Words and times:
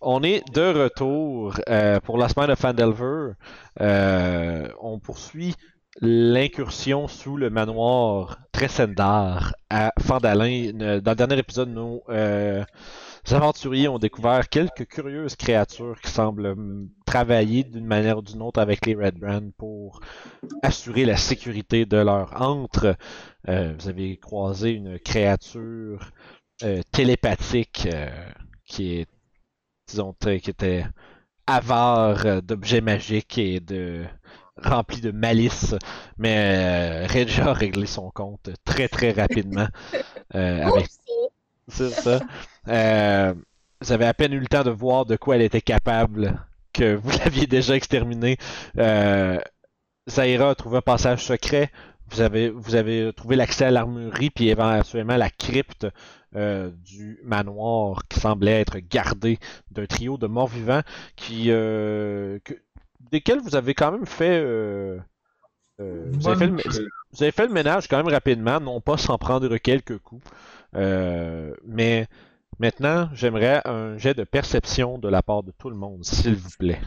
On 0.00 0.22
est 0.22 0.42
de 0.54 0.82
retour 0.82 1.54
euh, 1.68 2.00
pour 2.00 2.16
la 2.16 2.30
semaine 2.30 2.48
de 2.48 2.54
Fandelver. 2.54 3.32
Euh, 3.80 4.68
on 4.80 4.98
poursuit 4.98 5.54
l'incursion 6.00 7.06
sous 7.06 7.36
le 7.36 7.50
manoir 7.50 8.38
Tresendar 8.52 9.54
à 9.68 9.92
Fandalin. 10.00 10.72
Dans 10.72 11.10
le 11.10 11.14
dernier 11.14 11.38
épisode, 11.38 11.68
nos 11.68 12.04
euh, 12.08 12.64
aventuriers 13.30 13.88
ont 13.88 13.98
découvert 13.98 14.48
quelques 14.48 14.86
curieuses 14.86 15.36
créatures 15.36 16.00
qui 16.00 16.10
semblent 16.10 16.56
travailler 17.04 17.64
d'une 17.64 17.86
manière 17.86 18.18
ou 18.18 18.22
d'une 18.22 18.40
autre 18.40 18.60
avec 18.60 18.86
les 18.86 18.94
Red 18.94 19.18
Brand 19.18 19.52
pour 19.58 20.00
assurer 20.62 21.04
la 21.04 21.18
sécurité 21.18 21.84
de 21.84 21.98
leur 21.98 22.40
antre. 22.40 22.96
Vous 23.46 23.88
avez 23.88 24.16
croisé 24.16 24.70
une 24.70 24.98
créature 24.98 26.12
télépathique 26.92 27.88
qui 28.66 28.98
est, 28.98 29.08
disons, 29.88 30.14
qui 30.20 30.50
était 30.50 30.84
avare 31.46 32.26
euh, 32.26 32.40
d'objets 32.40 32.80
magiques 32.80 33.38
et 33.38 33.60
de 33.60 34.04
rempli 34.56 35.00
de 35.00 35.10
malice, 35.10 35.74
mais 36.18 36.36
euh, 36.38 37.06
Regia 37.06 37.48
a 37.48 37.52
réglé 37.52 37.86
son 37.86 38.10
compte 38.10 38.50
très 38.64 38.88
très 38.88 39.12
rapidement 39.12 39.68
euh, 40.34 40.62
avec 40.64 40.88
c'est 41.68 41.90
ça. 41.90 42.20
Euh, 42.68 43.34
vous 43.80 43.92
avez 43.92 44.06
à 44.06 44.14
peine 44.14 44.32
eu 44.32 44.38
le 44.38 44.46
temps 44.46 44.62
de 44.62 44.70
voir 44.70 45.04
de 45.04 45.16
quoi 45.16 45.36
elle 45.36 45.42
était 45.42 45.60
capable 45.60 46.46
que 46.72 46.94
vous 46.94 47.10
l'aviez 47.18 47.46
déjà 47.46 47.74
exterminé. 47.74 48.38
Euh, 48.78 49.40
Zaira 50.08 50.50
a 50.50 50.54
trouvé 50.54 50.78
un 50.78 50.82
passage 50.82 51.24
secret. 51.24 51.70
Vous 52.08 52.20
avez, 52.20 52.50
vous 52.50 52.76
avez 52.76 53.12
trouvé 53.12 53.34
l'accès 53.34 53.64
à 53.64 53.70
l'armurerie, 53.72 54.30
puis 54.30 54.48
éventuellement 54.48 55.16
la 55.16 55.28
crypte 55.28 55.88
euh, 56.34 56.70
du 56.84 57.20
manoir 57.22 58.06
qui 58.08 58.20
semblait 58.20 58.60
être 58.60 58.78
gardée 58.78 59.38
d'un 59.70 59.86
trio 59.86 60.18
de 60.18 60.26
morts 60.26 60.48
vivants 60.48 60.82
qui, 61.14 61.50
euh, 61.50 62.38
que- 62.44 62.54
desquels 63.12 63.40
vous 63.40 63.54
avez 63.56 63.74
quand 63.74 63.92
même 63.92 64.06
fait. 64.06 64.40
euh, 64.42 64.98
euh, 65.80 66.10
vous, 66.12 66.26
avez 66.28 66.36
fait 66.36 66.46
le, 66.46 66.52
Bonne- 66.52 66.88
vous 67.12 67.22
avez 67.22 67.32
fait 67.32 67.46
le 67.46 67.52
ménage 67.52 67.86
quand 67.88 67.98
même 67.98 68.08
rapidement, 68.12 68.60
non 68.60 68.80
pas 68.80 68.96
sans 68.96 69.18
prendre 69.18 69.56
quelques 69.58 69.98
coups. 69.98 70.26
Euh, 70.74 71.54
mais 71.64 72.06
maintenant, 72.58 73.08
j'aimerais 73.12 73.60
un 73.66 73.96
jet 73.98 74.14
de 74.14 74.24
perception 74.24 74.98
de 74.98 75.08
la 75.08 75.22
part 75.22 75.42
de 75.42 75.52
tout 75.52 75.70
le 75.70 75.76
monde, 75.76 76.04
s'il 76.04 76.34
vous 76.34 76.50
plaît. 76.58 76.80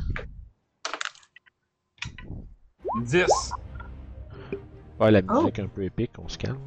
10. 3.03 3.25
Ouais, 4.99 5.11
la 5.11 5.21
musique 5.21 5.59
un 5.59 5.67
peu 5.67 5.83
épique, 5.83 6.11
on 6.17 6.27
se 6.27 6.37
calme. 6.37 6.57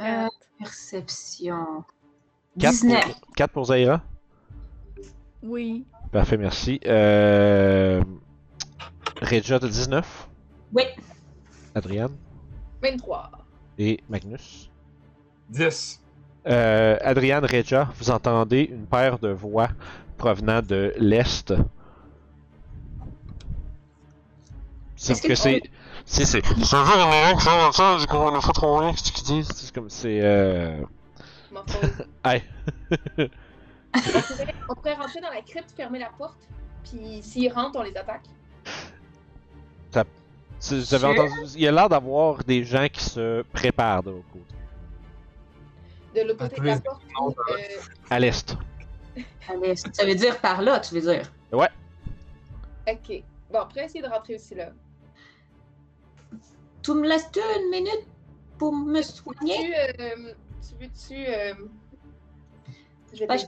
Euh, 0.00 0.28
perception. 0.58 1.84
4 2.58 2.72
19. 2.72 3.04
pour, 3.04 3.34
4 3.36 3.52
pour 3.52 3.64
Zaira? 3.66 4.02
Oui. 5.42 5.84
Parfait, 6.12 6.36
merci. 6.36 6.80
Euh... 6.86 8.02
Regia, 9.20 9.60
t'as 9.60 9.68
19. 9.68 10.28
Oui. 10.72 10.84
Adriane 11.74 12.16
23. 12.82 13.30
et 13.78 14.00
Magnus? 14.08 14.70
10. 15.50 16.00
Euh, 16.46 16.96
Adriane, 17.02 17.44
Regia, 17.44 17.90
vous 17.96 18.10
entendez 18.10 18.70
une 18.72 18.86
paire 18.86 19.18
de 19.18 19.28
voix 19.28 19.68
provenant 20.16 20.62
de 20.62 20.94
l'Est. 20.98 21.52
C'est 24.96 25.12
Est-ce 25.12 25.22
que 25.22 25.34
c'est. 25.34 25.62
C'est. 26.10 26.24
C'est. 26.24 26.42
C'est 26.44 26.76
un 26.76 26.84
jeu 26.84 26.92
américain 26.92 27.36
qui 27.36 27.44
sort 27.44 27.74
ça, 27.74 27.98
je 27.98 28.06
comprends 28.06 28.32
pas 28.32 28.52
trop 28.52 28.78
rien 28.78 28.94
ce 28.96 29.12
qu'ils 29.12 29.24
disent. 29.24 29.48
C'est 29.54 29.72
comme. 29.72 29.88
C'est. 29.88 30.20
Euh... 30.20 30.82
Hey. 32.24 32.42
on, 34.68 34.74
pourrait, 34.74 34.96
on 34.98 35.02
rentrer 35.02 35.20
dans 35.20 35.30
la 35.30 35.40
crypte, 35.42 35.70
fermer 35.76 36.00
la 36.00 36.10
porte, 36.10 36.38
puis 36.84 37.22
s'ils 37.22 37.52
rentrent, 37.52 37.78
on 37.78 37.82
les 37.82 37.96
attaque. 37.96 38.24
Avez 39.94 40.84
Sure. 40.84 41.04
entendu. 41.04 41.32
Il 41.54 41.62
y 41.62 41.68
a 41.68 41.72
l'air 41.72 41.88
d'avoir 41.88 42.44
des 42.44 42.64
gens 42.64 42.86
qui 42.92 43.02
se 43.02 43.42
préparent 43.52 44.02
de 44.02 44.10
l'autre 44.10 44.28
côté. 44.30 44.54
De 46.14 46.28
l'autre 46.28 46.44
À 46.44 46.48
côté 46.48 46.60
de 46.60 46.66
la 46.66 46.80
porte, 46.80 47.02
euh, 47.50 47.56
À 48.10 48.18
l'Est. 48.18 48.56
Allez, 49.48 49.74
ça 49.76 50.04
veut 50.04 50.14
dire 50.14 50.38
par 50.40 50.60
là, 50.60 50.80
tu 50.80 50.94
veux 50.94 51.00
dire? 51.00 51.22
Ok. 52.86 53.22
Bon, 53.50 53.60
on 53.62 53.66
pourrait 53.68 53.86
essayer 53.86 54.02
de 54.02 54.08
rentrer 54.08 54.34
aussi 54.34 54.54
là. 54.54 54.70
Tu 56.82 56.92
me 56.94 57.06
laisses 57.08 57.28
une 57.36 57.70
minute 57.70 58.06
pour 58.58 58.72
me 58.72 59.02
soigner? 59.02 59.56
Tu, 59.58 59.74
euh, 60.02 60.34
tu 60.60 60.74
veux-tu. 60.80 61.26
Euh... 61.26 61.54
Je 63.12 63.18
vais 63.20 63.26
Ben. 63.26 63.38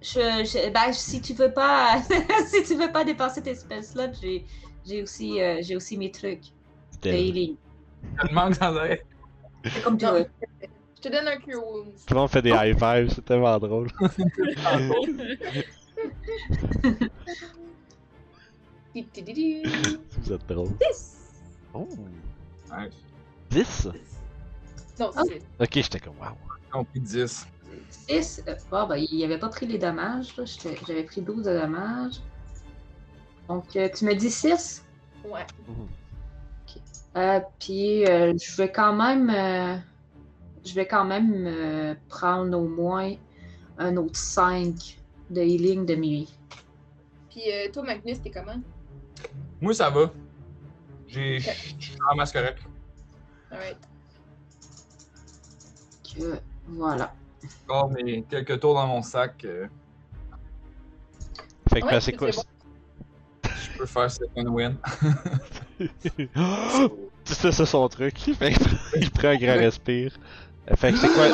Je, 0.00 0.18
je- 0.44 0.70
ben, 0.70 0.92
si 0.92 1.20
tu 1.20 1.32
veux 1.34 1.52
pas, 1.52 2.02
si 2.46 2.64
tu 2.64 2.74
veux 2.74 2.90
pas 2.90 3.04
dépenser 3.04 3.40
tes 3.42 3.54
spell 3.54 3.84
slots, 3.84 4.12
j'ai, 4.20 4.44
j'ai 4.84 5.02
aussi, 5.02 5.40
euh, 5.40 5.58
j'ai 5.60 5.76
aussi 5.76 5.96
mes 5.96 6.10
trucs 6.10 6.42
de 7.02 7.10
healing. 7.10 7.56
Je 8.20 8.26
te 8.28 8.34
manque 8.34 8.54
sans 8.56 8.74
arrêt. 8.76 9.04
C'est 9.64 9.82
comme 9.82 9.96
tu 9.96 10.06
veux. 10.06 10.26
Je 10.96 11.00
te 11.02 11.08
donne 11.08 11.28
un 11.28 11.36
Cure 11.36 11.64
Wounds. 11.64 12.04
Tout 12.06 12.14
le 12.14 12.20
monde 12.20 12.30
fait 12.30 12.42
des 12.42 12.50
high 12.50 12.76
fives, 12.76 13.12
c'est 13.14 13.24
tellement 13.24 13.58
drôle. 13.58 13.88
Vous 18.94 20.32
êtes 20.32 20.46
drôle. 20.48 20.68
10. 20.80 21.18
Oh. 21.74 21.88
Ouais, 22.72 22.90
10? 23.50 23.88
Non. 24.98 25.10
6. 25.12 25.18
Ok, 25.60 25.68
j'étais 25.72 26.00
comme 26.00 26.18
wow. 26.18 26.36
j'ai 26.64 26.70
compris 26.70 27.00
10. 27.00 27.46
6. 28.08 28.44
Bon, 28.70 28.86
ben, 28.86 28.96
il 28.96 29.24
avait 29.24 29.38
pas 29.38 29.48
pris 29.48 29.66
les 29.66 29.78
dommages. 29.78 30.34
J'avais 30.86 31.04
pris 31.04 31.20
12 31.20 31.44
de 31.44 31.58
dommages. 31.58 32.20
Donc, 33.48 33.76
euh, 33.76 33.88
tu 33.94 34.04
me 34.04 34.14
dis 34.14 34.30
6? 34.30 34.84
Ouais. 35.24 35.46
Euh, 37.14 37.40
puis 37.58 38.06
euh, 38.06 38.32
je 38.40 38.56
vais 38.56 38.72
quand 38.72 38.94
même 38.94 39.28
euh, 39.28 39.76
je 40.64 40.74
vais 40.74 40.86
quand 40.86 41.04
même 41.04 41.44
euh, 41.46 41.94
prendre 42.08 42.58
au 42.58 42.66
moins 42.66 43.12
un 43.78 43.96
autre 43.96 44.16
5 44.16 44.98
de 45.30 45.40
healing 45.42 45.84
de 45.84 45.94
nuit. 45.94 46.34
Puis 47.30 47.42
euh, 47.52 47.70
toi, 47.72 47.82
Magnus, 47.82 48.22
t'es 48.22 48.30
comment? 48.30 48.60
Moi, 49.60 49.74
ça 49.74 49.90
va. 49.90 50.10
J'ai. 51.12 51.38
Ok. 51.38 51.74
Je 51.78 51.84
suis 51.84 51.96
en 52.10 52.16
masse 52.16 52.32
correct. 52.32 52.58
Alright. 53.50 53.76
Que, 56.14 56.40
voilà. 56.68 57.14
Encore 57.68 57.90
mes 57.90 58.22
quelques 58.22 58.58
tours 58.60 58.74
dans 58.74 58.86
mon 58.86 59.02
sac. 59.02 59.44
euh, 59.44 59.66
Fait 61.70 61.80
que 61.80 61.86
Ouais, 61.86 62.00
c'est 62.00 62.12
quoi? 62.12 62.30
bon. 62.30 62.42
je 63.44 63.78
peux 63.78 63.86
faire 63.86 64.10
second 64.10 64.48
win. 64.48 64.76
c'est 67.24 67.34
ça, 67.34 67.52
c'est 67.52 67.66
son 67.66 67.88
truc. 67.88 68.18
Fait 68.18 68.52
que 68.52 68.64
il 68.96 69.10
prend 69.10 69.28
un 69.28 69.36
grand 69.36 69.56
respire. 69.56 70.12
Fait 70.76 70.92
que 70.92 70.98
c'est 70.98 71.08
quoi, 71.08 71.28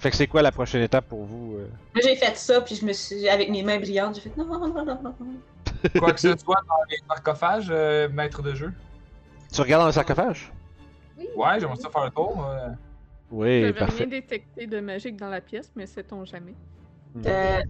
fait 0.00 0.10
que 0.10 0.16
c'est 0.16 0.26
quoi 0.26 0.42
la 0.42 0.52
prochaine 0.52 0.82
étape 0.82 1.08
pour 1.08 1.24
vous? 1.24 1.56
euh? 1.56 1.68
Là, 1.94 2.00
j'ai 2.04 2.16
fait 2.16 2.36
ça, 2.36 2.60
puis 2.60 2.74
je 2.74 2.84
me 2.84 2.92
suis, 2.92 3.26
avec 3.28 3.48
mes 3.48 3.62
mains 3.62 3.78
brillantes, 3.78 4.16
j'ai 4.16 4.20
fait 4.20 4.36
non, 4.36 4.44
non, 4.46 4.68
non, 4.68 4.84
non, 4.84 5.00
non. 5.02 5.14
Quoi 5.98 6.12
que 6.12 6.20
ce 6.20 6.36
soit 6.36 6.60
dans 6.68 6.84
les 6.90 6.98
sarcophages, 7.08 7.68
euh, 7.70 8.08
maître 8.10 8.42
de 8.42 8.54
jeu? 8.54 8.72
Tu 9.52 9.60
regardes 9.60 9.82
dans 9.82 9.86
le 9.86 9.92
sarcophage? 9.92 10.52
Oui. 11.18 11.26
Ouais, 11.36 11.58
j'aimerais 11.60 11.76
ça 11.76 11.88
faire 11.90 12.02
un 12.02 12.10
tour. 12.10 12.44
euh. 12.48 12.68
Oui, 13.30 13.60
J'avais 13.62 13.72
parfait. 13.72 14.04
rien 14.04 14.06
détecté 14.20 14.66
de 14.66 14.80
magique 14.80 15.16
dans 15.16 15.28
la 15.28 15.40
pièce, 15.40 15.70
mais 15.74 15.86
sait-on 15.86 16.24
jamais. 16.24 16.54
Euh, 17.24 17.60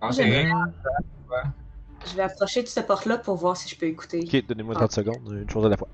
En 0.00 0.10
J'aimerais- 0.10 0.44
terrain. 0.44 0.72
je 2.06 2.14
vais 2.16 2.22
approcher 2.22 2.62
de 2.62 2.68
cette 2.68 2.86
porte-là 2.86 3.18
pour 3.18 3.36
voir 3.36 3.56
si 3.56 3.68
je 3.68 3.78
peux 3.78 3.86
écouter. 3.86 4.20
Ok, 4.26 4.46
donnez-moi 4.46 4.74
30 4.74 4.92
secondes, 4.92 5.26
une 5.32 5.48
chose 5.48 5.64
à 5.64 5.68
la 5.70 5.76
fois. 5.76 5.88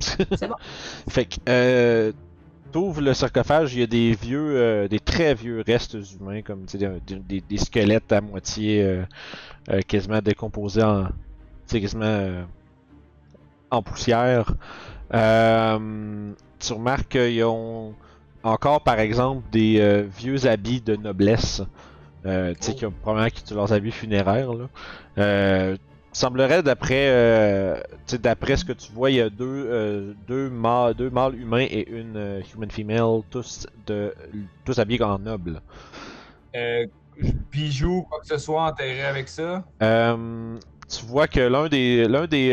C'est 0.00 0.48
bon. 0.48 0.54
Fait 1.08 1.24
que, 1.24 1.36
euh, 1.48 2.12
t'ouvres 2.72 3.00
le 3.00 3.14
sarcophage, 3.14 3.72
il 3.74 3.80
y 3.80 3.82
a 3.82 3.86
des 3.86 4.12
vieux, 4.12 4.56
euh, 4.56 4.88
des 4.88 5.00
très 5.00 5.34
vieux 5.34 5.62
restes 5.66 5.96
humains, 6.20 6.42
comme 6.42 6.66
tu 6.66 6.78
sais, 6.78 7.00
des, 7.06 7.16
des- 7.20 7.40
des 7.40 7.56
squelettes 7.58 8.12
à 8.12 8.20
moitié 8.20 8.82
euh, 8.82 9.04
euh, 9.70 9.80
quasiment 9.80 10.20
décomposés 10.20 10.82
en, 10.82 11.06
tu 11.06 11.12
sais, 11.66 11.80
quasiment 11.80 12.04
euh, 12.04 12.44
en 13.70 13.82
poussière. 13.82 14.54
Euh, 15.14 16.32
tu 16.58 16.72
remarques 16.72 17.08
qu'ils 17.08 17.44
ont 17.44 17.94
encore, 18.42 18.82
par 18.82 18.98
exemple, 18.98 19.42
des 19.50 19.80
euh, 19.80 20.04
vieux 20.16 20.46
habits 20.46 20.80
de 20.80 20.96
noblesse, 20.96 21.62
euh, 22.26 22.52
tu 22.54 22.66
sais, 22.66 22.74
qui 22.74 22.86
ont 22.86 22.92
probablement 22.92 23.30
leurs 23.52 23.72
habits 23.72 23.92
funéraires. 23.92 24.50
Là. 24.52 25.76
Semblerait 26.10 26.62
d'après 26.62 27.84
d'après 28.14 28.56
ce 28.56 28.64
que 28.64 28.72
tu 28.72 28.90
vois, 28.92 29.10
il 29.10 29.16
y 29.16 29.20
a 29.20 29.30
deux 29.30 30.16
deux 30.26 30.48
mâles 30.48 30.94
deux 30.94 31.10
mâles 31.10 31.36
humains 31.36 31.66
et 31.70 31.86
une 31.88 32.42
human 32.52 32.70
female, 32.70 33.20
tous 33.30 33.68
de 33.86 34.14
tous 34.64 34.78
habillés 34.78 35.02
en 35.02 35.18
noble. 35.18 35.60
Euh, 36.56 36.86
bijoux, 37.52 38.02
quoi 38.08 38.20
que 38.20 38.26
ce 38.26 38.38
soit 38.38 38.64
enterré 38.64 39.04
avec 39.04 39.28
ça. 39.28 39.64
Tu 39.80 41.04
vois 41.04 41.28
que 41.28 41.40
l'un 41.40 41.68
des 41.68 42.08
l'un 42.08 42.26
des 42.26 42.52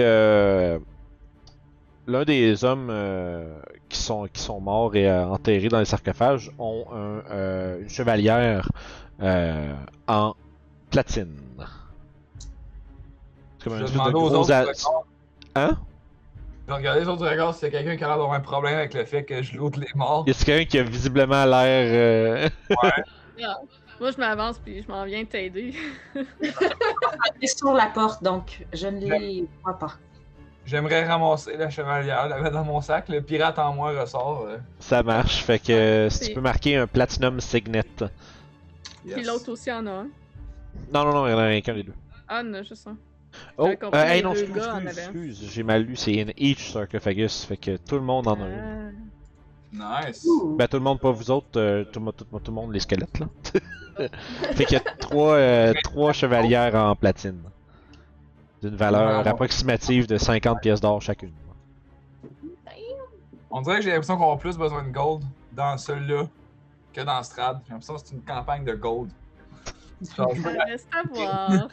l'un 2.08 2.24
des 2.24 2.64
hommes 2.64 2.90
euh, 2.90 3.60
qui 3.90 4.00
sont 4.00 4.28
qui 4.32 4.42
sont 4.42 4.60
morts 4.60 4.96
et 4.96 5.10
euh, 5.10 5.26
enterrés 5.28 5.70
dans 5.70 5.80
les 5.80 5.86
sarcophages 5.86 6.52
ont 6.60 6.86
un, 6.92 7.24
euh, 7.32 7.82
une 7.82 7.90
chevalière 7.90 8.70
euh, 9.22 9.74
en 10.08 10.36
platine. 10.92 11.38
C'est 13.60 13.64
comme 13.70 13.74
Je 13.74 13.78
un 13.78 13.80
vais 13.80 13.86
espèce 13.86 14.06
de 14.06 14.12
gros 14.12 14.34
autres 14.34 14.52
a-. 14.54 14.66
Hein? 15.56 15.78
Je 16.68 16.72
vais 16.72 16.78
regarder 16.78 17.02
les 17.02 17.08
autres 17.08 17.28
regards 17.28 17.54
s'il 17.54 17.66
y 17.72 17.76
a 17.76 17.80
quelqu'un 17.80 17.96
qui 17.96 18.04
a 18.04 18.08
l'air 18.08 18.18
d'avoir 18.18 18.34
un 18.34 18.40
problème 18.40 18.76
avec 18.76 18.94
le 18.94 19.06
fait 19.06 19.24
que 19.24 19.42
je 19.42 19.56
loot 19.58 19.78
les 19.78 19.88
morts. 19.96 20.24
Y 20.28 20.32
a 20.32 20.34
quelqu'un 20.34 20.66
qui 20.66 20.80
a 20.80 20.84
visiblement 20.84 21.46
l'air. 21.46 22.50
euh, 22.50 22.50
Moi, 24.00 24.12
je 24.12 24.18
m'avance 24.18 24.60
puis 24.60 24.84
je 24.84 24.88
m'en 24.90 25.06
viens 25.06 25.24
t'aider. 25.24 25.74
Elle 26.16 26.26
est 27.42 27.58
sur 27.58 27.72
la 27.74 27.86
porte, 27.88 28.22
donc 28.24 28.66
je 28.74 28.88
ne 28.88 29.00
les 29.00 29.48
vois 29.64 29.78
pas. 29.80 29.94
J'aimerais 30.66 31.06
ramasser 31.06 31.58
la 31.58 31.70
chevalière, 31.70 32.28
la 32.28 32.40
mettre 32.42 32.56
dans 32.56 32.64
mon 32.64 32.82
sac. 32.82 33.08
Le 33.10 33.22
pirate 33.22 33.60
en 33.60 33.74
moi 33.74 33.92
ressort. 34.00 34.46
euh, 34.48 34.58
Ça 34.80 35.04
marche, 35.04 35.44
fait 35.44 35.60
que 35.60 35.72
euh, 35.72 36.10
si 36.10 36.28
tu 36.30 36.34
peux 36.34 36.42
marquer 36.42 36.78
un 36.78 36.88
Platinum 36.88 37.40
Signet. 37.40 37.84
yes. 39.06 39.16
Puis 39.16 39.24
l'autre 39.24 39.52
aussi 39.52 39.72
en 39.72 39.86
a 39.86 39.92
un. 39.92 40.08
Non, 40.94 41.06
non, 41.06 41.14
non, 41.14 41.28
il 41.28 41.32
y 41.32 41.34
en 41.34 41.38
a 41.40 41.46
rien 41.46 41.62
qu'un 41.62 41.76
des 41.76 41.84
deux. 41.84 41.94
Ah, 42.28 42.42
non, 42.42 42.64
juste 42.64 42.88
un. 42.88 42.98
Oh, 43.58 43.68
euh, 43.68 44.06
hey, 44.06 44.24
non, 44.24 44.32
excuse, 44.32 44.64
excuse, 44.88 45.50
j'ai 45.52 45.64
mal 45.64 45.82
lu, 45.84 45.96
c'est 45.98 46.22
in 46.22 46.28
each 46.38 46.72
sarcophagus, 46.72 47.44
fait 47.46 47.58
que 47.58 47.76
tout 47.78 47.96
le 47.96 48.02
monde 48.02 48.28
en 48.28 48.36
a 48.42 48.48
une. 48.48 48.94
Ah. 49.82 50.06
Nice. 50.08 50.24
Ouh. 50.26 50.56
Ben, 50.58 50.68
tout 50.70 50.78
le 50.78 50.84
monde, 50.84 51.00
pas 51.02 51.12
vous 51.12 51.30
autres, 51.32 51.60
euh, 51.60 51.84
tout, 51.84 52.00
tout, 52.00 52.26
mo- 52.32 52.40
tout 52.40 52.52
le 52.52 52.54
monde, 52.56 52.74
les 52.74 52.80
squelettes, 52.80 53.20
là. 53.20 53.28
fait 54.54 54.64
qu'il 54.66 54.74
y 54.74 54.76
a 54.78 54.80
trois, 55.00 55.34
euh, 55.36 55.74
trois 55.84 56.14
chevalières 56.14 56.76
en 56.76 56.96
platine. 56.96 57.42
D'une 58.66 58.78
valeur 58.78 59.28
approximative 59.28 60.08
de 60.08 60.18
50 60.18 60.60
pièces 60.60 60.82
d'or 60.82 61.00
chacune. 61.00 61.34
On 63.52 63.62
dirait 63.62 63.76
que 63.76 63.84
j'ai 63.84 63.92
l'impression 63.92 64.18
qu'on 64.18 64.34
a 64.34 64.38
plus 64.38 64.58
besoin 64.58 64.82
de 64.82 64.90
gold 64.90 65.24
dans 65.52 65.78
celui-là 65.78 66.28
que 66.92 67.02
dans 67.02 67.22
Strad. 67.22 67.60
J'ai 67.64 67.74
l'impression 67.74 67.94
que 67.94 68.02
c'est 68.04 68.16
une 68.16 68.24
campagne 68.24 68.66
de 68.66 68.74
gold. 68.74 69.12
Ça 70.02 70.26
reste 70.26 70.90
à 70.92 71.04
voir. 71.08 71.68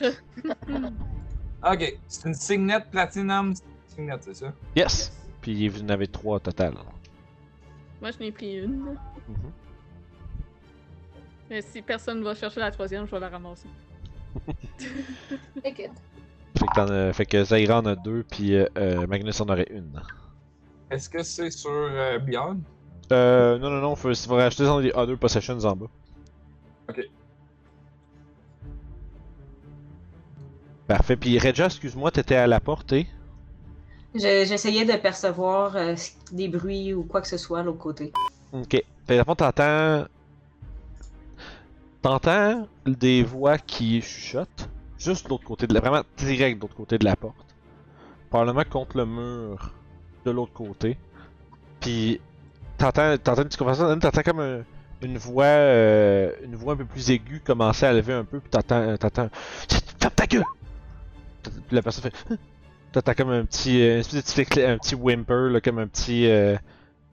Ok, 1.65 1.99
c'est 2.09 2.29
une 2.29 2.35
signet 2.35 2.81
platinum 2.91 3.55
signet, 3.89 4.17
c'est 4.21 4.35
ça? 4.35 4.53
Yes! 4.77 5.13
Puis 5.41 5.69
vous 5.69 5.83
en 5.83 5.89
avez 5.89 6.09
trois 6.09 6.37
au 6.37 6.41
total. 6.41 6.75
Moi, 8.03 8.11
je 8.11 8.19
n'ai 8.19 8.33
pris 8.33 8.59
une. 8.59 8.81
Mhm. 8.81 9.53
Mais 11.49 11.63
si 11.63 11.81
personne 11.81 12.23
va 12.23 12.35
chercher 12.35 12.61
la 12.61 12.71
troisième, 12.71 13.07
je 13.07 13.11
vais 13.13 13.21
la 13.21 13.31
ramasser. 13.31 13.69
Écoute. 15.65 15.91
Fait 16.59 16.67
que, 16.75 17.13
fait 17.13 17.27
que 17.27 17.45
Zaira 17.45 17.79
en 17.81 17.87
a 17.87 17.97
deux, 17.97 18.25
puis 18.31 18.55
euh, 18.55 18.67
euh, 18.77 19.07
Magnus 19.07 19.41
en 19.41 19.49
aurait 19.49 19.69
une. 19.71 20.01
Est-ce 20.91 21.09
que 21.09 21.23
c'est 21.23 21.51
sur 21.51 21.71
euh, 21.71 22.19
Beyond? 22.19 22.61
Euh, 23.13 23.59
non, 23.59 23.71
non, 23.71 23.81
non, 23.81 23.97
faut, 23.97 24.15
faut 24.15 24.35
rajouter 24.37 24.65
dans 24.65 24.79
les 24.79 24.93
Other 24.95 25.19
Possessions 25.19 25.59
en 25.65 25.77
bas. 25.77 25.87
Ok. 26.89 27.09
Parfait. 30.87 31.17
Puis 31.17 31.39
Regia, 31.39 31.67
excuse-moi, 31.67 32.11
t'étais 32.11 32.37
à 32.37 32.47
la. 32.47 32.61
Je- 34.15 34.45
J'essayais 34.47 34.85
de 34.85 34.97
percevoir 35.01 35.77
euh, 35.77 35.95
des 36.33 36.49
bruits 36.49 36.93
ou 36.93 37.05
quoi 37.05 37.23
que 37.23 37.29
ce 37.29 37.39
soit 37.39 37.61
à 37.61 37.63
l'autre 37.63 37.79
côté. 37.79 38.13
Ok. 38.53 38.83
Fait 39.07 39.19
que, 39.25 39.33
t'entends. 39.35 40.07
T'entends 42.03 42.67
des 42.85 43.23
voix 43.23 43.59
qui 43.59 44.03
chuchotent, 44.03 44.69
juste 45.05 45.25
de 45.25 45.31
l'autre 45.31 45.45
côté 45.45 45.67
de 45.67 45.75
la. 45.75 45.81
Vraiment 45.81 46.03
direct 46.17 46.57
de 46.59 46.63
l'autre 46.63 46.75
côté 46.75 46.99
de 46.99 47.05
la 47.05 47.17
porte. 47.17 47.37
Probablement 48.31 48.65
contre 48.69 48.97
le 48.97 49.07
mur 49.07 49.73
de 50.25 50.31
l'autre 50.31 50.53
côté. 50.53 50.97
Puis. 51.81 52.21
T'entends, 52.79 53.17
t'entends 53.19 53.43
une 53.43 53.49
petite 53.49 53.59
conversation, 53.61 53.99
t'entends 54.01 54.23
comme 54.23 54.41
un- 54.41 54.63
une 55.03 55.19
voix. 55.19 55.45
euh, 55.45 56.33
une 56.45 56.57
voix 56.57 56.73
un 56.73 56.77
peu 56.77 56.85
plus 56.85 57.11
aiguë 57.11 57.41
commencer 57.45 57.87
à 57.87 57.93
lever 57.93 58.13
un 58.15 58.25
peu, 58.25 58.41
puis 58.41 58.51
t'entends. 58.51 58.97
T'entends. 58.97 59.29
Ferme 60.01 60.13
ta 60.17 60.27
gueule! 60.27 60.45
Puis 61.45 61.77
la 61.77 61.83
personne 61.83 62.11
fait. 62.11 62.37
T'entends 62.93 63.15
comme 63.15 63.31
un 63.31 63.45
petit. 63.45 63.83
euh, 63.83 64.03
petit, 64.03 64.61
un 64.63 64.79
petit 64.79 64.95
whimper, 64.97 65.51
là, 65.51 65.61
comme 65.61 65.79
un 65.79 65.87
petit. 65.87 66.27
euh, 66.29 66.57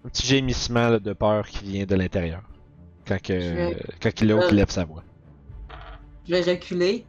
un 0.06 0.10
petit 0.10 0.26
gémissement 0.26 0.90
là, 0.90 1.00
de 1.00 1.14
peur 1.14 1.46
qui 1.48 1.64
vient 1.66 1.86
de 1.86 1.96
l'intérieur. 1.96 2.42
Quand, 3.08 3.22
que, 3.22 3.40
Je 3.40 3.50
vais- 3.54 3.84
quand 4.02 4.22
il 4.22 4.30
l'autre 4.30 4.48
Euh. 4.48 4.56
lève 4.56 4.70
sa 4.70 4.86
voix. 4.86 5.04
Je 6.28 6.36
vais 6.36 6.52
reculer. 6.52 7.06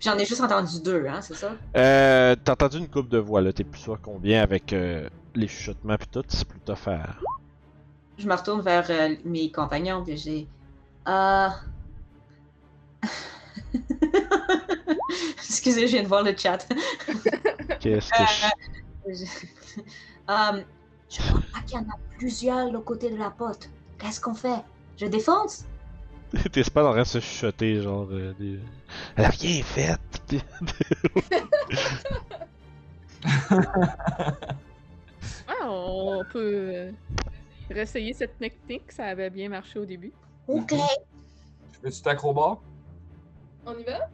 J'en 0.00 0.16
ai 0.16 0.24
juste 0.24 0.40
entendu 0.40 0.80
deux, 0.82 1.06
hein, 1.06 1.20
c'est 1.20 1.34
ça? 1.34 1.52
Euh, 1.76 2.34
t'as 2.42 2.52
entendu 2.52 2.78
une 2.78 2.88
coupe 2.88 3.10
de 3.10 3.18
voix 3.18 3.42
là, 3.42 3.52
t'es 3.52 3.64
plus 3.64 3.80
sûr 3.80 3.98
combien 4.00 4.42
avec 4.42 4.72
euh, 4.72 5.06
les 5.34 5.46
chuchotements 5.46 5.98
pis 5.98 6.06
tout, 6.08 6.24
c'est 6.28 6.48
plutôt 6.48 6.74
faire. 6.74 7.20
Je 8.16 8.26
me 8.26 8.34
retourne 8.34 8.62
vers 8.62 8.86
euh, 8.88 9.14
mes 9.24 9.52
compagnons 9.52 10.02
et 10.06 10.16
j'ai. 10.16 10.48
Ah. 11.04 11.60
Excusez, 15.36 15.86
je 15.86 15.92
viens 15.92 16.02
de 16.02 16.08
voir 16.08 16.22
le 16.22 16.34
chat. 16.34 16.66
Qu'est-ce 17.80 18.10
que 18.10 18.24
je... 19.06 19.14
Je... 19.14 19.24
Hum, 20.28 20.62
je 21.10 21.20
crois 21.20 21.62
qu'il 21.66 21.76
y 21.76 21.78
en 21.78 21.84
a 21.84 21.98
plusieurs 22.16 22.68
de 22.68 22.72
l'autre 22.72 22.84
côté 22.86 23.10
de 23.10 23.16
la 23.16 23.30
porte. 23.30 23.68
Qu'est-ce 23.98 24.20
qu'on 24.20 24.34
fait? 24.34 24.62
Je 24.96 25.06
défonce? 25.06 25.66
T'es 26.52 26.62
pas 26.64 26.86
en 26.86 26.92
train 26.92 27.02
de 27.02 27.06
se 27.06 27.20
chuchoter, 27.20 27.80
genre. 27.82 28.08
euh, 28.10 28.32
des... 28.38 28.58
Elle 29.16 29.24
a 29.24 29.28
rien 29.30 29.62
fait! 29.64 29.96
Ah, 35.48 35.68
on 35.68 36.24
peut 36.32 36.70
euh, 36.74 36.92
réessayer 37.70 38.12
cette 38.12 38.38
technique. 38.38 38.92
Ça 38.92 39.06
avait 39.06 39.30
bien 39.30 39.48
marché 39.48 39.78
au 39.78 39.84
début. 39.84 40.12
Ok. 40.48 40.74
Veux-tu 41.82 42.02
t'acrobar? 42.02 42.60
On 43.66 43.76
y 43.78 43.84
va? 43.84 44.08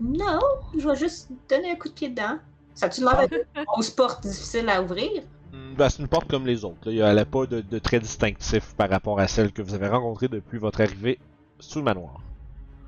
Non, 0.00 0.40
je 0.78 0.88
vais 0.88 0.96
juste 0.96 1.28
donner 1.48 1.72
un 1.72 1.76
coup 1.76 1.88
de 1.88 1.94
pied 1.94 2.08
dedans. 2.08 2.38
Ça 2.74 2.86
a-tu 2.86 3.00
l'air 3.02 3.18
d'être 3.28 3.46
une 3.56 3.64
grosse 3.64 3.90
porte 3.90 4.22
difficile 4.22 4.68
à 4.68 4.82
ouvrir? 4.82 5.22
Hmm, 5.52 5.74
Ben, 5.76 5.88
c'est 5.88 6.00
une 6.02 6.08
porte 6.08 6.28
comme 6.28 6.46
les 6.46 6.64
autres. 6.64 6.90
là. 6.90 7.08
Elle 7.10 7.16
n'a 7.16 7.24
pas 7.24 7.46
de, 7.46 7.60
de 7.60 7.78
trait 7.78 8.00
distinctif 8.00 8.74
par 8.76 8.90
rapport 8.90 9.18
à 9.20 9.28
celle 9.28 9.52
que 9.52 9.62
vous 9.62 9.74
avez 9.74 9.88
rencontrée 9.88 10.28
depuis 10.28 10.58
votre 10.58 10.80
arrivée 10.80 11.18
sous 11.58 11.78
le 11.78 11.84
manoir. 11.84 12.20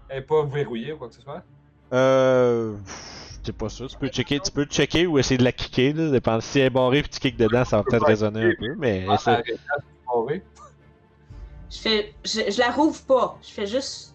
Elle 0.08 0.18
est 0.18 0.22
pas 0.22 0.44
verrouillée 0.44 0.92
ou 0.92 0.96
quoi 0.98 1.08
que 1.08 1.14
ce 1.14 1.22
soit? 1.22 1.42
Euh. 1.92 2.76
T'es 3.42 3.52
pas 3.52 3.70
sûr. 3.70 3.88
Tu 3.88 3.96
peux 3.96 4.08
checker, 4.08 4.38
tu 4.40 4.50
peux 4.50 4.64
checker 4.64 5.06
ou 5.06 5.18
essayer 5.18 5.38
de 5.38 5.44
la 5.44 5.52
kicker. 5.52 5.94
Là, 5.94 6.10
dépend. 6.10 6.40
Si 6.40 6.58
elle 6.58 6.66
est 6.66 6.70
barrée 6.70 7.00
puis 7.00 7.10
tu 7.10 7.20
kicks 7.20 7.36
dedans, 7.38 7.64
ça 7.64 7.78
va 7.78 7.84
peut-être 7.84 8.04
résonner 8.04 8.44
un 8.44 8.52
peu. 8.58 8.74
Mais 8.76 9.06
Ah, 9.08 9.16
arrête, 9.24 9.58
Je 11.70 11.78
fais. 11.78 12.12
Je, 12.24 12.50
je 12.50 12.58
la 12.58 12.70
rouvre 12.70 13.00
pas. 13.04 13.38
Je 13.42 13.50
fais 13.50 13.66
juste 13.66 14.14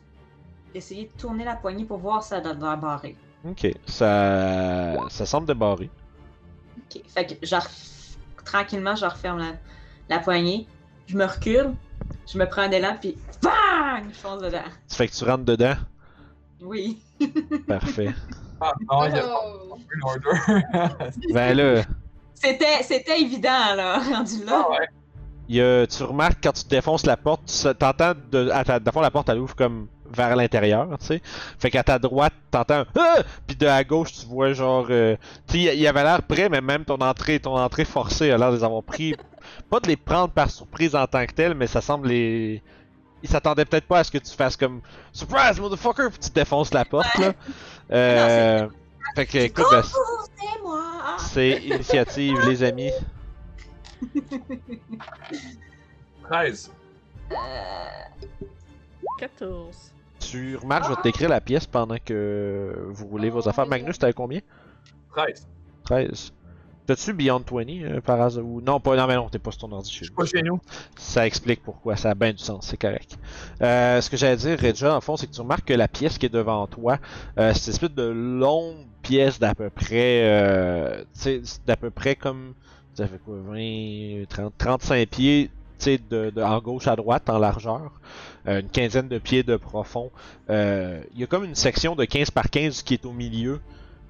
essayer 0.75 1.05
de 1.05 1.19
tourner 1.19 1.43
la 1.45 1.55
poignée 1.55 1.85
pour 1.85 1.97
voir 1.97 2.21
si 2.21 2.29
ça 2.29 2.41
doit 2.41 2.53
la 2.53 2.75
barrer. 2.75 3.15
Ok, 3.47 3.67
ça, 3.87 4.95
ça 5.09 5.25
semble 5.25 5.47
débarré. 5.47 5.89
Ok. 6.77 7.01
Fait 7.07 7.25
que 7.25 7.33
je 7.45 7.55
tranquillement, 8.45 8.95
je 8.95 9.05
referme 9.05 9.39
la, 9.39 9.51
la 10.09 10.19
poignée. 10.19 10.67
Je 11.07 11.17
me 11.17 11.25
recule. 11.25 11.73
Je 12.31 12.37
me 12.39 12.45
prends 12.47 12.61
un 12.63 12.71
élan 12.71 12.97
puis 12.99 13.17
BANG! 13.41 14.05
Je 14.11 14.15
fonce 14.17 14.41
dedans. 14.41 14.63
Ça 14.87 14.97
fait 14.97 15.07
que 15.07 15.13
tu 15.13 15.23
rentres 15.25 15.45
dedans? 15.45 15.75
Oui. 16.61 17.01
Parfait. 17.67 18.13
Ah, 18.61 18.73
non, 18.89 19.05
il 19.05 19.15
y 19.15 19.19
a 19.19 19.21
pas 19.21 19.41
Oh. 20.03 20.11
Ben 21.33 21.55
là, 21.55 21.83
C'était, 22.33 22.81
c'était 22.83 23.19
évident, 23.21 23.75
là, 23.75 23.99
rendu 24.13 24.43
là. 24.45 24.65
Ah 24.65 24.71
ouais. 24.71 24.87
il 25.47 25.55
y 25.57 25.61
a- 25.61 25.85
tu 25.87 26.03
remarques 26.03 26.39
quand 26.41 26.53
tu 26.53 26.65
défonces 26.67 27.05
la 27.05 27.17
porte, 27.17 27.45
tu 27.45 27.75
t'entends 27.75 28.13
de, 28.31 28.49
à 28.49 28.63
ta, 28.63 28.79
dans 28.79 28.89
le 28.91 28.93
fond, 28.93 29.01
la 29.01 29.11
porte 29.11 29.29
elle 29.29 29.39
ouvre 29.39 29.55
comme 29.55 29.87
vers 30.11 30.35
l'intérieur, 30.35 30.87
tu 30.99 31.05
sais. 31.05 31.21
Fait 31.59 31.69
qu'à 31.69 31.83
ta 31.83 31.99
droite, 31.99 32.33
t'entends 32.51 32.81
un 32.81 32.85
ah! 32.97 33.17
puis 33.47 33.55
de 33.55 33.67
à 33.67 33.83
gauche, 33.83 34.13
tu 34.13 34.25
vois 34.27 34.53
genre, 34.53 34.87
euh, 34.89 35.15
tu 35.47 35.63
sais, 35.63 35.75
il 35.75 35.81
y 35.81 35.87
avait 35.87 36.03
l'air 36.03 36.21
prêt, 36.23 36.49
mais 36.49 36.61
même 36.61 36.85
ton 36.85 36.97
entrée, 36.97 37.39
ton 37.39 37.57
entrée 37.57 37.85
forcée 37.85 38.31
a 38.31 38.37
l'air 38.37 38.51
de 38.51 38.57
les 38.57 38.63
avoir 38.63 38.83
pris 38.83 39.15
pas 39.69 39.79
de 39.79 39.87
les 39.87 39.97
prendre 39.97 40.29
par 40.29 40.49
surprise 40.49 40.95
en 40.95 41.07
tant 41.07 41.25
que 41.25 41.33
tel, 41.33 41.53
mais 41.53 41.67
ça 41.67 41.81
semble 41.81 42.07
les. 42.07 42.61
Ils 43.23 43.29
s'attendaient 43.29 43.65
peut-être 43.65 43.87
pas 43.87 43.99
à 43.99 44.03
ce 44.03 44.11
que 44.11 44.17
tu 44.19 44.31
fasses 44.31 44.55
comme 44.55 44.81
Surprise, 45.11 45.59
motherfucker! 45.59 46.09
Puis 46.09 46.19
tu 46.19 46.29
défonces 46.29 46.73
la 46.73 46.85
porte, 46.85 47.17
là. 47.17 47.33
Euh. 47.91 48.67
Fait 49.15 49.25
que, 49.25 49.37
écoute, 49.37 49.65
ben, 49.71 49.81
Coucou, 49.81 50.29
c'est 50.35 50.61
moi! 50.61 51.17
c'est 51.17 51.51
initiative, 51.63 52.37
les 52.47 52.63
amis. 52.63 52.91
13. 56.23 56.71
Euh, 57.31 57.35
14. 59.19 59.94
Tu 60.31 60.55
remarques, 60.57 60.85
je 60.85 60.89
vais 60.89 60.95
te 60.95 61.03
décrire 61.03 61.29
la 61.29 61.41
pièce 61.41 61.67
pendant 61.67 61.97
que 62.03 62.75
vous 62.89 63.07
roulez 63.07 63.29
vos 63.29 63.47
affaires. 63.47 63.67
Magnus, 63.67 63.99
t'avais 63.99 64.13
combien? 64.13 64.39
13. 65.11 65.47
13. 65.83 66.33
T'as-tu 66.87 67.13
Beyond 67.13 67.43
20 67.51 67.63
euh, 67.69 68.01
par 68.01 68.21
hasard 68.21 68.45
ou 68.45 68.61
non 68.61 68.79
pas 68.79 68.95
non 68.95 69.07
mais 69.07 69.15
non 69.15 69.27
t'es 69.27 69.39
pas 69.39 69.49
sur 69.51 69.61
ton 69.61 69.71
ordi 69.71 69.91
chez 69.91 70.05
Je 70.05 70.05
suis 70.05 70.11
nous. 70.11 70.15
pas 70.15 70.25
chez 70.25 70.43
nous. 70.43 70.59
Ça 70.95 71.25
explique 71.25 71.63
pourquoi, 71.63 71.95
ça 71.95 72.11
a 72.11 72.15
bien 72.15 72.31
du 72.31 72.37
sens, 72.43 72.67
c'est 72.67 72.77
correct. 72.77 73.17
Euh, 73.61 74.01
ce 74.01 74.09
que 74.09 74.17
j'allais 74.17 74.35
dire, 74.37 74.59
Regia, 74.59 74.95
en 74.95 75.01
fond, 75.01 75.17
c'est 75.17 75.25
que 75.27 75.33
tu 75.33 75.41
remarques 75.41 75.65
que 75.65 75.73
la 75.73 75.87
pièce 75.87 76.19
qui 76.19 76.27
est 76.27 76.29
devant 76.33 76.67
toi, 76.67 76.99
euh, 77.39 77.53
c'est 77.55 77.67
une 77.67 77.73
espèce 77.73 77.91
de 77.91 78.03
longue 78.07 78.77
pièce 79.01 79.39
d'à 79.39 79.55
peu 79.55 79.71
près, 79.71 81.05
tu 81.13 81.19
sais, 81.19 81.41
d'à 81.65 81.75
peu 81.75 81.89
près 81.89 82.15
comme, 82.15 82.53
ça 82.93 83.07
fait 83.07 83.17
quoi, 83.19 83.35
20, 83.39 84.25
30, 84.29 84.53
35 84.57 85.09
pieds, 85.09 85.49
tu 85.79 85.85
sais, 85.85 85.97
de, 86.09 86.29
de, 86.29 86.41
en 86.43 86.59
gauche 86.59 86.87
à 86.87 86.95
droite, 86.95 87.29
en 87.31 87.39
largeur, 87.39 87.99
une 88.47 88.69
quinzaine 88.69 89.07
de 89.07 89.17
pieds 89.17 89.43
de 89.43 89.55
profond. 89.57 90.11
Euh, 90.49 91.01
Il 91.13 91.19
y 91.21 91.23
a 91.23 91.27
comme 91.27 91.43
une 91.45 91.55
section 91.55 91.95
de 91.95 92.05
15 92.05 92.31
par 92.31 92.49
15 92.49 92.83
qui 92.83 92.93
est 92.95 93.05
au 93.05 93.11
milieu, 93.11 93.59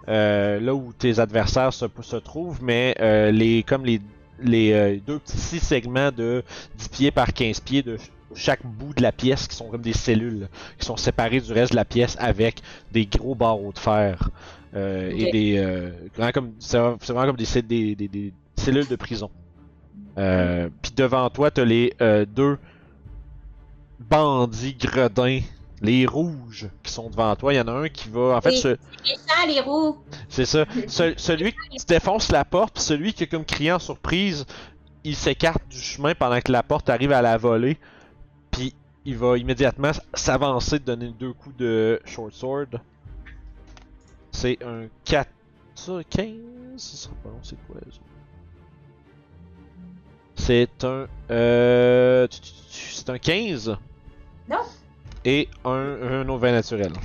euh, 0.08 0.60
là 0.60 0.76
où 0.76 0.94
tes 0.94 1.20
adversaires 1.20 1.74
se, 1.74 1.86
se 2.02 2.16
trouvent, 2.18 2.62
mais 2.64 2.96
euh, 3.00 3.32
les 3.32 3.64
comme 3.64 3.86
les, 3.86 4.02
les 4.42 4.72
euh, 4.74 4.98
deux 5.06 5.20
petits 5.20 5.60
segments 5.60 6.12
de 6.12 6.44
10 6.78 6.90
pieds 6.90 7.12
par 7.12 7.34
15 7.34 7.60
pieds 7.62 7.82
de 7.82 7.98
ch- 7.98 8.12
chaque 8.36 8.66
bout 8.66 8.94
de 8.94 9.02
la 9.02 9.12
pièce 9.14 9.48
qui 9.48 9.56
sont 9.56 9.70
comme 9.70 9.82
des 9.82 9.94
cellules 9.94 10.50
qui 10.78 10.86
sont 10.86 10.98
séparées 10.98 11.40
du 11.40 11.54
reste 11.54 11.72
de 11.72 11.78
la 11.78 11.86
pièce 11.86 12.18
avec 12.20 12.62
des 12.92 13.06
gros 13.06 13.34
barreaux 13.36 13.72
de 13.72 13.80
fer 13.80 14.30
euh, 14.76 15.10
et 15.16 15.32
des 15.32 15.58
euh, 15.58 15.92
vraiment 16.16 16.32
comme 16.34 16.52
c'est 16.60 16.78
vraiment 16.78 17.26
comme 17.28 17.38
des, 17.38 17.46
cell- 17.46 17.66
des, 17.66 17.96
des- 17.96 18.10
des 18.10 18.34
cellules 18.58 18.88
de 18.88 18.96
prison. 18.98 19.30
Euh, 20.18 20.70
Puis 20.82 20.92
devant 20.96 21.30
toi, 21.30 21.52
t'as 21.52 21.66
les 21.66 21.94
euh, 22.02 22.26
deux 22.26 22.58
bandits 24.10 24.74
gredins, 24.76 25.42
les 25.82 26.06
rouges 26.06 26.70
qui 26.84 26.92
sont 26.92 27.10
devant 27.10 27.36
toi. 27.36 27.54
Il 27.54 27.58
y 27.58 27.60
en 27.62 27.68
a 27.68 27.72
un 27.74 27.90
qui 27.90 28.10
va 28.10 28.38
en 28.38 28.42
fait 28.42 28.52
se, 28.56 28.68
méchant, 28.68 29.48
les 29.48 29.62
c'est 30.30 30.46
ça. 30.46 30.66
Ce- 30.88 31.14
celui 31.18 31.54
qui 31.54 31.86
défonce 31.88 32.32
la 32.32 32.46
porte, 32.46 32.76
puis 32.76 32.84
celui 32.84 33.14
qui 33.14 33.24
est 33.24 33.28
comme 33.28 33.46
crié 33.46 33.72
en 33.72 33.80
surprise, 33.80 34.46
il 35.04 35.16
s'écarte 35.16 35.68
du 35.70 35.78
chemin 35.80 36.16
pendant 36.16 36.40
que 36.42 36.52
la 36.52 36.64
porte 36.64 36.90
arrive 36.90 37.12
à 37.12 37.22
la 37.22 37.38
volée. 37.38 37.78
Puis 38.52 38.74
il 39.06 39.18
va 39.18 39.38
immédiatement 39.38 39.92
s'avancer, 40.14 40.80
donner 40.80 41.10
deux 41.20 41.34
coups 41.34 41.56
de 41.58 42.02
short 42.06 42.34
sword. 42.34 42.68
C'est 44.32 44.58
un 44.64 44.88
4. 45.04 45.30
Ça, 45.76 46.00
15 46.10 46.34
Ce 46.78 46.98
sera 46.98 47.14
pas 47.24 47.30
long, 47.30 47.40
c'est 47.44 47.58
quoi 47.68 47.76
ça? 47.92 48.00
C'est 50.36 50.84
un. 50.84 51.08
Euh. 51.32 52.28
C'est 52.70 53.10
un 53.10 53.18
15. 53.18 53.78
Non. 54.50 54.58
Et 55.24 55.50
un, 55.64 55.72
un 55.72 56.30
autre 56.30 56.40
20 56.42 56.52
naturel. 56.52 56.94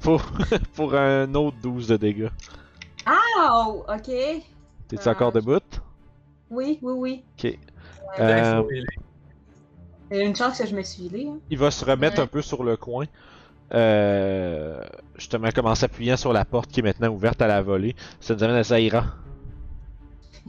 Pour, 0.00 0.22
pour 0.74 0.94
un 0.94 1.34
autre 1.34 1.56
12 1.62 1.88
de 1.88 1.96
dégâts. 1.96 2.28
Oh, 3.40 3.84
ok. 3.88 4.04
T'es-tu 4.06 4.98
Ah, 5.08 5.10
encore 5.10 5.32
debout? 5.32 5.58
Oui, 6.50 6.78
oui, 6.82 6.92
oui. 6.96 7.22
Ok. 7.38 7.58
Bien 8.16 8.60
Euh. 8.60 8.62
Il 10.10 10.16
y 10.16 10.20
a 10.20 10.24
une 10.24 10.36
chance 10.36 10.58
que 10.58 10.66
je 10.66 10.74
me 10.74 10.82
suis 10.82 11.10
hein. 11.14 11.38
il 11.50 11.58
va 11.58 11.70
se 11.70 11.84
remettre 11.84 12.16
Ouais. 12.16 12.22
un 12.22 12.26
peu 12.26 12.40
sur 12.42 12.64
le 12.64 12.76
coin. 12.76 13.06
Euh, 13.74 14.80
justement, 15.16 15.50
comme 15.54 15.66
en 15.66 15.74
s'appuyant 15.74 16.16
sur 16.16 16.32
la 16.32 16.44
porte 16.46 16.70
qui 16.70 16.80
est 16.80 16.82
maintenant 16.82 17.08
ouverte 17.08 17.42
à 17.42 17.46
la 17.46 17.60
volée. 17.60 17.94
Ça 18.20 18.34
nous 18.34 18.42
amène 18.42 18.56
à 18.56 18.62
Zaira. 18.62 19.04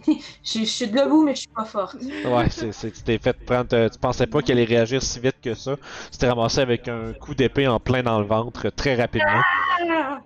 Je, 0.44 0.60
je 0.60 0.64
suis 0.66 0.88
debout, 0.88 1.24
mais 1.24 1.36
je 1.36 1.40
suis 1.42 1.50
pas 1.56 1.66
forte. 1.66 1.96
Ouais, 2.26 2.50
c'est, 2.50 2.72
c'est- 2.72 2.92
tu 2.92 3.02
t'es 3.04 3.18
fait 3.18 3.34
prendre. 3.46 3.68
euh, 3.74 3.90
Tu 3.90 3.98
pensais 4.00 4.28
pas 4.28 4.42
qu'elle 4.42 4.58
allait 4.58 4.66
réagir 4.68 5.02
si 5.02 5.20
vite 5.20 5.36
que 5.42 5.54
ça. 5.54 5.76
Tu 6.12 6.18
t'es 6.18 6.28
ramassé 6.30 6.60
avec 6.62 6.88
un 6.88 7.14
coup 7.14 7.34
d'épée 7.36 7.68
en 7.68 7.80
plein 7.80 8.04
dans 8.04 8.20
le 8.20 8.26
ventre 8.26 8.70
très 8.70 8.96
rapidement. 8.96 9.42
Ah! 9.90 10.20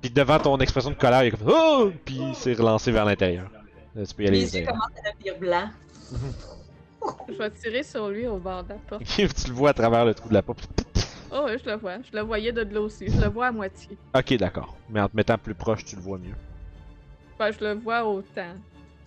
Puis 0.00 0.10
devant 0.10 0.38
ton 0.38 0.58
expression 0.58 0.90
de 0.90 0.96
colère, 0.96 1.22
il 1.24 1.28
est 1.28 1.30
comme 1.30 1.48
Oh! 1.48 1.90
Puis 2.04 2.16
il 2.16 2.34
s'est 2.34 2.54
relancé 2.54 2.90
vers 2.90 3.04
l'intérieur. 3.04 3.50
Là, 3.94 4.04
tu 4.06 4.14
peux 4.14 4.24
y 4.24 4.28
aller. 4.28 4.40
Les 4.40 4.56
yeux 4.58 4.66
commencent 4.66 4.88
à 5.04 5.10
devenir 5.12 5.38
blancs. 5.38 5.70
Je 7.28 7.34
vais 7.34 7.50
tirer 7.50 7.82
sur 7.82 8.08
lui 8.08 8.26
au 8.26 8.38
bord 8.38 8.62
de 8.64 8.70
la 8.70 8.74
porte. 8.76 9.02
tu 9.16 9.22
le 9.48 9.52
vois 9.54 9.70
à 9.70 9.74
travers 9.74 10.04
le 10.04 10.14
trou 10.14 10.28
de 10.28 10.34
la 10.34 10.42
porte. 10.42 10.68
Oh, 11.34 11.44
ouais, 11.46 11.56
je 11.58 11.68
le 11.70 11.76
vois. 11.76 11.96
Je 12.02 12.16
le 12.16 12.22
voyais 12.22 12.52
de 12.52 12.60
là 12.62 12.80
aussi. 12.80 13.08
Je 13.08 13.18
le 13.20 13.28
vois 13.28 13.46
à 13.46 13.52
moitié. 13.52 13.96
Ok, 14.14 14.34
d'accord. 14.34 14.76
Mais 14.90 15.00
en 15.00 15.08
te 15.08 15.16
mettant 15.16 15.38
plus 15.38 15.54
proche, 15.54 15.84
tu 15.84 15.96
le 15.96 16.02
vois 16.02 16.18
mieux. 16.18 16.34
Ben, 17.38 17.50
je 17.50 17.64
le 17.64 17.72
vois 17.72 18.04
autant. 18.04 18.54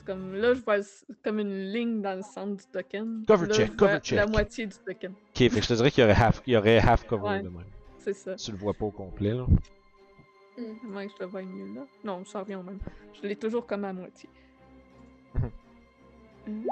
Comme 0.05 0.35
là, 0.35 0.53
je 0.53 0.61
vois 0.61 0.77
comme 1.23 1.39
une 1.39 1.71
ligne 1.71 2.01
dans 2.01 2.15
le 2.15 2.21
centre 2.21 2.57
du 2.57 2.65
token. 2.71 3.23
Cover 3.27 3.47
Là, 3.47 3.53
check, 3.55 3.71
je 3.71 3.77
cover 3.77 3.91
vois 3.91 3.99
check. 3.99 4.17
La 4.17 4.27
moitié 4.27 4.67
du 4.67 4.75
token. 4.77 5.11
Ok, 5.11 5.37
fait 5.37 5.49
que 5.49 5.61
je 5.61 5.67
te 5.67 5.73
dirais 5.73 5.91
qu'il 5.91 6.01
y 6.03 6.05
aurait 6.05 6.21
half, 6.21 6.41
il 6.45 6.53
y 6.53 6.57
aurait 6.57 6.77
half 6.77 7.05
cover 7.07 7.23
Ouais. 7.23 7.41
de 7.41 7.49
même. 7.49 7.65
C'est 7.99 8.13
ça. 8.13 8.35
Tu 8.35 8.51
le 8.51 8.57
vois 8.57 8.73
pas 8.73 8.85
au 8.85 8.91
complet, 8.91 9.31
là. 9.31 9.45
Moins 10.83 11.05
que 11.07 11.13
je 11.17 11.23
le 11.23 11.29
voie 11.29 11.41
mieux 11.41 11.73
là. 11.75 11.85
Non, 12.03 12.23
ça 12.23 12.39
revient 12.41 12.55
au 12.55 12.63
même. 12.63 12.79
Je 13.21 13.27
l'ai 13.27 13.35
toujours 13.35 13.65
comme 13.65 13.83
à 13.85 13.93
moitié. 13.93 14.29
Hum. 16.47 16.63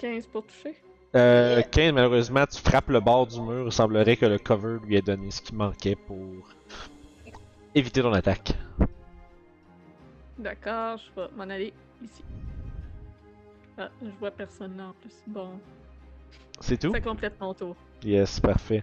15 0.00 0.26
pour 0.26 0.44
toucher? 0.44 0.74
Euh, 1.14 1.62
15, 1.70 1.92
malheureusement, 1.92 2.44
tu 2.50 2.58
frappes 2.58 2.88
le 2.90 2.98
bord 2.98 3.28
du 3.28 3.40
mur. 3.40 3.66
Il 3.66 3.70
semblerait 3.72 4.16
que 4.16 4.26
le 4.26 4.38
cover 4.40 4.78
lui 4.84 4.96
ait 4.96 5.02
donné 5.02 5.30
ce 5.30 5.40
qui 5.40 5.54
manquait 5.54 5.94
pour 5.94 6.18
éviter 7.76 8.02
ton 8.02 8.12
attaque. 8.12 8.54
D'accord, 10.36 10.96
je 10.98 11.20
vais 11.20 11.28
m'en 11.36 11.44
aller 11.44 11.72
ici. 12.04 12.24
Ah, 13.78 13.88
je 14.02 14.10
vois 14.20 14.30
personne 14.30 14.76
là 14.76 14.84
en 14.88 14.92
plus. 15.00 15.14
Bon, 15.26 15.50
C'est 16.60 16.78
tout? 16.78 16.92
ça 16.92 17.00
complète 17.00 17.40
mon 17.40 17.54
tour. 17.54 17.74
Yes, 18.04 18.40
parfait. 18.40 18.82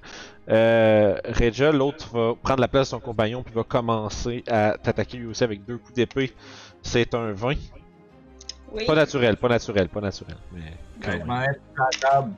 Euh, 0.49 1.17
Regia, 1.25 1.71
l'autre 1.71 2.09
va 2.11 2.35
prendre 2.35 2.61
la 2.61 2.67
place 2.67 2.87
de 2.87 2.91
son 2.91 2.99
compagnon 2.99 3.43
puis 3.43 3.53
va 3.53 3.63
commencer 3.63 4.43
à 4.47 4.77
t'attaquer 4.81 5.17
lui 5.17 5.27
aussi 5.27 5.43
avec 5.43 5.65
deux 5.65 5.77
coups 5.77 5.93
d'épée. 5.93 6.33
C'est 6.81 7.13
un 7.13 7.33
20. 7.33 7.55
Oui. 8.71 8.85
Pas 8.85 8.95
naturel, 8.95 9.35
pas 9.37 9.49
naturel, 9.49 9.89
pas 9.89 10.01
naturel. 10.01 10.37
Mais 10.53 10.73
quand 11.01 11.25
même. 11.25 11.45
table. 11.99 12.31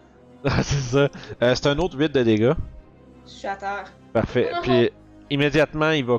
c'est 0.64 0.80
ça. 0.80 1.10
Euh, 1.42 1.56
c'est 1.56 1.68
un 1.68 1.78
autre 1.78 1.98
8 1.98 2.12
de 2.12 2.24
dégâts. 2.24 2.54
Je 3.26 3.32
suis 3.32 3.48
à 3.48 3.56
terre. 3.56 3.86
Parfait. 4.12 4.52
Puis 4.64 4.90
immédiatement, 5.30 5.92
il 5.92 6.06
va 6.06 6.18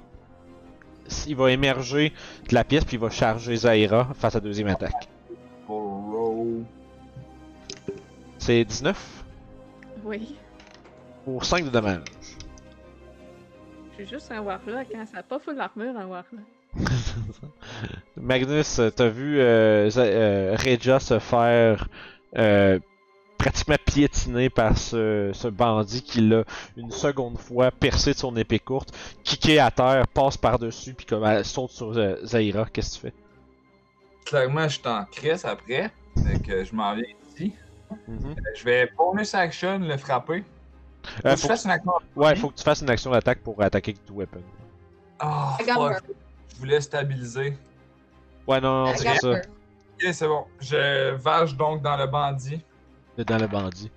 il 1.26 1.37
va 1.37 1.50
émerger 1.50 2.12
de 2.49 2.54
la 2.54 2.64
pièce 2.64 2.85
puis 2.85 2.97
il 2.97 3.00
va 3.00 3.11
charger 3.11 3.56
Zaira 3.56 4.09
face 4.14 4.35
à 4.35 4.38
la 4.38 4.44
deuxième 4.44 4.68
attaque. 4.68 5.09
C'est 8.38 8.64
19 8.64 9.25
Oui. 10.04 10.35
pour 11.25 11.44
5 11.44 11.64
de 11.64 11.71
dommages. 11.71 12.00
J'ai 13.97 14.06
juste 14.06 14.32
un 14.32 14.40
Warlock, 14.40 14.87
hein. 14.94 15.04
Ça 15.06 15.18
a 15.18 15.23
pas 15.23 15.38
full 15.38 15.54
l'armure, 15.54 15.97
un 15.97 16.06
Warlock. 16.06 16.26
Magnus, 18.16 18.80
t'as 18.97 19.09
vu 19.09 19.38
euh, 19.38 19.90
euh, 19.97 20.56
Regia 20.56 20.99
se 20.99 21.18
faire 21.18 21.87
euh, 22.37 22.78
pratiquement 23.43 23.77
piétiner 23.85 24.51
par 24.51 24.79
ce, 24.79 25.31
ce 25.35 25.49
bandit 25.49 26.03
qui 26.03 26.21
l'a 26.21 26.45
une 26.77 26.91
seconde 26.91 27.39
fois 27.39 27.71
percé 27.71 28.13
de 28.13 28.19
son 28.19 28.37
épée 28.37 28.59
courte, 28.61 28.97
kické 29.25 29.59
à 29.59 29.71
terre, 29.71 30.07
passe 30.09 30.37
par-dessus, 30.37 30.95
puis 30.95 31.07
comme 31.07 31.25
elle 31.25 31.45
saute 31.45 31.71
sur 31.71 31.97
euh, 31.97 32.17
Zaira. 32.25 32.67
Qu'est-ce 32.73 32.99
que 32.99 33.07
tu 33.09 33.13
fais? 33.13 33.15
Clairement, 34.25 34.69
je 34.69 34.79
suis 34.79 34.87
en 34.87 35.05
après. 35.45 35.91
Fait 36.25 36.39
que 36.47 36.65
je 36.65 36.75
m'en 36.75 36.95
viens 36.95 37.05
ici. 37.35 37.53
Mhm. 38.07 38.19
Euh, 38.31 38.35
Je 38.57 38.65
vais 38.65 38.91
bonus 38.97 39.35
action 39.35 39.79
le 39.79 39.97
frapper. 39.97 40.45
Faut 41.03 41.29
Euh, 41.29 41.33
que 41.33 41.41
faut 41.41 41.49
fasse 41.49 41.65
une 41.65 41.71
action. 41.73 41.93
que- 42.15 42.21
ouais, 42.21 42.37
faut 42.37 42.49
que 42.51 42.55
tu 42.57 42.63
fasses 42.63 42.81
une 42.83 42.91
action 42.91 43.11
d'attaque 43.11 43.41
pour 43.43 43.61
attaquer 43.61 43.91
avec 43.93 44.17
weapon. 44.17 44.41
Ah, 45.19 45.57
fuck. 45.59 46.03
Je 46.55 46.57
voulais 46.59 46.81
stabiliser. 46.81 47.57
Ouais, 48.47 48.61
non, 48.61 48.85
non, 48.87 48.93
c'est 48.97 49.17
ça. 49.19 49.31
Ok, 49.33 50.13
c'est 50.13 50.29
bon. 50.29 50.45
Je 50.61 51.15
vage 51.15 51.57
donc 51.57 51.83
dans 51.83 51.97
le 51.97 52.07
bandit. 52.07 52.63
Dans 53.19 53.38
le 53.38 53.47
bandit. 53.47 53.90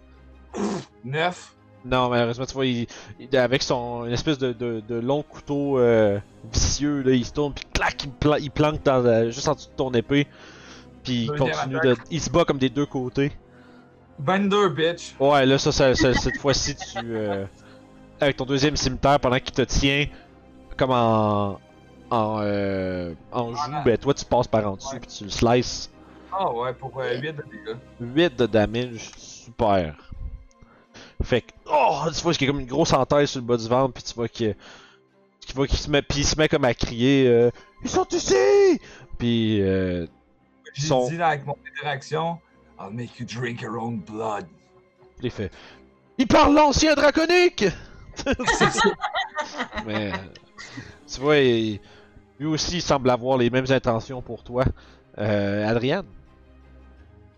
9. 1.03 1.51
Non, 1.85 2.09
malheureusement, 2.09 2.45
tu 2.45 2.53
vois, 2.53 2.65
il, 2.65 2.87
il- 3.19 3.37
avec 3.37 3.61
son 3.61 4.05
une 4.05 4.11
espèce 4.13 4.37
de, 4.39 4.53
de, 4.53 4.81
de 4.87 4.95
long 4.95 5.21
couteau 5.21 5.77
euh, 5.77 6.19
vicieux, 6.51 7.01
là, 7.03 7.11
il 7.11 7.23
se 7.25 7.31
tourne, 7.31 7.53
puis 7.53 7.63
clac, 7.73 8.03
il, 8.03 8.09
pla- 8.11 8.39
il 8.39 8.49
planque 8.49 8.81
dans, 8.83 8.99
la- 9.03 9.29
juste 9.29 9.47
en 9.47 9.53
dessous 9.53 9.69
de 9.69 9.75
ton 9.75 9.91
épée. 9.91 10.27
Puis 11.03 11.23
il 11.23 11.27
Deuxième 11.27 11.51
continue 11.51 11.79
de. 11.81 11.95
Il 12.09 12.19
se 12.19 12.29
bat 12.31 12.43
comme 12.45 12.57
des 12.57 12.69
deux 12.69 12.87
côtés. 12.87 13.31
22, 14.17 14.69
bitch. 14.69 15.15
Ouais, 15.19 15.45
là, 15.45 15.57
ça, 15.59 15.71
ça- 15.71 15.93
ça- 15.93 16.13
cette 16.13 16.37
fois-ci, 16.37 16.75
tu. 16.75 16.97
euh, 17.03 17.45
avec 18.19 18.37
ton 18.37 18.45
deuxième 18.45 18.75
cimetière, 18.77 19.19
pendant 19.19 19.37
qu'il 19.39 19.51
te 19.53 19.61
tient 19.61 20.07
comme 20.77 20.91
en. 20.91 21.59
En, 22.11 22.37
euh, 22.41 23.13
en 23.31 23.51
joue, 23.53 23.71
ben 23.83 23.97
toi 23.97 24.13
tu 24.13 24.23
passes 24.25 24.47
par 24.47 24.67
en 24.71 24.75
dessous, 24.75 24.95
puis 24.99 25.07
tu 25.09 25.23
le 25.25 25.29
slices. 25.31 25.91
Ah 26.37 26.51
ouais, 26.51 26.73
pour 26.73 26.99
euh, 26.99 27.13
8 27.15 27.33
de 27.33 27.43
dégâts? 27.43 27.77
8 28.01 28.35
de 28.35 28.45
damage, 28.45 29.11
super. 29.17 29.95
Fait 31.23 31.41
que, 31.41 31.51
oh, 31.71 32.01
tu 32.13 32.21
vois 32.21 32.33
qu'il 32.33 32.45
y 32.45 32.49
a 32.49 32.51
comme 32.51 32.59
une 32.61 32.67
grosse 32.67 32.91
entaille 32.93 33.27
sur 33.27 33.39
le 33.39 33.45
bas 33.45 33.57
du 33.57 33.67
ventre, 33.67 33.93
puis 33.93 34.03
tu 34.03 34.13
vois 34.13 34.27
qu'il 34.27 34.55
vois 35.55 35.67
qu'il 35.67 35.77
se 35.77 35.89
met, 35.89 36.01
puis 36.01 36.19
il 36.19 36.25
se 36.25 36.37
met 36.37 36.49
comme 36.49 36.65
à 36.65 36.73
crier, 36.73 37.27
euh, 37.27 37.49
ils 37.83 37.89
sont 37.89 38.05
ici! 38.11 38.79
Puis, 39.17 39.61
euh, 39.61 40.05
J'ai 40.73 40.87
Son- 40.87 41.07
dit 41.07 41.15
là, 41.17 41.29
avec 41.29 41.45
mon 41.45 41.55
interaction, 41.77 42.37
I'll 42.79 42.91
make 42.91 43.17
you 43.19 43.25
drink 43.25 43.61
your 43.61 43.81
own 43.81 43.99
blood. 43.99 44.45
il 45.21 45.31
fait, 45.31 45.51
il 46.17 46.27
parle 46.27 46.53
l'ancien 46.53 46.95
draconique! 46.95 47.65
Mais, 49.85 50.11
tu 51.07 51.21
vois, 51.21 51.37
il- 51.37 51.79
lui 52.39 52.47
aussi 52.47 52.77
il 52.77 52.81
semble 52.81 53.09
avoir 53.09 53.37
les 53.37 53.49
mêmes 53.49 53.65
intentions 53.69 54.21
pour 54.21 54.43
toi. 54.43 54.65
Euh, 55.17 55.65
Adriane? 55.69 56.05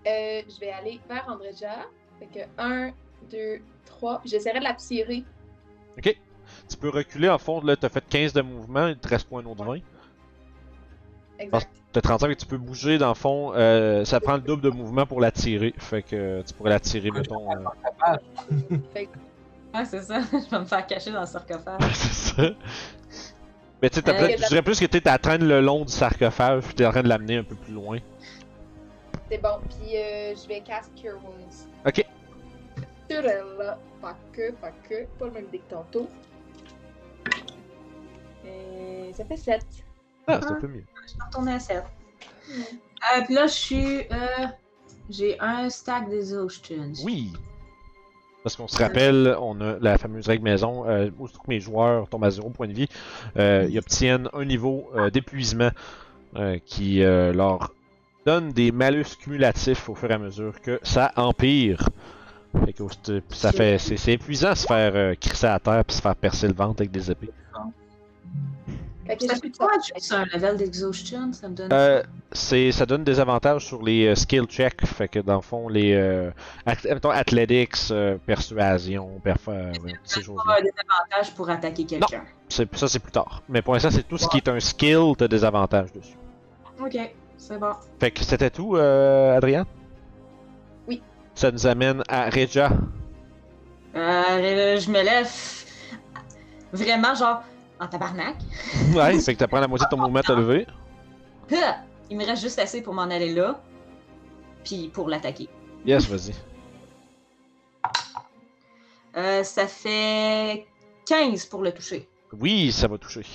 Euh, 0.07 0.41
je 0.49 0.59
vais 0.59 0.71
aller 0.71 0.99
vers 1.09 1.25
Andreja. 1.27 1.85
Fait 2.19 2.27
que 2.27 2.45
1, 2.57 2.91
2, 3.31 3.59
3. 3.85 4.21
J'essaierai 4.25 4.59
de 4.59 4.63
la 4.63 4.73
tirer. 4.73 5.23
Tu 6.69 6.77
peux 6.77 6.89
reculer 6.89 7.29
en 7.29 7.37
fond, 7.37 7.61
là, 7.61 7.75
t'as 7.75 7.89
fait 7.89 8.03
15 8.07 8.33
de 8.33 8.41
mouvement, 8.41 8.87
il 8.87 8.97
te 8.97 9.07
reste 9.07 9.27
un 9.31 9.45
autre 9.45 9.63
20. 9.63 9.79
Exact. 11.39 11.69
T'as 11.93 12.01
35 12.01 12.29
et 12.29 12.35
tu 12.35 12.45
peux 12.45 12.57
bouger 12.57 12.97
dans 12.97 13.09
le 13.09 13.15
fond, 13.15 13.53
euh, 13.55 14.03
ça 14.05 14.19
prend 14.19 14.35
le 14.35 14.41
double 14.41 14.61
de 14.61 14.69
mouvement 14.69 15.05
pour 15.05 15.21
la 15.21 15.31
tirer. 15.31 15.73
Fait 15.77 16.03
que 16.03 16.15
euh, 16.15 16.43
tu 16.43 16.53
pourrais 16.53 16.71
la 16.71 16.79
tirer, 16.79 17.11
mettons. 17.11 17.49
euh, 17.51 18.77
Ouais, 19.73 19.85
c'est 19.85 20.01
ça. 20.01 20.21
je 20.31 20.49
vais 20.49 20.59
me 20.59 20.65
faire 20.65 20.87
cacher 20.87 21.11
dans 21.11 21.21
le 21.21 21.25
sarcophage. 21.25 21.81
c'est 21.93 22.35
ça. 22.35 22.49
Mais 23.81 23.89
tu 23.89 23.95
sais, 23.95 24.01
t'as 24.01 24.13
Euh, 24.13 24.27
de 24.27 24.41
je 24.41 24.47
dirais 24.47 24.61
plus 24.61 24.79
que 24.79 24.85
t'es 24.85 25.07
à 25.07 25.17
traîne 25.17 25.47
le 25.47 25.61
long 25.61 25.85
du 25.85 25.91
sarcophage, 25.91 26.63
puis 26.63 26.73
t'es 26.73 26.85
en 26.85 26.91
train 26.91 27.03
de 27.03 27.09
l'amener 27.09 27.37
un 27.37 27.43
peu 27.43 27.55
plus 27.55 27.73
loin. 27.73 27.99
C'est 29.29 29.41
bon. 29.41 29.59
Puis 29.69 29.97
euh, 29.97 30.35
je 30.35 30.47
vais 30.47 30.61
cast 30.61 30.91
Cure 30.95 31.19
Wounds. 31.23 31.67
Ok. 31.85 32.05
Sur 33.09 33.25
elle, 33.25 33.57
là. 33.57 33.79
Pas 34.01 34.15
que, 34.31 34.51
pas 34.53 34.71
que. 34.87 35.05
Pas 35.19 35.25
le 35.25 35.31
même 35.31 35.47
dé 35.51 35.59
que 35.59 35.73
tantôt. 35.73 36.07
Euh, 38.45 39.11
ça 39.13 39.25
fait 39.25 39.37
7. 39.37 39.65
Ah, 40.27 40.39
c'est 40.41 40.51
un 40.51 40.55
peu 40.55 40.67
mieux. 40.67 40.83
Je 41.07 41.13
vais 41.13 41.25
retourner 41.25 41.53
à 41.53 41.59
7. 41.59 41.83
Euh, 42.49 43.21
puis 43.25 43.33
là, 43.33 43.47
je 43.47 43.53
suis. 43.53 43.99
Euh, 43.99 44.47
j'ai 45.09 45.39
un 45.39 45.69
stack 45.69 46.09
d'exhaustions. 46.09 46.93
Oui! 47.03 47.31
Parce 48.43 48.55
qu'on 48.55 48.67
se 48.67 48.81
rappelle, 48.81 49.35
on 49.41 49.59
a 49.59 49.77
la 49.79 49.97
fameuse 49.97 50.27
règle 50.27 50.43
maison, 50.43 50.87
euh, 50.87 51.09
aussitôt 51.19 51.41
que 51.41 51.49
mes 51.49 51.59
joueurs 51.59 52.07
tombent 52.07 52.23
à 52.23 52.29
0 52.29 52.49
point 52.49 52.67
de 52.67 52.73
vie, 52.73 52.87
euh, 53.35 53.67
ils 53.69 53.77
obtiennent 53.77 54.29
un 54.31 54.45
niveau 54.45 54.89
euh, 54.95 55.09
d'épuisement 55.09 55.69
euh, 56.37 56.57
qui 56.65 57.03
euh, 57.03 57.33
leur 57.33 57.73
donne 58.27 58.51
des 58.51 58.73
malus 58.73 59.15
cumulatifs 59.17 59.87
au 59.87 59.95
fur 59.95 60.11
et 60.11 60.13
à 60.13 60.17
mesure 60.17 60.59
que 60.61 60.79
ça 60.83 61.11
empire. 61.15 61.87
Fait 62.65 62.73
que 62.73 62.83
c'est- 63.03 63.33
ça 63.33 63.51
fait, 63.53 63.77
c'est, 63.77 63.95
c'est 63.95 64.13
épuisant 64.13 64.53
se 64.53 64.65
faire 64.67 64.91
euh, 64.95 65.13
crisser 65.15 65.47
à 65.47 65.59
terre 65.59 65.83
puis 65.85 65.95
se 65.95 66.01
faire 66.01 66.15
percer 66.15 66.47
le 66.47 66.53
ventre 66.53 66.81
avec 66.81 66.91
des 66.91 67.09
épées. 67.09 67.29
Fait 69.05 69.15
que 69.15 69.25
Ça 69.25 69.35
fait 69.35 69.49
quoi 69.57 69.69
juste 69.95 70.11
un 70.11 70.25
level 70.25 70.57
d'exhaustion? 70.57 71.31
Ça 71.31 71.47
me 71.47 71.55
donne. 71.55 71.71
Euh, 71.71 72.03
c'est, 72.33 72.73
ça 72.73 72.85
donne 72.85 73.05
des 73.05 73.21
avantages 73.21 73.65
sur 73.65 73.81
les 73.81 74.07
euh, 74.07 74.15
skill 74.15 74.43
checks, 74.43 74.85
fait 74.85 75.07
que 75.07 75.19
dans 75.19 75.35
le 75.37 75.41
fond, 75.41 75.69
les 75.69 75.93
euh, 75.93 76.29
ath- 76.65 76.85
mettons, 76.93 77.11
athletics, 77.11 77.77
euh, 77.91 78.17
persuasion, 78.25 79.21
perf- 79.25 79.37
euh, 79.47 79.71
ces 80.03 80.21
choses-là. 80.21 80.55
pas 80.55 80.61
des 80.61 80.71
avantages 80.89 81.33
pour 81.33 81.49
attaquer 81.49 81.85
quelqu'un? 81.85 82.23
C'est- 82.49 82.75
ça, 82.75 82.89
c'est 82.89 82.99
plus 82.99 83.13
tard. 83.13 83.41
Mais 83.47 83.61
pour 83.61 83.73
l'instant, 83.75 83.91
c'est 83.91 84.05
tout 84.05 84.17
ce 84.17 84.27
qui 84.27 84.37
est 84.37 84.49
un 84.49 84.59
skill, 84.59 85.13
t'as 85.17 85.29
des 85.29 85.45
avantages 85.45 85.93
dessus. 85.93 86.17
Ok, 86.81 86.97
c'est 87.37 87.57
bon. 87.57 87.71
Fait 87.99 88.11
que 88.11 88.23
c'était 88.23 88.49
tout, 88.49 88.75
euh, 88.75 89.37
Adrien? 89.37 89.65
Oui. 90.87 91.01
Ça 91.35 91.51
nous 91.51 91.65
amène 91.67 92.03
à 92.07 92.29
Regia. 92.29 92.71
Euh, 93.95 94.77
je 94.79 94.91
me 94.91 95.03
lève. 95.03 95.31
Vraiment, 96.73 97.15
genre, 97.15 97.43
en 97.79 97.87
tabarnak. 97.87 98.35
Ouais, 98.93 99.19
fait 99.19 99.33
que 99.33 99.39
t'apprends 99.39 99.59
la 99.59 99.67
moitié 99.67 99.85
de 99.85 99.95
ton 99.95 100.01
mouvement 100.01 100.19
à 100.19 100.23
te 100.23 100.31
lever. 100.33 100.67
Il 102.09 102.17
me 102.17 102.25
reste 102.25 102.41
juste 102.41 102.59
assez 102.59 102.81
pour 102.81 102.93
m'en 102.93 103.03
aller 103.03 103.33
là. 103.33 103.61
Puis 104.63 104.89
pour 104.93 105.09
l'attaquer. 105.09 105.49
Yes, 105.85 106.07
vas-y. 106.07 106.33
Euh, 109.15 109.43
ça 109.43 109.67
fait 109.67 110.67
15 111.05 111.45
pour 111.45 111.63
le 111.63 111.71
toucher. 111.71 112.07
Oui, 112.39 112.71
ça 112.71 112.87
va 112.87 112.97
toucher. 112.97 113.25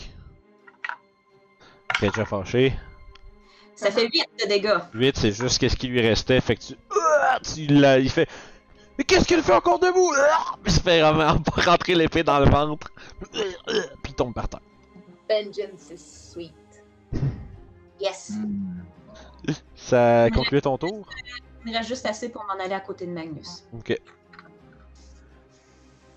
Regia 2.01 2.25
fâché. 2.25 2.73
Ça 3.83 3.90
fait 3.90 4.09
8 4.09 4.25
de 4.45 4.49
dégâts. 4.49 4.79
8, 4.95 5.16
c'est 5.16 5.33
juste 5.33 5.59
qu'est-ce 5.59 5.77
qui 5.77 5.88
lui 5.88 6.01
restait. 6.01 6.40
Fait 6.40 6.55
que 6.57 6.62
tu. 6.62 6.75
Ah, 6.90 7.38
tu 7.42 7.61
il 7.62 8.11
fait. 8.11 8.29
Mais 8.97 9.05
qu'est-ce 9.05 9.27
qu'il 9.27 9.42
fait 9.42 9.55
encore 9.55 9.79
debout? 9.79 10.12
Ah! 10.16 10.55
Il 10.64 10.71
se 10.71 10.81
fait 10.81 11.01
vraiment 11.01 11.37
rentrer 11.57 11.95
l'épée 11.95 12.23
dans 12.23 12.38
le 12.38 12.49
ventre. 12.49 12.88
Puis 13.33 13.42
il 14.09 14.14
tombe 14.14 14.35
par 14.35 14.49
terre. 14.49 14.61
Vengeance 15.29 15.90
is 15.90 16.31
sweet. 16.31 16.53
Yes. 18.01 18.33
Ça 19.75 20.29
conclut 20.33 20.61
ton 20.61 20.79
tour? 20.79 21.09
Il 21.64 21.73
me 21.73 21.77
reste 21.77 21.88
juste 21.88 22.07
assez 22.07 22.29
pour 22.29 22.45
m'en 22.45 22.62
aller 22.62 22.75
à 22.75 22.81
côté 22.81 23.07
de 23.07 23.12
Magnus. 23.12 23.64
Ok. 23.73 23.97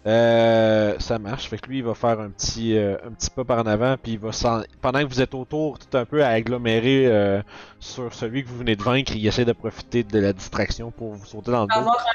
Euh, 0.08 0.96
ça 1.00 1.18
marche. 1.18 1.50
Fait 1.50 1.58
que 1.58 1.68
lui, 1.68 1.80
il 1.80 1.84
va 1.84 1.96
faire 1.96 2.20
un 2.20 2.30
petit, 2.30 2.78
euh, 2.78 2.96
un 3.06 3.12
petit 3.12 3.30
pas 3.32 3.44
par 3.44 3.60
en 3.60 3.66
avant, 3.66 3.96
puis 4.02 4.14
il 4.14 4.20
va 4.20 4.32
s'en- 4.32 4.62
pendant 4.82 5.00
que 5.00 5.06
vous 5.06 5.20
êtes 5.22 5.34
autour, 5.34 5.80
tout 5.80 5.98
un 5.98 6.06
peu 6.06 6.24
à 6.24 6.30
agglomérer 6.30 7.08
euh, 7.08 7.42
sur 7.80 8.14
celui 8.14 8.44
que 8.44 8.50
vous 8.50 8.58
venez 8.58 8.76
de 8.76 8.84
vaincre, 8.84 9.14
il 9.16 9.26
essaie 9.26 9.46
de 9.46 9.52
profiter 9.54 10.04
de 10.04 10.20
la 10.20 10.32
distraction 10.32 10.92
pour 10.92 11.14
vous 11.14 11.26
sauter 11.26 11.52
dans 11.52 11.62
le 11.64 11.68
dos. 11.68 11.74
avoir 11.80 12.06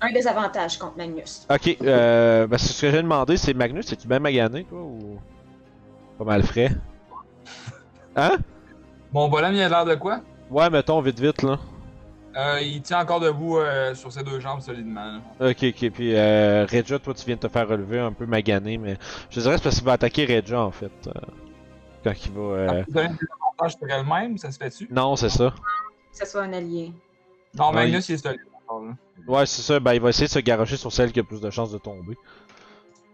un, 0.00 0.06
un 0.08 0.12
désavantage 0.12 0.78
contre 0.78 0.96
Magnus. 0.96 1.44
Ok, 1.50 1.76
euh, 1.82 2.46
ben, 2.46 2.56
c'est 2.56 2.72
ce 2.72 2.82
que 2.82 2.90
j'ai 2.92 3.02
demandé, 3.02 3.36
c'est 3.36 3.52
Magnus, 3.54 3.92
es-tu 3.92 4.06
bien 4.06 4.20
magané, 4.20 4.62
toi, 4.64 4.78
ou 4.80 5.18
pas 6.18 6.24
mal 6.24 6.44
frais? 6.44 6.70
Hein? 8.14 8.36
Mon 9.12 9.28
bonhomme, 9.28 9.54
il 9.54 9.62
a 9.62 9.68
l'air 9.68 9.84
de 9.84 9.96
quoi? 9.96 10.20
Ouais, 10.50 10.70
mettons, 10.70 11.00
vite, 11.00 11.18
vite, 11.18 11.42
là. 11.42 11.58
Euh, 12.36 12.60
il 12.62 12.80
tient 12.82 13.00
encore 13.00 13.18
debout 13.18 13.58
euh, 13.58 13.94
sur 13.94 14.12
ses 14.12 14.22
deux 14.22 14.38
jambes 14.38 14.60
solidement. 14.60 15.20
là. 15.40 15.50
Ok, 15.50 15.64
ok, 15.64 15.90
puis 15.90 16.14
euh, 16.14 16.64
Regia, 16.70 16.98
toi, 17.00 17.12
tu 17.14 17.24
viens 17.26 17.34
de 17.34 17.40
te 17.40 17.48
faire 17.48 17.66
relever 17.68 17.98
un 17.98 18.12
peu 18.12 18.24
magané, 18.26 18.78
mais 18.78 18.96
je 19.30 19.40
dirais 19.40 19.54
que 19.54 19.58
c'est 19.58 19.64
parce 19.64 19.76
qu'il 19.76 19.84
va 19.84 19.92
attaquer 19.92 20.26
Regia, 20.26 20.60
en 20.60 20.70
fait. 20.70 20.92
euh, 21.08 21.12
quand 22.04 22.12
il 22.24 22.32
va... 22.32 22.40
euh, 22.40 22.84
Vous 22.86 22.94
donnez 22.94 23.08
des 23.08 23.26
avantages 23.58 23.76
sur 23.76 23.88
elle-même, 23.90 24.38
ça 24.38 24.52
se 24.52 24.58
fait-tu? 24.58 24.86
Non, 24.92 25.16
c'est 25.16 25.28
ça. 25.28 25.52
Que 26.12 26.18
ce 26.18 26.30
soit 26.30 26.42
un 26.42 26.52
allié. 26.52 26.92
Non, 27.58 27.68
Ouais, 27.70 27.74
Magnus, 27.86 28.08
il 28.08 28.14
est 28.14 28.18
solide 28.18 28.40
encore 28.68 28.84
là. 28.86 28.92
Ouais, 29.26 29.44
c'est 29.46 29.62
ça. 29.62 29.80
Ben, 29.80 29.94
il 29.94 30.00
va 30.00 30.10
essayer 30.10 30.26
de 30.28 30.32
se 30.32 30.38
garocher 30.38 30.76
sur 30.76 30.92
celle 30.92 31.10
qui 31.12 31.18
a 31.20 31.24
plus 31.24 31.40
de 31.40 31.50
chances 31.50 31.72
de 31.72 31.78
tomber. 31.78 32.16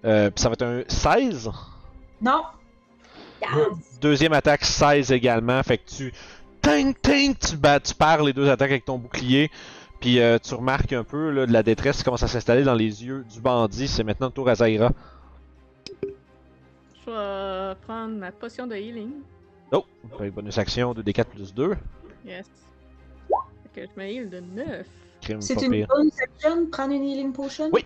Euh, 0.04 0.30
puis 0.30 0.42
ça 0.42 0.48
va 0.50 0.52
être 0.52 0.62
un 0.62 0.82
16. 0.88 1.50
Non! 2.20 2.42
Yes! 3.42 3.98
Deuxième 4.00 4.32
attaque, 4.34 4.64
16 4.64 5.10
également. 5.12 5.62
Fait 5.62 5.78
que 5.78 5.88
tu. 5.88 6.12
Ting, 6.66 6.94
ting! 7.00 7.34
Tu, 7.36 7.56
tu 7.56 7.94
perds 7.94 8.24
les 8.24 8.32
deux 8.32 8.48
attaques 8.50 8.70
avec 8.70 8.84
ton 8.84 8.98
bouclier. 8.98 9.50
Puis 10.00 10.18
euh, 10.20 10.38
tu 10.42 10.54
remarques 10.54 10.92
un 10.92 11.04
peu 11.04 11.30
là, 11.30 11.46
de 11.46 11.52
la 11.52 11.62
détresse 11.62 11.98
qui 11.98 12.04
commence 12.04 12.22
à 12.22 12.28
s'installer 12.28 12.64
dans 12.64 12.74
les 12.74 13.04
yeux 13.04 13.24
du 13.32 13.40
bandit. 13.40 13.86
C'est 13.88 14.02
maintenant 14.04 14.26
le 14.26 14.32
tour 14.32 14.48
à 14.48 14.54
Zaira. 14.56 14.90
Je 17.06 17.10
vais 17.10 17.74
prendre 17.86 18.16
ma 18.16 18.32
potion 18.32 18.66
de 18.66 18.74
healing. 18.74 19.12
Oh! 19.72 19.84
Que 20.18 20.28
bonus 20.30 20.58
action 20.58 20.92
2d4 20.92 21.24
plus 21.26 21.54
2. 21.54 21.76
Yes. 22.26 22.46
Fait 23.74 23.80
que 23.82 23.86
je 23.94 24.00
me 24.00 24.06
heal 24.08 24.28
de 24.28 24.40
9. 24.40 24.86
Crime 25.22 25.40
C'est 25.40 25.62
une 25.62 25.70
pire. 25.70 25.86
bonne 25.88 26.10
action, 26.20 26.66
prendre 26.66 26.92
une 26.94 27.04
healing 27.04 27.32
potion? 27.32 27.70
Oui. 27.72 27.84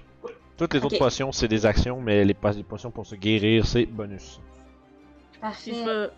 Toutes 0.56 0.74
les 0.74 0.84
autres 0.84 0.98
potions, 0.98 1.32
c'est 1.32 1.48
des 1.48 1.64
actions, 1.64 2.00
mais 2.00 2.24
les, 2.24 2.34
po- 2.34 2.50
les 2.50 2.62
potions 2.62 2.90
pour 2.90 3.06
se 3.06 3.14
guérir, 3.14 3.66
c'est 3.66 3.86
bonus. 3.86 4.40
Parfait. 5.40 5.72
je 5.74 5.84
vais, 5.84 6.10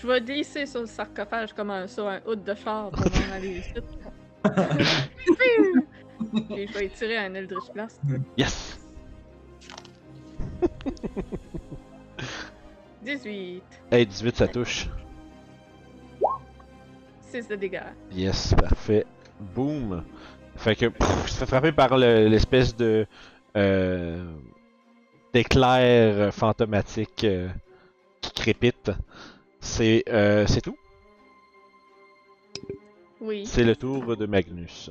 je 0.00 0.06
vais 0.06 0.20
glisser 0.20 0.66
sur 0.66 0.80
le 0.80 0.86
sarcophage 0.86 1.52
comme 1.52 1.70
un, 1.70 1.86
sur 1.86 2.06
un 2.08 2.20
hood 2.26 2.44
de 2.44 2.54
char 2.54 2.90
pour 2.90 3.00
m'en 3.04 3.34
aller 3.34 3.58
ici. 3.58 3.72
Et 6.56 6.66
je 6.66 6.72
vais 6.72 6.86
étirer 6.86 7.16
un 7.18 7.34
Eldritch 7.34 7.70
Blast. 7.74 8.00
Yes! 8.36 8.78
18. 13.02 13.62
Hey, 13.90 14.06
18, 14.06 14.36
ça 14.36 14.48
touche. 14.48 14.88
6 17.20 17.48
de 17.48 17.56
dégâts. 17.56 17.80
Yes, 18.12 18.54
parfait. 18.54 19.04
Boom. 19.54 20.02
Fait 20.56 20.74
que 20.74 20.86
pff, 20.86 21.28
se 21.28 21.38
fait 21.38 21.46
frapper 21.46 21.72
par 21.72 21.96
le- 21.98 22.28
l'espèce 22.28 22.74
de 22.74 23.06
euh, 23.56 24.24
d'éclair 25.32 26.32
fantomatique 26.32 27.24
euh, 27.24 27.48
qui 28.20 28.30
crépite. 28.32 28.90
C'est 29.66 30.04
euh, 30.08 30.46
c'est 30.46 30.60
tout? 30.62 30.78
Oui. 33.20 33.44
C'est 33.46 33.64
le 33.64 33.74
tour 33.74 34.16
de 34.16 34.24
Magnus. 34.24 34.90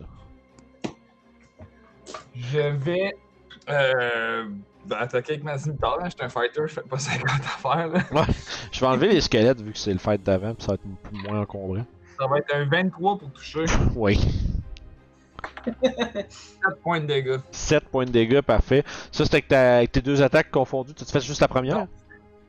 Je 2.36 2.60
vais 2.60 3.14
euh, 3.70 4.46
ben, 4.86 4.98
attaquer 4.98 5.34
avec 5.34 5.44
ma 5.46 5.58
scimitar. 5.58 5.98
là. 5.98 6.06
Je 6.06 6.12
suis 6.12 6.24
un 6.24 6.30
fighter, 6.30 6.62
je 6.68 6.74
fais 6.74 6.82
pas 6.82 7.00
50 7.00 7.26
affaires. 7.40 7.88
Là. 7.88 8.26
Je 8.72 8.80
vais 8.80 8.86
enlever 8.86 9.08
les 9.08 9.22
squelettes 9.22 9.62
vu 9.62 9.72
que 9.72 9.78
c'est 9.80 9.94
le 9.94 9.98
fight 9.98 10.22
d'avant, 10.22 10.54
puis 10.54 10.64
ça 10.64 10.74
va 10.74 10.76
être 10.76 11.02
plus 11.04 11.24
moins 11.24 11.42
encombrant. 11.42 11.86
Ça 12.20 12.28
va 12.28 12.38
être 12.38 12.54
un 12.54 12.66
23 12.66 13.18
pour 13.18 13.32
toucher. 13.32 13.66
Oui. 13.96 14.20
4 15.82 16.78
points 16.84 17.00
de 17.00 17.06
dégâts. 17.06 17.40
7 17.52 17.86
points 17.86 18.06
de 18.06 18.12
dégâts, 18.12 18.42
parfait. 18.42 18.84
Ça, 19.12 19.26
c'était 19.26 19.56
avec, 19.56 19.92
tes 19.92 20.02
deux 20.02 20.22
attaques 20.22 20.52
confondues. 20.52 20.94
Tu 20.94 21.06
te 21.06 21.12
fais 21.12 21.22
juste 21.22 21.42
la 21.42 21.48
première? 21.48 21.80
Non. 21.80 21.88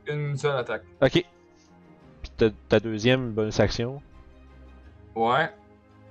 Une 0.09 0.37
seule 0.37 0.57
attaque. 0.57 0.83
Ok. 1.01 1.25
Ta, 2.37 2.46
ta 2.68 2.81
deuxième 2.81 3.31
bonus 3.33 3.59
action? 3.61 4.01
Ouais. 5.14 5.51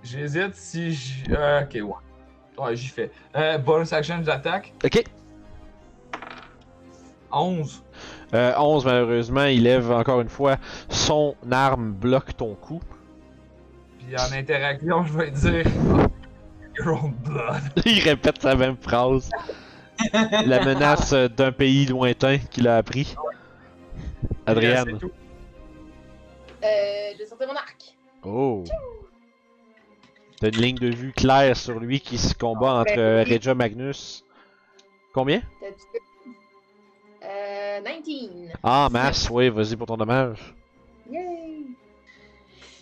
J'hésite 0.03 0.55
si 0.55 0.91
j'. 0.93 1.23
euh, 1.31 1.61
ok, 1.63 1.73
ouais. 1.73 2.63
Ouais, 2.63 2.75
j'y 2.75 2.87
fais. 2.87 3.11
Euh, 3.35 3.57
bonus 3.57 3.91
action, 3.93 4.21
j'attaque. 4.23 4.73
Ok. 4.83 5.03
11. 7.31 7.83
Euh, 8.33 8.53
11, 8.57 8.85
malheureusement, 8.85 9.43
il 9.45 9.63
lève 9.63 9.91
encore 9.91 10.21
une 10.21 10.29
fois. 10.29 10.57
Son 10.89 11.35
arme 11.51 11.91
bloque 11.91 12.35
ton 12.37 12.55
coup. 12.55 12.81
Puis 13.99 14.15
en 14.17 14.31
interaction, 14.33 15.03
je 15.03 15.17
vais 15.17 15.31
dire. 15.31 15.65
Your 16.77 17.03
own 17.03 17.13
blood. 17.23 17.61
il 17.85 17.99
répète 18.01 18.41
sa 18.41 18.55
même 18.55 18.75
phrase. 18.77 19.29
La 20.45 20.63
menace 20.65 21.13
d'un 21.13 21.51
pays 21.51 21.85
lointain 21.85 22.37
qu'il 22.37 22.67
a 22.67 22.77
appris. 22.77 23.15
C'est 24.29 24.51
Adrienne. 24.51 24.99
Euh, 26.65 27.11
je 27.13 27.17
vais 27.19 27.25
sortir 27.25 27.47
mon 27.47 27.55
arc. 27.55 27.95
Oh. 28.23 28.63
T'as 30.39 30.49
une 30.49 30.61
ligne 30.61 30.77
de 30.77 30.89
vue 30.93 31.13
claire 31.13 31.55
sur 31.55 31.79
lui 31.79 31.99
qui 31.99 32.17
se 32.17 32.33
combat 32.33 32.71
Ah, 32.77 32.81
entre 32.81 32.95
ben 32.95 32.99
euh. 32.99 33.23
Regia 33.23 33.53
Magnus. 33.55 34.23
Combien? 35.13 35.41
Euh, 37.23 37.79
19. 38.03 38.51
Ah, 38.63 38.89
masse, 38.91 39.29
oui, 39.29 39.49
vas-y 39.49 39.75
pour 39.75 39.87
ton 39.87 39.97
dommage. 39.97 40.53
Yay! 41.09 41.65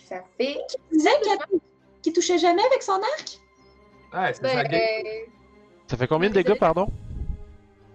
Ça 0.08 0.16
fait. 0.38 0.58
Tu 0.90 0.96
disais 0.96 1.10
qu'il 2.02 2.12
touchait 2.12 2.38
jamais 2.38 2.62
avec 2.64 2.82
son 2.82 2.92
arc? 2.94 3.38
Ouais, 4.12 4.32
c'est 4.32 4.42
Ben, 4.42 4.68
ça. 4.68 4.76
euh, 4.76 5.24
Ça 5.88 5.96
fait 5.96 6.06
combien 6.06 6.28
de 6.28 6.34
dégâts, 6.34 6.58
pardon? 6.58 6.88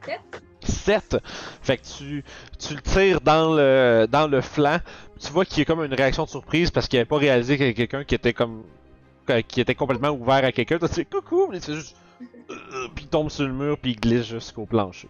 Sept. 0.06 0.42
7. 0.90 1.18
Fait 1.62 1.78
que 1.78 1.84
tu, 1.98 2.24
tu 2.58 2.74
le 2.74 2.82
tires 2.82 3.22
dans 3.22 3.54
le, 3.54 4.08
dans 4.10 4.28
le 4.28 4.42
flanc. 4.42 4.80
Tu 5.20 5.32
vois 5.32 5.46
qu'il 5.46 5.60
y 5.60 5.62
a 5.62 5.66
comme 5.66 5.84
une 5.84 5.94
réaction 5.94 6.24
de 6.24 6.30
surprise 6.30 6.72
parce 6.72 6.88
qu'il 6.88 6.98
avait 6.98 7.06
pas 7.06 7.18
réalisé 7.18 7.58
qu'il 7.58 7.66
y 7.66 7.70
avait 7.70 7.76
quelqu'un 7.76 8.04
qui 8.04 8.16
était 8.16 8.34
comme. 8.34 8.64
que- 9.28 9.42
qui 9.42 9.62
était 9.62 9.76
complètement 9.76 10.10
ouvert 10.10 10.44
à 10.44 10.52
quelqu'un. 10.52 10.80
Tu 10.80 10.88
fais 10.88 11.06
coucou, 11.06 11.48
mais 11.52 11.60
c'est 11.60 11.76
juste. 11.76 11.96
euh, 12.50 12.88
Puis 12.96 13.04
il 13.06 13.08
tombe 13.10 13.30
sur 13.30 13.46
le 13.46 13.54
mur, 13.54 13.78
puis 13.78 13.92
il 13.92 14.00
glisse 14.00 14.26
jusqu'au 14.28 14.66
plancher. 14.66 15.10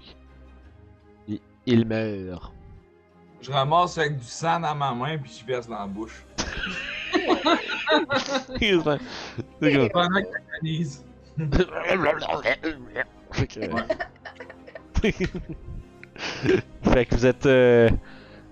Il, 1.29 1.39
il 1.65 1.85
meurt. 1.85 2.51
Je 3.41 3.49
ramasse 3.51 3.97
avec 3.97 4.17
du 4.17 4.25
sang 4.25 4.59
dans 4.59 4.75
ma 4.75 4.93
main, 4.93 5.17
puis 5.17 5.31
je 5.39 5.45
verse 5.45 5.65
dans 5.67 5.79
la 5.79 5.87
bouche. 5.87 6.25
C'est 8.59 9.89
Pendant 9.93 10.21
que. 10.21 10.29
Fait 16.83 17.05
que... 17.05 17.15
vous 17.15 17.25
êtes. 17.25 17.45
euh, 17.45 17.89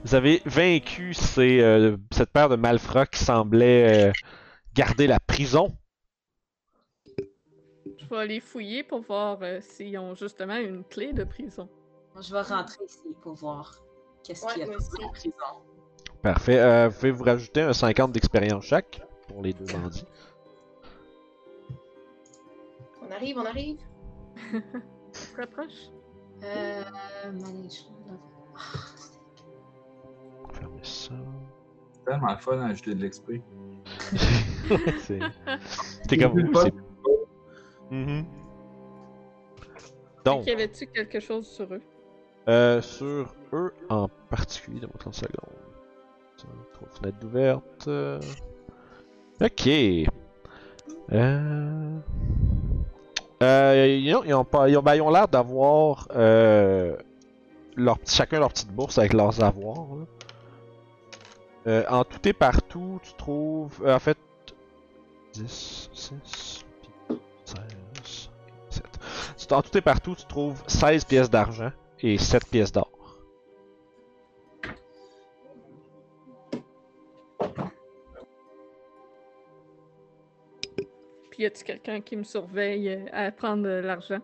Vous 0.03 0.15
avez 0.15 0.41
vaincu 0.45 1.13
ces, 1.13 1.59
euh, 1.61 1.97
cette 2.11 2.29
paire 2.31 2.49
de 2.49 2.55
malfrats 2.55 3.05
qui 3.05 3.23
semblait 3.23 4.09
euh, 4.09 4.11
garder 4.73 5.07
la 5.07 5.19
prison. 5.19 5.75
Je 7.99 8.05
vais 8.09 8.17
aller 8.17 8.39
fouiller 8.39 8.83
pour 8.83 9.01
voir 9.01 9.39
euh, 9.41 9.59
s'ils 9.61 9.97
ont 9.97 10.15
justement 10.15 10.55
une 10.57 10.83
clé 10.85 11.11
de 11.13 11.23
prison. 11.23 11.67
Je 12.19 12.31
vais 12.33 12.41
rentrer 12.41 12.85
ici 12.85 12.99
pour 13.21 13.33
voir 13.33 13.75
qu'est-ce 14.23 14.45
Ouais, 14.45 14.53
qu'il 14.53 14.61
y 14.61 14.63
a 14.63 14.67
dans 14.67 14.73
la 14.73 15.09
prison. 15.11 15.31
Parfait. 16.21 16.59
Euh, 16.59 16.87
vous 16.89 16.95
pouvez 16.95 17.11
vous 17.11 17.23
rajouter 17.23 17.61
un 17.61 17.73
50 17.73 18.11
d'expérience 18.11 18.65
chaque 18.65 19.01
pour 19.27 19.41
les 19.41 19.53
deux 19.53 19.65
bandits? 19.65 20.05
On 23.01 23.11
arrive, 23.11 23.37
on 23.37 23.45
arrive. 23.45 23.77
Tu 25.13 25.21
te 25.41 25.47
Euh. 26.43 26.83
manage- 27.31 27.87
Ah, 28.09 28.13
Fermez 30.53 30.83
ça. 30.83 31.13
C'est 31.93 32.05
tellement 32.05 32.31
le 32.31 32.37
fun 32.37 32.57
d'ajouter 32.57 32.95
de 32.95 33.01
l'esprit. 33.01 33.41
c'est. 34.99 35.19
T'es 36.07 36.17
comme. 36.17 36.51
Pas- 36.51 36.63
c'est. 36.65 36.73
Mhm. 37.91 38.25
Donc, 40.25 40.45
Y 40.45 40.51
avait-tu 40.51 40.87
quelque 40.87 41.19
chose 41.19 41.47
sur 41.47 41.73
eux? 41.73 41.81
euh, 42.49 42.81
sur 42.81 43.33
eux 43.53 43.73
en 43.89 44.07
particulier, 44.29 44.79
donne-moi 44.79 44.99
30 44.99 45.13
secondes. 45.15 45.55
Trois 46.73 46.87
fenêtres 46.89 47.25
ouvertes. 47.25 47.89
Ok. 49.41 49.67
Euh. 51.13 51.99
Euh, 53.43 53.87
ils 53.87 54.15
ont, 54.15 54.23
ils 54.23 54.33
ont 54.33 54.45
ils 54.67 54.77
ont, 54.77 54.81
ben, 54.81 54.95
ils 54.95 55.01
ont 55.01 55.11
l'air 55.11 55.27
d'avoir 55.27 56.07
euh, 56.15 56.95
leur, 57.75 57.97
chacun 58.05 58.39
leur 58.39 58.49
petite 58.49 58.71
bourse 58.71 58.97
avec 58.97 59.13
leurs 59.13 59.43
avoirs. 59.43 59.85
là. 59.95 60.05
Euh, 61.67 61.83
en 61.89 62.03
tout 62.03 62.25
et 62.27 62.33
partout, 62.33 62.99
tu 63.03 63.13
trouves. 63.13 63.81
euh, 63.85 63.95
en 63.95 63.99
fait, 63.99 64.17
10, 65.33 65.89
6, 65.93 66.65
16, 67.45 67.57
17. 68.69 69.51
En 69.51 69.61
tout 69.61 69.77
et 69.77 69.81
partout, 69.81 70.15
tu 70.15 70.25
trouves 70.25 70.61
16 70.67 71.05
pièces 71.05 71.29
d'argent 71.29 71.71
et 72.01 72.17
7 72.17 72.47
pièces 72.47 72.71
d'or. 72.71 72.89
Puis 81.37 81.43
y 81.43 81.45
a-tu 81.45 81.63
quelqu'un 81.63 82.01
qui 82.01 82.15
me 82.15 82.23
surveille 82.23 82.89
euh, 82.89 83.05
à 83.11 83.31
prendre 83.31 83.61
de 83.61 83.69
l'argent? 83.69 84.17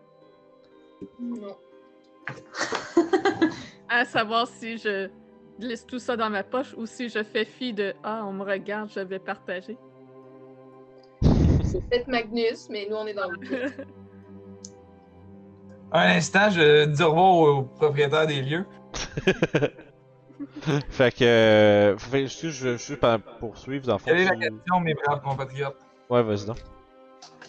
Non. 1.19 1.55
À 3.87 4.03
savoir 4.03 4.47
si 4.47 4.79
je 4.79 5.11
glisse 5.59 5.85
tout 5.85 5.99
ça 5.99 6.17
dans 6.17 6.31
ma 6.31 6.41
poche 6.41 6.73
ou 6.75 6.87
si 6.87 7.09
je 7.09 7.21
fais 7.21 7.45
fi 7.45 7.71
de 7.71 7.93
Ah, 8.03 8.23
on 8.25 8.33
me 8.33 8.43
regarde, 8.43 8.89
je 8.89 9.01
vais 9.01 9.19
partager. 9.19 9.77
C'est 11.21 11.87
peut-être 11.87 12.07
Magnus, 12.07 12.67
mais 12.71 12.87
nous, 12.89 12.95
on 12.95 13.05
est 13.05 13.13
dans 13.13 13.29
le 13.29 13.37
pit. 13.37 13.51
Un 15.91 16.17
instant, 16.17 16.49
je 16.49 16.85
dis 16.85 17.03
au 17.03 17.09
revoir 17.11 17.35
au, 17.35 17.61
propriétaire 17.61 18.25
des 18.25 18.41
lieux. 18.41 18.65
fait 20.89 21.13
que. 21.13 21.23
Euh, 21.23 21.95
fait, 21.99 22.25
je, 22.25 22.49
je, 22.49 22.71
je 22.71 22.77
suis 22.77 22.97
pas 22.97 23.19
poursuivre 23.19 23.85
dans 23.85 23.93
le 23.93 23.99
fond. 23.99 24.05
Quelle 24.07 24.21
est 24.21 24.25
la 24.25 24.35
question, 24.35 24.79
mes 24.79 24.95
braves 24.95 25.21
compatriotes? 25.21 25.77
Ouais, 26.09 26.23
vas-y 26.23 26.47
donc. 26.47 26.57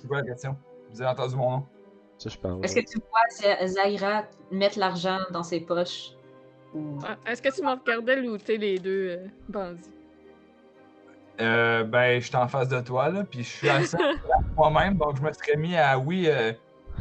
C'est 0.04 0.08
quoi 0.08 0.18
la 0.18 0.26
question? 0.26 0.54
Vous 0.90 1.00
avez 1.00 1.10
entendu 1.12 1.34
mon 1.34 1.50
nom? 1.50 1.66
Ça, 2.18 2.28
je 2.28 2.36
parle. 2.36 2.62
Est-ce 2.62 2.74
que 2.74 2.80
tu 2.80 2.98
vois 2.98 3.56
Za- 3.56 3.66
Zaira 3.68 4.24
mettre 4.50 4.78
l'argent 4.78 5.16
dans 5.32 5.42
ses 5.42 5.60
poches? 5.60 6.10
Ou... 6.74 6.98
Ah, 7.02 7.16
Est-ce 7.26 7.40
que 7.40 7.48
tu 7.48 7.62
m'as 7.62 7.74
regardé 7.76 8.16
looter 8.16 8.58
les 8.58 8.78
deux 8.78 9.08
euh, 9.08 9.26
bandits? 9.48 9.90
Euh, 11.40 11.84
ben, 11.84 12.20
je 12.20 12.26
suis 12.26 12.36
en 12.36 12.46
face 12.48 12.68
de 12.68 12.82
toi, 12.82 13.08
là, 13.08 13.24
puis 13.24 13.42
je 13.42 13.48
suis 13.48 13.68
assez 13.70 13.96
moi-même, 14.58 14.98
donc 14.98 15.16
je 15.16 15.22
me 15.22 15.32
serais 15.32 15.56
mis 15.56 15.74
à 15.74 15.98
oui, 15.98 16.28
euh, 16.28 16.52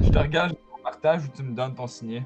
je 0.02 0.10
te 0.10 0.18
regarde, 0.18 0.52
je 0.52 0.78
te 0.78 0.82
partage 0.82 1.26
ou 1.26 1.28
tu 1.36 1.44
me 1.44 1.54
donnes 1.54 1.76
ton 1.76 1.88
signet. 1.88 2.26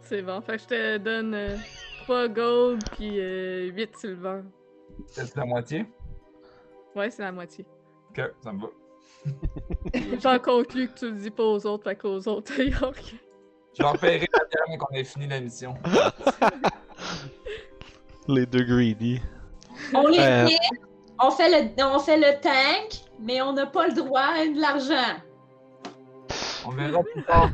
C'est 0.00 0.22
bon, 0.22 0.40
fait 0.40 0.56
que 0.56 0.62
je 0.62 0.66
te 0.66 0.96
donne 0.96 1.34
euh, 1.34 1.56
3 1.98 2.26
gold 2.28 2.80
puis 2.96 3.20
euh, 3.20 3.66
8 3.70 3.96
silver. 3.98 4.40
C'est 5.08 5.36
la 5.36 5.44
moitié? 5.44 5.84
Ouais, 6.96 7.10
c'est 7.10 7.22
la 7.22 7.32
moitié. 7.32 7.66
Ok, 8.10 8.22
ça 8.42 8.52
me 8.52 8.62
va. 8.62 8.68
J'en 10.22 10.38
conclus 10.38 10.88
que 10.88 10.98
tu 10.98 11.10
le 11.10 11.16
dis 11.16 11.30
pas 11.30 11.44
aux 11.44 11.66
autres, 11.66 11.84
fait 11.84 11.96
qu'aux 11.96 12.26
autres, 12.28 12.52
y 12.60 12.72
a 12.72 12.78
rien. 12.78 12.92
Je 13.76 13.82
leur 13.82 13.98
paierai 13.98 14.28
la 14.32 14.44
bière 14.44 14.78
quand 14.78 14.86
on 14.90 14.94
ait 14.94 15.04
fini 15.04 15.26
la 15.26 15.40
mission. 15.40 15.74
Les 18.28 18.46
deux 18.46 18.62
greedy. 18.64 19.20
On 19.94 20.06
les 20.06 20.18
Euh. 20.20 20.44
met, 20.44 20.56
on 21.20 21.30
fait, 21.30 21.48
le, 21.48 21.82
on 21.84 21.98
fait 21.98 22.16
le 22.18 22.40
tank, 22.40 23.00
mais 23.20 23.42
on 23.42 23.52
n'a 23.52 23.66
pas 23.66 23.88
le 23.88 23.94
droit 23.94 24.20
à 24.20 24.46
de 24.46 24.60
l'argent. 24.60 25.18
On 26.64 26.70
verra 26.70 27.02
plus 27.02 27.24
tard. 27.24 27.50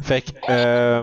Fait 0.00 0.22
que. 0.22 0.32
Euh, 0.50 1.02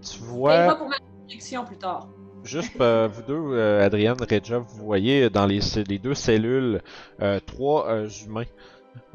tu 0.00 0.18
Et 0.18 0.24
vois. 0.26 0.66
pas 0.66 0.76
pour 0.76 0.88
ma 0.88 0.96
direction 1.26 1.64
plus 1.64 1.76
tard. 1.76 2.08
Juste 2.44 2.80
euh, 2.80 3.08
vous 3.12 3.22
deux, 3.22 3.34
euh, 3.34 3.84
Adrienne, 3.84 4.16
Regia, 4.18 4.58
vous 4.58 4.84
voyez 4.86 5.28
dans 5.28 5.44
les, 5.44 5.60
deux 5.98 6.14
cellules 6.14 6.80
euh, 7.20 7.40
trois 7.44 7.88
euh, 7.90 8.08
humains. 8.24 8.44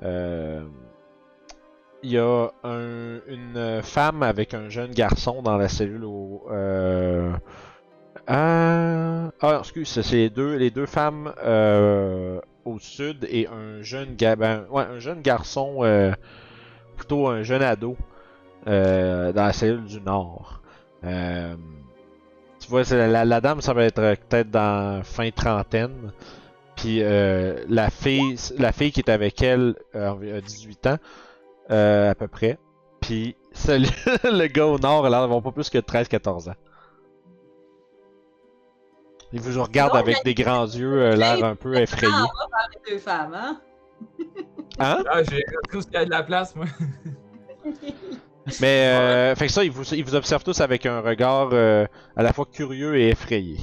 Euh, 0.04 0.64
Il 2.04 2.12
y 2.12 2.18
a 2.18 2.52
un- 2.64 3.20
une 3.28 3.82
femme 3.82 4.24
avec 4.24 4.54
un 4.54 4.70
jeune 4.70 4.92
garçon 4.92 5.42
dans 5.42 5.58
la 5.58 5.70
cellule 5.70 6.04
au. 6.04 6.44
Euh, 6.52 7.32
ah, 8.28 9.58
excuse, 9.60 9.90
c'est 10.02 10.16
les 10.16 10.30
deux, 10.30 10.56
les 10.58 10.70
deux 10.72 10.86
femmes 10.86 11.34
euh, 11.44 12.40
au 12.66 12.80
sud 12.80 13.26
et 13.30 13.48
un 13.48 13.82
jeune, 13.82 14.16
ga- 14.16 14.36
ben, 14.36 14.66
un 14.74 15.00
jeune 15.00 15.22
garçon, 15.22 15.80
euh, 15.82 16.12
plutôt 16.98 17.28
un 17.28 17.44
jeune 17.44 17.64
ado 17.64 17.98
euh, 18.68 19.34
dans 19.34 19.46
la 19.46 19.54
cellule 19.54 19.86
du 19.86 20.02
nord. 20.02 20.62
Euh, 21.06 21.56
tu 22.60 22.70
vois, 22.70 22.84
la, 22.92 23.26
la- 23.26 23.42
dame, 23.42 23.62
ça 23.62 23.74
va 23.74 23.84
être 23.86 24.00
euh, 24.00 24.16
peut-être 24.30 24.50
dans 24.50 25.04
fin 25.04 25.30
trentaine. 25.32 26.12
Puis 26.84 27.02
euh, 27.02 27.64
la 27.70 27.90
fille, 27.90 28.36
la 28.58 28.74
fille 28.74 28.92
qui 28.92 29.00
est 29.00 29.10
avec 29.10 29.42
elle 29.42 29.76
euh, 29.96 30.38
a 30.40 30.42
18 30.42 30.88
ans 30.88 30.98
euh, 31.72 32.12
à 32.12 32.16
peu 32.16 32.28
près. 32.28 32.60
Puis 33.00 33.38
celui- 33.54 33.88
le 34.26 34.48
gars 34.48 34.66
au 34.66 34.78
nord, 34.78 35.10
là, 35.10 35.26
ils 35.26 35.42
pas 35.42 35.52
plus 35.54 35.70
que 35.70 35.78
13-14 35.78 36.50
ans. 36.50 36.56
Il 39.32 39.40
vous 39.40 39.64
regarde 39.64 39.94
Non, 39.94 40.00
avec 40.02 40.26
des 40.26 40.34
grands 40.34 40.66
yeux, 40.66 40.92
euh, 41.04 41.16
l'air 41.16 41.42
un 41.46 41.56
peu 41.56 41.74
effrayé. 41.78 42.12
Ah, 42.14 42.26
on 42.26 42.38
va 42.44 42.50
parler 42.52 42.78
deux 42.86 43.00
femmes, 43.00 43.34
hein? 43.34 43.62
Hein? 44.78 45.04
Ah, 45.10 45.24
j'ai 45.24 45.42
tout 45.72 45.80
ce 45.82 45.88
qu'il 45.88 45.94
y 45.96 45.98
a 46.00 46.06
de 46.06 46.10
la 46.10 46.24
place, 46.24 46.54
moi. 46.54 46.66
Mais 48.60 48.88
euh, 48.90 49.36
fait 49.36 49.46
que 49.48 49.54
ça, 49.54 49.64
ils 49.64 49.72
vous, 49.72 49.86
ils 49.94 50.04
vous 50.04 50.16
observent 50.16 50.44
tous 50.44 50.60
avec 50.60 50.86
un 50.86 51.00
regard 51.00 51.52
euh, 51.54 51.86
à 52.18 52.24
la 52.24 52.34
fois 52.34 52.46
curieux 52.46 52.98
et 52.98 53.08
effrayé. 53.08 53.58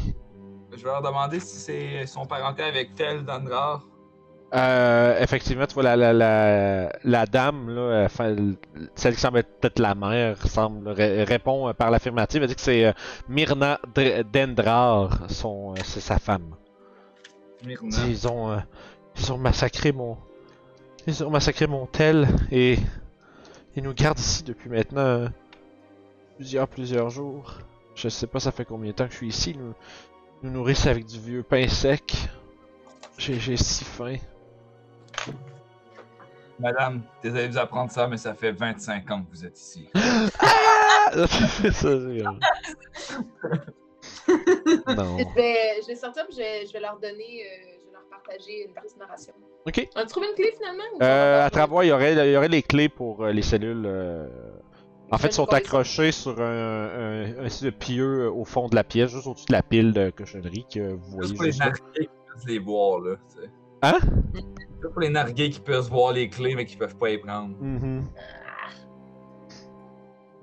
Je 0.80 0.86
vais 0.86 0.92
leur 0.92 1.02
demander 1.02 1.40
si 1.40 1.58
c'est 1.58 2.06
son 2.06 2.24
parenté 2.24 2.62
avec 2.62 2.94
tel 2.94 3.22
Dandrar. 3.22 3.82
Euh, 4.54 5.20
effectivement, 5.20 5.66
tu 5.66 5.74
vois 5.74 5.82
la, 5.82 5.94
la, 5.94 6.14
la, 6.14 6.90
la 7.04 7.26
dame, 7.26 7.68
là, 7.68 8.04
enfin, 8.06 8.34
celle 8.94 9.14
qui 9.14 9.20
semble 9.20 9.38
être 9.40 9.60
peut-être 9.60 9.78
la 9.78 9.94
mère, 9.94 10.38
semble 10.48 10.88
ré- 10.88 11.22
répond 11.24 11.68
euh, 11.68 11.74
par 11.74 11.90
l'affirmative. 11.90 12.42
Elle 12.42 12.48
dit 12.48 12.54
que 12.54 12.62
c'est 12.62 12.86
euh, 12.86 12.92
Myrna 13.28 13.78
Dr- 13.94 14.24
Dendrar, 14.24 15.30
son, 15.30 15.74
euh, 15.74 15.80
c'est 15.84 16.00
sa 16.00 16.18
femme. 16.18 16.56
Myrna. 17.62 18.06
Ils 18.08 18.26
ont, 18.26 18.50
euh, 18.50 18.56
ils 19.18 19.30
ont 19.34 19.38
massacré 19.38 19.92
mon, 19.92 20.16
ils 21.06 21.22
ont 21.22 21.30
massacré 21.30 21.66
mon 21.66 21.84
tel 21.84 22.26
et 22.50 22.78
ils 23.76 23.82
nous 23.82 23.92
gardent 23.92 24.18
ici 24.18 24.44
depuis 24.44 24.70
maintenant 24.70 25.00
euh, 25.02 25.28
plusieurs 26.36 26.66
plusieurs 26.68 27.10
jours. 27.10 27.58
Je 27.94 28.08
sais 28.08 28.26
pas 28.26 28.40
ça 28.40 28.50
fait 28.50 28.64
combien 28.64 28.92
de 28.92 28.96
temps 28.96 29.04
que 29.06 29.12
je 29.12 29.18
suis 29.18 29.28
ici. 29.28 29.54
Nous 29.56 29.74
nous 30.42 30.50
nourrissent 30.50 30.86
avec 30.86 31.06
du 31.06 31.18
vieux 31.18 31.42
pain 31.42 31.68
sec. 31.68 32.14
J'ai 33.18 33.56
si 33.56 33.84
faim. 33.84 34.16
Madame, 36.58 37.02
désolé 37.22 37.48
de 37.48 37.52
vous 37.52 37.58
apprendre 37.58 37.90
ça, 37.90 38.06
mais 38.06 38.16
ça 38.16 38.34
fait 38.34 38.52
25 38.52 39.10
ans 39.10 39.22
que 39.22 39.30
vous 39.30 39.44
êtes 39.44 39.58
ici. 39.58 39.88
Ah! 41.12 41.26
Ça, 41.72 41.88
non. 44.96 45.18
Je 45.18 45.34
vais, 45.34 45.80
je 45.82 45.86
vais 45.88 45.96
sortir 45.96 46.24
je 46.30 46.36
vais, 46.36 46.66
je 46.66 46.72
vais 46.72 46.80
leur 46.80 46.98
donner, 47.00 47.44
euh, 47.44 47.78
je 47.80 47.86
vais 47.86 47.92
leur 47.92 48.04
partager 48.08 48.66
une 48.66 48.72
petite 48.74 48.96
narration. 48.96 49.32
Ok. 49.66 49.88
On 49.96 50.00
a 50.00 50.04
trouvé 50.04 50.28
une 50.28 50.34
clé 50.34 50.52
finalement? 50.56 50.84
ou 50.94 51.02
Euh, 51.02 51.44
à 51.44 51.50
travers, 51.50 51.82
il 51.82 51.88
y 51.88 51.92
aurait, 51.92 52.12
il 52.12 52.32
y 52.32 52.36
aurait 52.36 52.48
les 52.48 52.62
clés 52.62 52.88
pour 52.88 53.24
euh, 53.24 53.32
les 53.32 53.42
cellules. 53.42 53.86
En 55.12 55.18
fait, 55.18 55.28
ils 55.28 55.32
sont 55.32 55.52
accrochés 55.52 56.12
sur 56.12 56.40
un, 56.40 57.24
un, 57.38 57.44
un 57.46 57.70
pieu 57.72 58.30
au 58.30 58.44
fond 58.44 58.68
de 58.68 58.74
la 58.76 58.84
pièce, 58.84 59.10
juste 59.10 59.26
au-dessus 59.26 59.46
de 59.46 59.52
la 59.52 59.62
pile 59.62 59.92
de 59.92 60.10
cochonnerie 60.10 60.66
que 60.72 60.92
vous 60.94 61.10
voyez 61.10 61.28
Juste 61.28 61.36
pour 61.36 61.44
les 61.46 61.56
nargués 61.58 62.06
qui 62.06 62.08
peuvent 62.32 62.46
les 62.46 62.58
voir, 62.60 63.00
là. 63.00 63.16
tu 63.28 63.42
sais. 63.42 63.50
Hein? 63.82 63.98
Juste 64.34 64.92
pour 64.92 65.00
les 65.00 65.08
nargués 65.08 65.50
qui 65.50 65.60
peuvent 65.60 65.88
voir 65.88 66.12
les 66.12 66.28
clés, 66.28 66.54
mais 66.54 66.64
qui 66.64 66.76
peuvent 66.76 66.96
pas 66.96 67.08
les 67.08 67.18
prendre. 67.18 67.56
Mhm. 67.60 68.04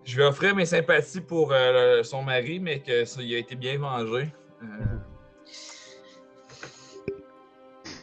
Je 0.03 0.17
vais 0.17 0.23
offrir 0.23 0.55
mes 0.55 0.65
sympathies 0.65 1.21
pour 1.21 1.51
euh, 1.51 2.01
son 2.03 2.23
mari, 2.23 2.59
mais 2.59 2.79
que 2.79 3.03
ça, 3.05 3.21
il 3.21 3.33
a 3.35 3.37
été 3.39 3.55
bien 3.55 3.77
vengé. 3.77 4.29
Euh, 4.63 4.65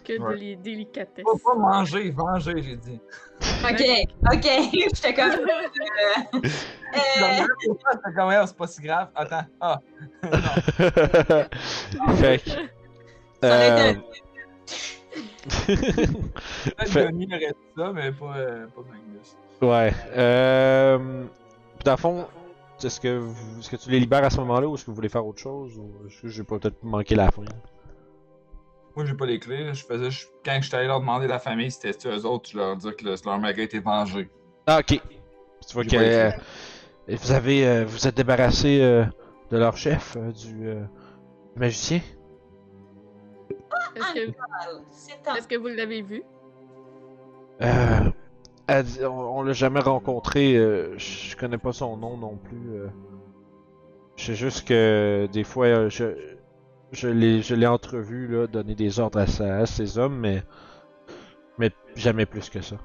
Que 0.04 0.20
Ouais. 0.20 0.34
de 0.34 0.38
les 0.38 0.56
délicatesses. 0.56 1.24
pas, 1.24 1.52
pas 1.52 1.58
manger, 1.58 2.10
venger, 2.10 2.62
j'ai 2.62 2.76
dit. 2.76 3.00
Ok, 3.64 3.82
ok. 4.32 4.46
J'étais 4.72 5.14
comme. 5.14 5.30
euh, 6.34 6.40
C'est 6.94 8.14
quand 8.14 8.28
même, 8.28 8.46
c'est 8.46 8.56
pas 8.56 8.66
si 8.66 8.82
grave. 8.82 9.08
Attends. 9.14 9.46
Ah. 9.60 9.80
fait 12.16 12.42
que. 12.44 12.50
Euh, 13.44 13.94
Fait- 16.86 17.06
Denis 17.06 17.28
ça, 17.76 17.92
mais 17.92 18.12
pas, 18.12 18.36
euh, 18.36 18.66
pas 18.66 18.82
Magnus. 18.82 19.36
Ouais. 19.60 19.92
Euh... 20.16 21.24
Dans 21.84 21.92
le 21.92 21.96
fond, 21.96 22.26
est-ce 22.82 23.00
que, 23.00 23.18
vous... 23.18 23.58
est-ce 23.60 23.70
que 23.70 23.76
tu 23.76 23.90
les 23.90 24.00
libères 24.00 24.24
à 24.24 24.30
ce 24.30 24.38
moment-là 24.38 24.66
ou 24.68 24.74
est-ce 24.74 24.84
que 24.84 24.90
vous 24.90 24.96
voulez 24.96 25.08
faire 25.08 25.26
autre 25.26 25.40
chose 25.40 25.76
ou 25.78 25.90
est-ce 26.06 26.22
que 26.22 26.28
j'ai 26.28 26.44
peut-être 26.44 26.82
manqué 26.82 27.14
la 27.14 27.30
fin? 27.30 27.42
Moi, 28.96 29.04
j'ai 29.06 29.14
pas 29.14 29.26
les 29.26 29.38
clés. 29.40 29.74
Je 29.74 29.84
faisais, 29.84 30.10
je- 30.10 30.26
quand 30.44 30.56
je 30.60 30.66
suis 30.68 30.76
allé 30.76 30.86
leur 30.86 31.00
demander 31.00 31.26
la 31.26 31.38
famille, 31.38 31.70
c'était 31.70 31.90
eux 32.08 32.24
autres, 32.26 32.50
je 32.50 32.56
leur 32.58 32.76
disais 32.76 32.92
que 32.92 33.04
le- 33.04 33.16
leur 33.24 33.38
mari 33.38 33.62
était 33.62 33.80
vengé. 33.80 34.28
Ah, 34.66 34.78
ok. 34.78 35.00
Tu 35.66 35.74
vois 35.74 35.84
que 35.84 35.96
euh, 35.96 36.30
vous 37.08 37.32
avez, 37.32 37.66
euh, 37.66 37.84
vous 37.86 38.06
êtes 38.06 38.14
débarrassé 38.16 38.80
euh, 38.82 39.04
de 39.50 39.58
leur 39.58 39.76
chef, 39.76 40.16
euh, 40.16 40.30
du 40.30 40.68
euh, 40.68 40.84
magicien? 41.56 42.00
Est-ce 43.96 44.14
que, 44.14 44.32
C'est 44.90 45.28
un- 45.28 45.34
est-ce 45.34 45.48
que 45.48 45.56
vous 45.56 45.68
l'avez 45.68 46.02
vu? 46.02 46.22
Euh, 47.62 48.10
elle 48.66 48.86
on, 49.06 49.38
on 49.38 49.42
l'a 49.42 49.52
jamais 49.52 49.80
rencontré. 49.80 50.56
euh, 50.56 50.96
je 50.98 51.36
connais 51.36 51.58
pas 51.58 51.72
son 51.72 51.96
nom 51.96 52.16
non 52.16 52.36
plus. 52.36 52.74
euh. 52.74 52.88
Je 54.16 54.24
sais 54.26 54.34
juste 54.34 54.66
que 54.68 55.28
des 55.32 55.44
fois, 55.44 55.66
euh, 55.66 55.90
je, 55.90 56.04
je 56.94 57.08
l'ai, 57.08 57.42
je 57.42 57.54
l'ai 57.54 57.66
entrevu 57.66 58.28
là, 58.28 58.46
donner 58.46 58.74
des 58.74 58.98
ordres 59.00 59.18
à, 59.20 59.26
sa- 59.26 59.58
à 59.58 59.66
ses 59.66 59.98
hommes, 59.98 60.18
mais, 60.18 60.42
mais 61.58 61.70
jamais 61.96 62.26
plus 62.26 62.48
que 62.50 62.60
ça. 62.62 62.76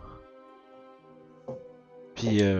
Puis, 2.15 2.41
euh, 2.43 2.59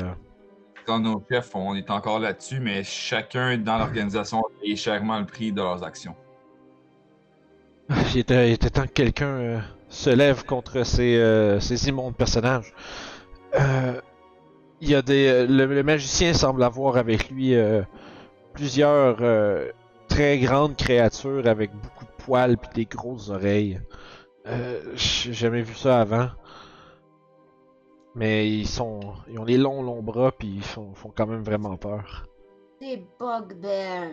Dans 0.88 1.00
nos 1.00 1.24
chefs, 1.32 1.56
on 1.56 1.76
est 1.76 1.90
encore 1.92 2.20
là-dessus, 2.20 2.60
mais 2.60 2.84
chacun 2.84 3.58
dans 3.58 3.78
l'organisation 3.78 4.42
paye 4.62 4.76
chèrement 4.76 5.20
le 5.20 5.26
prix 5.26 5.54
de 5.54 5.62
leurs 5.62 5.84
actions. 5.84 6.16
il 8.14 8.18
était, 8.20 8.50
il 8.50 8.54
était 8.54 8.70
temps 8.70 8.84
que 8.88 8.92
quelqu'un 8.94 9.26
euh, 9.28 9.60
se 9.90 10.10
lève 10.10 10.44
contre 10.46 10.84
ces, 10.86 11.18
euh, 11.18 11.60
ces 11.60 11.88
immondes 11.90 12.16
personnages. 12.16 12.74
Euh, 13.60 14.02
il 14.82 14.90
y 14.90 14.96
a 14.96 15.02
des, 15.02 15.28
euh, 15.30 15.48
le, 15.48 15.66
le 15.68 15.84
magicien 15.84 16.34
semble 16.34 16.64
avoir 16.64 16.98
avec 16.98 17.30
lui 17.32 17.56
euh, 17.56 17.84
plusieurs 18.54 19.18
euh, 19.22 19.70
très 20.20 20.38
grandes 20.38 20.76
créatures 20.76 21.48
avec 21.48 21.72
beaucoup 21.72 22.04
de 22.04 22.24
poils 22.26 22.58
puis 22.58 22.70
des 22.76 22.86
grosses 22.86 23.30
oreilles. 23.30 23.80
Euh, 24.48 24.82
J'ai 24.96 25.32
jamais 25.32 25.62
vu 25.62 25.74
ça 25.74 26.02
avant. 26.02 26.28
Mais 28.16 28.50
ils 28.50 28.68
sont, 28.68 29.00
ils 29.30 29.40
ont 29.40 29.46
des 29.46 29.58
longs 29.58 29.82
longs 29.82 30.02
bras 30.04 30.34
puis 30.38 30.50
ils 30.58 30.64
font, 30.64 30.94
font 30.94 31.14
quand 31.16 31.26
même 31.26 31.42
vraiment 31.44 31.78
peur. 31.78 32.26
Des 32.82 32.98
bugbears. 33.18 34.12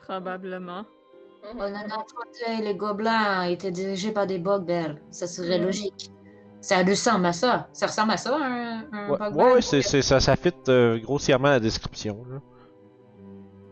Probablement. 0.00 0.84
On 1.52 1.58
en 1.58 1.74
a 1.74 1.84
entendu 1.86 2.62
les 2.62 2.76
gobelins 2.76 3.42
étaient 3.44 3.72
dirigés 3.72 4.12
par 4.12 4.28
des 4.28 4.38
bugbears. 4.38 4.94
Ça 5.10 5.26
serait 5.26 5.58
Mhm. 5.58 5.64
logique. 5.66 6.10
Ça 6.60 6.84
ressemble 6.84 7.26
à 7.26 7.32
ça. 7.32 7.68
Ça 7.72 7.86
ressemble 7.86 8.12
à 8.12 8.16
ça, 8.16 8.36
un, 8.36 8.84
un 8.92 9.10
Ouais, 9.10 9.18
bugbear? 9.18 9.32
ouais, 9.46 9.52
ouais, 9.54 9.60
c'est, 9.60 9.82
c'est- 9.82 10.02
ça, 10.02 10.20
ça 10.20 10.36
fit 10.36 10.52
euh, 10.68 11.00
grossièrement 11.00 11.48
à 11.48 11.52
la 11.52 11.60
description. 11.60 12.24
Là. 12.30 12.38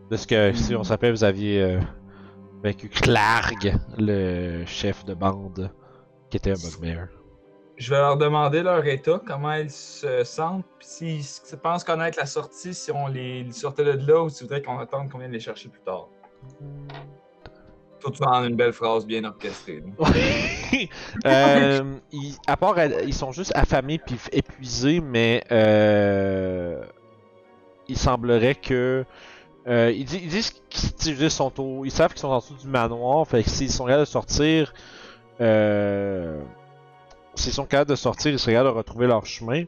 De 0.09 0.17
ce 0.17 0.27
que, 0.27 0.53
si 0.53 0.75
on 0.75 0.83
s'appelle, 0.83 1.11
vous 1.11 1.23
aviez 1.23 1.61
euh, 1.61 1.79
vaincu 2.63 2.89
Clarg, 2.89 3.75
le 3.97 4.65
chef 4.65 5.03
de 5.05 5.13
bande, 5.13 5.71
qui 6.29 6.37
était 6.37 6.51
un 6.51 6.55
bugbear. 6.55 7.07
Je 7.77 7.89
vais 7.89 7.99
leur 7.99 8.17
demander 8.17 8.61
leur 8.61 8.85
état, 8.85 9.19
comment 9.25 9.53
ils 9.53 9.71
se 9.71 10.23
sentent, 10.23 10.65
puis 10.77 11.23
s'ils 11.23 11.57
pensent 11.57 11.83
connaître 11.83 12.19
la 12.19 12.25
sortie, 12.25 12.73
si 12.73 12.91
on 12.91 13.07
les 13.07 13.51
sortait 13.51 13.83
de 13.83 14.07
là 14.07 14.23
ou 14.23 14.29
s'ils 14.29 14.45
voudraient 14.45 14.61
qu'on 14.61 14.77
attende 14.77 15.09
qu'on 15.09 15.17
vienne 15.17 15.31
les 15.31 15.39
chercher 15.39 15.69
plus 15.69 15.81
tard. 15.81 16.07
Tout 17.99 18.23
en 18.23 18.43
une 18.43 18.55
belle 18.55 18.73
phrase 18.73 19.05
bien 19.05 19.23
orchestrée. 19.23 19.83
Euh, 21.25 21.99
ils, 22.11 22.35
à 22.47 22.57
part, 22.57 22.77
euh, 22.77 22.89
ils 23.05 23.13
sont 23.13 23.31
juste 23.31 23.53
affamés 23.55 23.99
puis 23.99 24.17
épuisés, 24.31 24.99
mais 24.99 25.43
euh, 25.51 26.83
il 27.87 27.97
semblerait 27.97 28.55
que 28.55 29.05
euh, 29.67 29.91
ils, 29.91 30.05
di- 30.05 30.19
ils 30.23 30.29
disent 30.29 30.51
qu'ils 30.69 31.21
ils 31.21 31.31
sont 31.31 31.59
au, 31.59 31.85
ils 31.85 31.91
savent 31.91 32.11
qu'ils 32.11 32.19
sont 32.19 32.29
en 32.29 32.39
dessous 32.39 32.55
du 32.55 32.67
manoir, 32.67 33.27
fait 33.27 33.43
que 33.43 33.49
s'ils 33.49 33.71
sont 33.71 33.85
capables 33.85 34.01
de 34.01 34.05
sortir, 34.05 34.73
euh, 35.41 36.41
s'ils 37.35 37.53
sont 37.53 37.65
capables 37.65 37.89
de 37.89 37.95
sortir, 37.95 38.31
ils 38.31 38.39
seraient 38.39 38.53
capables 38.53 38.71
de 38.71 38.77
retrouver 38.77 39.07
leur 39.07 39.25
chemin, 39.25 39.63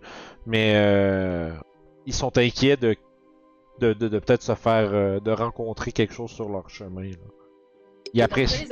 mais 0.45 0.73
euh, 0.75 1.53
ils 2.05 2.13
sont 2.13 2.37
inquiets 2.37 2.77
de 2.77 2.95
de, 3.79 3.93
de, 3.93 4.07
de 4.07 4.19
peut-être 4.19 4.43
se 4.43 4.55
faire 4.55 5.19
de 5.19 5.31
rencontrer 5.31 5.91
quelque 5.91 6.13
chose 6.13 6.31
sur 6.31 6.47
leur 6.49 6.69
chemin. 6.69 7.09
Là. 7.09 7.17
Ils 8.13 8.21
apprécient. 8.21 8.65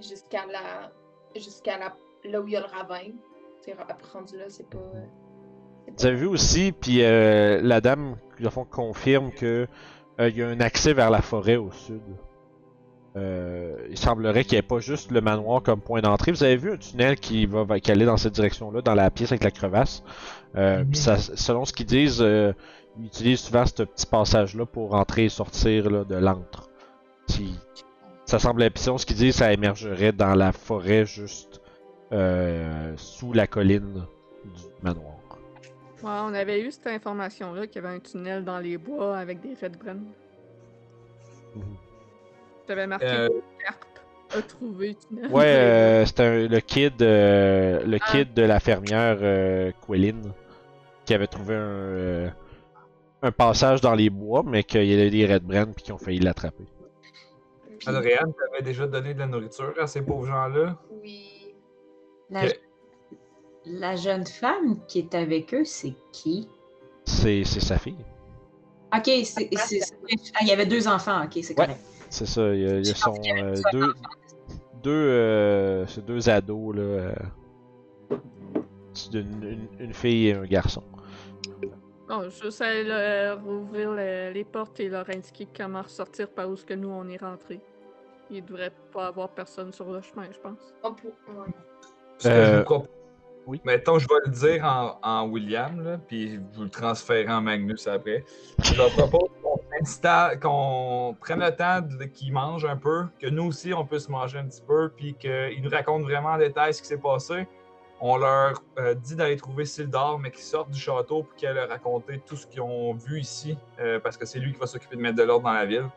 jusqu'à 0.00 0.46
la... 0.50 0.90
jusqu'à 1.34 1.78
la... 1.78 1.94
là 2.30 2.40
où 2.40 2.46
il 2.46 2.54
y 2.54 2.56
a 2.56 2.60
le 2.60 2.66
ravin. 2.66 3.10
C'est 3.60 3.74
rendu 4.12 4.38
là, 4.38 4.44
c'est 4.48 4.68
pas. 4.68 4.78
Vous 5.98 6.06
avez 6.06 6.16
vu 6.16 6.26
aussi, 6.26 6.72
puis 6.72 6.98
la 7.02 7.80
dame, 7.82 8.16
dans 8.38 8.44
le 8.44 8.50
fond, 8.50 8.64
confirme 8.64 9.32
que 9.32 9.66
il 10.18 10.36
y 10.36 10.42
a 10.42 10.48
un 10.48 10.60
accès 10.60 10.92
vers 10.92 11.10
la 11.10 11.22
forêt 11.22 11.56
au 11.56 11.70
sud. 11.72 12.00
Euh, 13.14 13.76
il 13.90 13.98
semblerait 13.98 14.44
qu'il 14.44 14.52
n'y 14.54 14.60
ait 14.60 14.62
pas 14.62 14.78
juste 14.78 15.10
le 15.10 15.20
manoir 15.20 15.62
comme 15.62 15.80
point 15.80 16.00
d'entrée. 16.00 16.32
Vous 16.32 16.44
avez 16.44 16.56
vu 16.56 16.72
un 16.72 16.76
tunnel 16.78 17.16
qui 17.16 17.44
va, 17.44 17.62
va 17.64 17.78
qui 17.78 17.90
allait 17.92 18.06
dans 18.06 18.16
cette 18.16 18.32
direction-là, 18.34 18.80
dans 18.80 18.94
la 18.94 19.10
pièce 19.10 19.32
avec 19.32 19.44
la 19.44 19.50
crevasse. 19.50 20.02
Euh, 20.56 20.84
Mhm. 20.84 20.94
ça- 20.94 21.18
selon 21.18 21.64
ce 21.66 21.72
qu'ils 21.74 21.86
disent, 21.86 22.22
euh, 22.22 22.52
ils 22.98 23.06
utilisent 23.06 23.40
souvent 23.40 23.66
ce 23.66 23.82
petit 23.82 24.06
passage-là 24.06 24.64
pour 24.66 24.94
entrer 24.94 25.24
et 25.24 25.28
sortir 25.28 25.90
là, 25.90 26.04
de 26.04 26.14
l'antre. 26.14 26.68
Ça 28.26 28.38
semble 28.38 28.66
selon 28.76 28.96
ce 28.98 29.04
qu'ils 29.06 29.16
disent, 29.16 29.36
ça 29.36 29.52
émergerait 29.52 30.12
dans 30.12 30.34
la 30.34 30.52
forêt 30.52 31.04
juste 31.04 31.60
euh, 32.12 32.92
sous 32.96 33.32
la 33.32 33.46
colline 33.46 34.04
du 34.44 34.62
manoir. 34.82 35.11
Ouais, 36.02 36.10
on 36.10 36.34
avait 36.34 36.60
eu 36.62 36.70
cette 36.72 36.86
information-là 36.88 37.66
qu'il 37.66 37.82
y 37.82 37.84
avait 37.86 37.94
un 37.96 38.00
tunnel 38.00 38.44
dans 38.44 38.58
les 38.58 38.76
bois 38.78 39.16
avec 39.16 39.40
des 39.40 39.54
Red 39.60 39.76
Bren. 39.78 40.02
Mhm. 41.54 41.62
J'avais 42.68 42.86
marqué 42.86 43.06
Euh, 43.06 43.28
Carp 43.64 43.84
a 44.36 44.42
trouvé 44.42 44.88
le 44.88 44.94
tunnel. 44.94 45.30
Ouais, 45.32 45.44
euh, 45.46 46.06
c'était 46.06 46.48
le 46.48 46.60
kid, 46.60 47.00
euh, 47.02 47.84
le 47.84 47.98
Ah. 48.00 48.10
kid 48.10 48.34
de 48.34 48.42
la 48.42 48.58
fermière 48.60 49.18
euh, 49.20 49.70
Quellin 49.86 50.20
qui 51.04 51.14
avait 51.14 51.26
trouvé 51.26 51.54
un, 51.54 51.58
euh, 51.58 52.28
un 53.22 53.32
passage 53.32 53.80
dans 53.80 53.94
les 53.94 54.10
bois, 54.10 54.42
mais 54.46 54.62
qu'il 54.64 54.84
y 54.84 54.94
avait 54.94 55.10
des 55.10 55.26
Red 55.32 55.42
Brand 55.44 55.72
puis 55.74 55.84
qui 55.84 55.92
ont 55.92 55.98
failli 55.98 56.18
l'attraper. 56.20 56.64
Adrienne, 57.86 58.32
t'avais 58.32 58.62
déjà 58.62 58.86
donné 58.86 59.12
de 59.14 59.18
la 59.18 59.26
nourriture 59.26 59.74
à 59.80 59.86
ces 59.88 60.02
pauvres 60.02 60.26
gens-là? 60.26 60.76
Oui. 61.02 61.52
La. 62.30 62.42
La 63.66 63.96
jeune 63.96 64.26
femme 64.26 64.78
qui 64.88 64.98
est 65.00 65.14
avec 65.14 65.54
eux, 65.54 65.64
c'est 65.64 65.94
qui? 66.12 66.48
C'est 67.04 67.44
c'est 67.44 67.60
sa 67.60 67.78
fille. 67.78 67.96
Ok, 68.94 69.04
c'est, 69.06 69.24
c'est- 69.24 69.80
c'est- 69.80 69.94
ah, 70.34 70.38
il 70.42 70.48
y 70.48 70.52
avait 70.52 70.66
deux 70.66 70.86
enfants, 70.86 71.24
ok, 71.24 71.30
c'est 71.42 71.58
Ouais. 71.58 71.66
correct. 71.66 71.80
C'est 72.10 72.26
ça, 72.26 72.54
il 72.54 72.60
y 72.60 72.66
a, 72.66 72.78
il 72.78 72.86
y 72.86 72.90
a 72.90 72.92
Je 72.92 72.98
son 72.98 73.10
pense 73.10 73.20
qu'il 73.20 73.36
y 73.36 73.40
avait 73.40 73.58
euh, 73.58 73.62
deux, 73.72 73.94
deux, 74.82 74.90
euh, 74.92 75.86
c'est 75.86 76.04
deux 76.04 76.28
ados 76.28 76.76
là, 76.76 76.82
euh, 76.82 77.14
c'est 78.92 79.14
une, 79.14 79.42
une- 79.42 79.68
une 79.80 79.94
fille 79.94 80.28
et 80.28 80.34
un 80.34 80.44
garçon. 80.44 80.82
Bon, 82.08 82.28
juste 82.28 82.60
à 82.60 82.82
leur 82.82 83.46
ouvrir 83.46 83.92
le- 83.92 84.32
les 84.32 84.44
portes 84.44 84.78
et 84.80 84.88
leur 84.90 85.08
indiquer 85.08 85.48
comment 85.56 85.80
ressortir 85.82 86.28
par 86.28 86.50
où 86.50 86.56
ce 86.56 86.64
que 86.66 86.74
nous 86.74 86.90
on 86.90 87.08
est 87.08 87.16
rentré. 87.16 87.60
Il 88.30 88.44
devrait 88.44 88.72
pas 88.92 89.06
avoir 89.06 89.30
personne 89.30 89.72
sur 89.72 89.90
le 89.90 90.02
chemin, 90.02 90.26
je 90.30 90.38
pense. 90.38 90.74
Pour- 90.82 90.94
ouais. 90.94 91.52
Euh. 92.26 92.64
Oui. 93.46 93.60
Mettons, 93.64 93.98
je 93.98 94.06
vais 94.08 94.14
le 94.24 94.30
dire 94.30 94.64
en, 94.64 94.98
en 95.02 95.28
William, 95.28 95.82
là, 95.82 95.98
puis 95.98 96.38
vous 96.54 96.64
le 96.64 96.70
transférez 96.70 97.32
en 97.32 97.40
Magnus 97.40 97.86
après. 97.86 98.24
Je 98.62 98.74
leur 98.74 98.90
propose 98.90 99.28
qu'on 100.40 101.16
prenne 101.20 101.40
le 101.40 101.56
temps 101.56 101.80
qu'ils 102.12 102.32
mangent 102.32 102.64
un 102.64 102.76
peu, 102.76 103.06
que 103.18 103.26
nous 103.26 103.44
aussi 103.44 103.72
on 103.74 103.84
puisse 103.84 104.08
manger 104.08 104.38
un 104.38 104.46
petit 104.46 104.62
peu, 104.62 104.90
puis 104.96 105.14
qu'ils 105.14 105.60
nous 105.62 105.70
racontent 105.70 106.04
vraiment 106.04 106.30
en 106.30 106.38
détail 106.38 106.74
ce 106.74 106.82
qui 106.82 106.88
s'est 106.88 106.98
passé. 106.98 107.46
On 108.00 108.16
leur 108.16 108.60
euh, 108.78 108.94
dit 108.94 109.14
d'aller 109.14 109.36
trouver 109.36 109.64
Sildar, 109.64 110.18
mais 110.18 110.30
qu'ils 110.30 110.42
sortent 110.42 110.70
du 110.70 110.80
château 110.80 111.22
pour 111.22 111.34
qu'elle 111.36 111.54
leur 111.54 111.68
raconter 111.68 112.20
tout 112.26 112.36
ce 112.36 112.46
qu'ils 112.46 112.60
ont 112.60 112.94
vu 112.94 113.20
ici, 113.20 113.56
euh, 113.80 114.00
parce 114.00 114.16
que 114.16 114.26
c'est 114.26 114.40
lui 114.40 114.52
qui 114.52 114.58
va 114.58 114.66
s'occuper 114.66 114.96
de 114.96 115.00
mettre 115.00 115.16
de 115.16 115.22
l'ordre 115.22 115.44
dans 115.44 115.52
la 115.52 115.66
ville. 115.66 115.88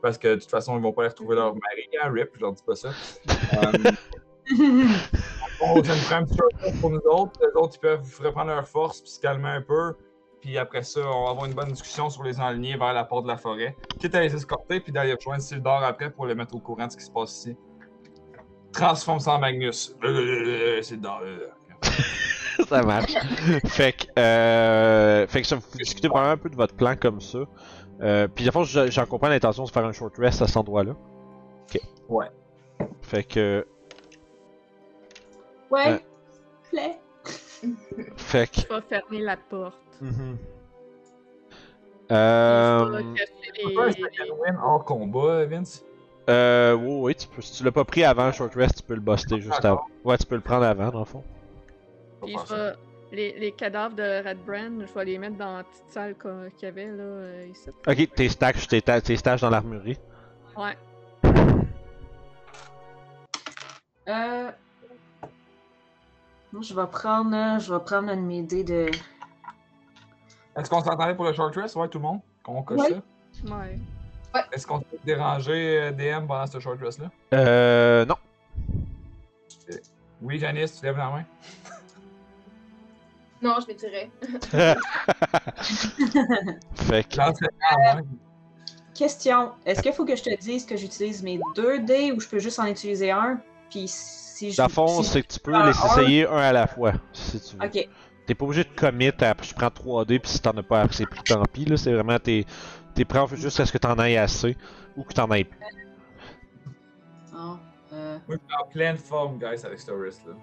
Parce 0.00 0.18
que 0.18 0.28
de 0.28 0.40
toute 0.40 0.50
façon, 0.50 0.76
ils 0.76 0.82
vont 0.82 0.92
pas 0.92 1.02
aller 1.02 1.10
retrouver 1.10 1.36
leur 1.36 1.54
mari, 1.54 1.88
hein, 2.02 2.10
RIP, 2.10 2.30
je 2.34 2.40
leur 2.40 2.52
dis 2.52 2.62
pas 2.66 2.74
ça. 2.74 2.90
Euh, 3.52 3.90
on 5.62 5.82
ça 5.84 5.94
nous 5.94 6.02
prend 6.02 6.16
un 6.16 6.24
petit 6.24 6.36
peu 6.36 6.70
pour 6.80 6.90
nous 6.90 7.00
autres. 7.10 7.32
Les 7.40 7.60
autres, 7.60 7.74
ils 7.76 7.80
peuvent 7.80 8.20
reprendre 8.22 8.48
leur 8.50 8.66
force 8.68 9.00
puis 9.00 9.10
se 9.10 9.20
calmer 9.20 9.48
un 9.48 9.62
peu. 9.62 9.94
Puis 10.40 10.58
après 10.58 10.82
ça, 10.82 11.00
on 11.00 11.24
va 11.24 11.30
avoir 11.30 11.46
une 11.46 11.54
bonne 11.54 11.70
discussion 11.70 12.10
sur 12.10 12.24
les 12.24 12.40
enligner 12.40 12.76
vers 12.76 12.92
la 12.92 13.04
porte 13.04 13.24
de 13.24 13.28
la 13.28 13.36
forêt. 13.36 13.76
Quitte 14.00 14.14
à 14.16 14.20
les 14.22 14.34
escorter 14.34 14.80
puis 14.80 14.92
d'aller 14.92 15.14
rejoindre 15.14 15.42
Sildar 15.42 15.84
après 15.84 16.10
pour 16.10 16.26
les 16.26 16.34
mettre 16.34 16.54
au 16.56 16.58
courant 16.58 16.86
de 16.86 16.92
ce 16.92 16.96
qui 16.96 17.04
se 17.04 17.10
passe 17.10 17.36
ici. 17.38 17.56
Transforme 18.72 19.20
ça 19.20 19.34
en 19.34 19.38
Magnus. 19.38 19.94
Euh, 20.02 20.82
Sildar. 20.82 21.20
euh. 21.22 21.48
ça 22.68 22.82
marche. 22.82 23.12
fait 23.66 23.92
que, 23.92 24.20
euh, 24.20 25.26
fait 25.28 25.42
que 25.42 25.46
ça, 25.46 25.56
vous 25.56 25.78
discutez 25.78 26.08
vraiment 26.08 26.30
un 26.30 26.36
peu 26.36 26.48
de 26.48 26.56
votre 26.56 26.74
plan 26.74 26.96
comme 26.96 27.20
ça. 27.20 27.38
Euh, 28.00 28.26
puis, 28.26 28.44
fond, 28.50 28.64
je- 28.64 28.90
j'en 28.90 29.06
comprends 29.06 29.28
l'intention 29.28 29.64
de 29.64 29.70
faire 29.70 29.84
un 29.84 29.92
short 29.92 30.16
rest 30.18 30.42
à 30.42 30.46
cet 30.48 30.56
endroit-là. 30.56 30.92
Ok. 31.72 31.80
Ouais. 32.08 32.26
Fait 33.02 33.22
que, 33.22 33.66
Ouais, 35.72 35.92
Euh. 35.94 35.98
plaît. 36.70 37.00
fait 38.16 38.50
que, 38.50 38.60
Je 38.60 38.74
vais 38.74 38.80
fermer 38.88 39.20
la 39.20 39.36
porte. 39.36 39.78
mhm. 40.00 40.36
Je 42.10 42.14
Euh, 42.14 43.02
second 43.92 44.36
win 44.40 44.56
hors 44.62 44.84
combat, 44.84 45.46
Vince? 45.46 45.82
euh, 46.28 46.74
oui, 46.74 46.98
oui, 47.00 47.14
tu 47.14 47.26
peux, 47.28 47.40
si 47.40 47.52
tu 47.58 47.64
l'as 47.64 47.72
pas 47.72 47.84
pris 47.84 48.04
avant 48.04 48.30
short 48.32 48.54
rest, 48.54 48.76
tu 48.78 48.82
peux 48.82 48.94
le 48.94 49.00
buster 49.00 49.40
juste 49.40 49.64
avant. 49.64 49.84
Ouais, 50.04 50.18
tu 50.18 50.26
peux 50.26 50.34
le 50.34 50.40
prendre 50.42 50.64
avant, 50.66 50.90
dans 50.90 50.98
le 51.00 51.04
fond. 51.06 51.24
Puis 52.22 52.36
je 52.48 52.54
vais- 52.54 52.72
les, 53.12 53.38
les 53.38 53.52
cadavres 53.52 53.94
de 53.94 54.26
Red 54.26 54.38
Brand, 54.44 54.84
je 54.86 54.92
vais 54.94 55.04
les 55.04 55.18
mettre 55.18 55.36
dans 55.36 55.56
la 55.58 55.64
petite 55.64 55.84
salle 55.90 56.14
qu'il 56.16 56.62
y 56.62 56.66
avait 56.66 56.86
là, 56.86 57.02
euh, 57.02 57.46
ici. 57.50 57.70
Ok, 57.86 58.14
tes 58.14 58.28
stacks, 58.28 58.66
tes, 58.68 58.82
ta- 58.82 59.00
tes 59.00 59.16
stages 59.16 59.40
dans 59.40 59.50
l'armurerie. 59.50 59.98
Ouais. 60.56 60.76
Euh... 64.08 64.50
Moi, 66.52 66.62
je 66.62 66.74
vais 66.74 66.86
prendre, 66.86 67.34
euh, 67.34 67.58
je 67.58 67.72
vais 67.72 67.80
prendre 67.80 68.10
une 68.10 68.30
idée 68.30 68.62
de. 68.64 68.90
Est-ce 70.56 70.68
qu'on 70.68 70.82
s'entendait 70.82 71.14
pour 71.14 71.24
le 71.24 71.32
short 71.32 71.54
rest? 71.56 71.76
Ouais, 71.76 71.88
tout 71.88 71.98
le 71.98 72.02
monde? 72.02 72.20
Qu'on 72.42 72.62
coche 72.62 72.78
Ouais. 72.80 73.00
ça? 73.44 73.54
Ouais. 73.54 73.80
Est-ce 74.52 74.66
qu'on 74.66 74.80
peut 74.80 74.98
déranger 75.04 75.78
euh, 75.80 75.92
DM 75.92 76.26
pendant 76.26 76.46
ce 76.46 76.60
short 76.60 76.78
rest-là? 76.80 77.10
Euh, 77.34 78.04
non. 78.04 78.16
Oui, 80.20 80.38
Janice, 80.38 80.78
tu 80.78 80.84
lèves 80.86 80.96
la 80.98 81.10
main. 81.10 81.24
Non, 83.42 83.56
je 83.60 83.66
vais 83.66 83.74
tirer. 83.74 84.08
fait 86.76 87.08
que, 87.08 87.16
Lance 87.16 87.40
la 87.40 87.94
main. 87.96 88.02
Question. 88.94 89.50
Est-ce 89.66 89.82
qu'il 89.82 89.92
faut 89.92 90.04
que 90.04 90.14
je 90.14 90.22
te 90.22 90.38
dise 90.38 90.64
que 90.64 90.76
j'utilise 90.76 91.24
mes 91.24 91.40
deux 91.56 91.80
dés 91.80 92.12
ou 92.12 92.20
je 92.20 92.28
peux 92.28 92.38
juste 92.38 92.60
en 92.60 92.66
utiliser 92.66 93.10
un? 93.10 93.40
Puis 93.68 93.88
si 94.32 94.52
je. 94.52 94.56
dans 94.56 94.64
le 94.64 94.68
fond, 94.70 95.02
si- 95.02 95.10
c'est 95.10 95.22
que 95.22 95.32
tu 95.32 95.38
peux 95.40 95.52
Ah, 95.54 95.64
les 95.66 95.70
essayer 95.70 96.26
un 96.26 96.36
à 96.36 96.52
la 96.52 96.66
fois, 96.66 96.92
si 97.12 97.40
tu 97.40 97.56
veux. 97.56 97.64
Ok. 97.66 97.88
T'es 98.26 98.34
pas 98.34 98.44
obligé 98.44 98.64
de 98.64 98.68
commit 98.74 99.08
à 99.20 99.34
je 99.42 99.52
prends 99.54 99.66
3D 99.68 100.18
puis 100.20 100.30
si 100.30 100.40
t'en 100.40 100.52
as 100.52 100.62
pas 100.62 100.82
assez 100.82 101.04
pris 101.06 101.22
tant 101.24 101.42
pis 101.44 101.64
là, 101.64 101.76
c'est 101.76 101.92
vraiment 101.92 102.18
t'es 102.20 102.44
t'es 102.94 103.04
prends 103.04 103.26
juste 103.26 103.58
à 103.60 103.66
ce 103.66 103.72
que 103.72 103.78
t'en 103.78 103.98
aies 103.98 104.16
assez 104.16 104.56
ou 104.96 105.02
que 105.02 105.12
t'en 105.12 105.28
aies 105.32 105.44
plus. 105.44 105.58
Non. 107.32 107.58
Euh... 107.92 108.18
Moi, 108.28 108.36
je 108.40 108.46
suis 108.46 108.62
en 108.62 108.68
pleine 108.70 108.96
forme, 108.96 109.38
guys, 109.38 109.64
avec 109.66 109.80
ce 109.80 109.90
rest-là. 109.90 110.34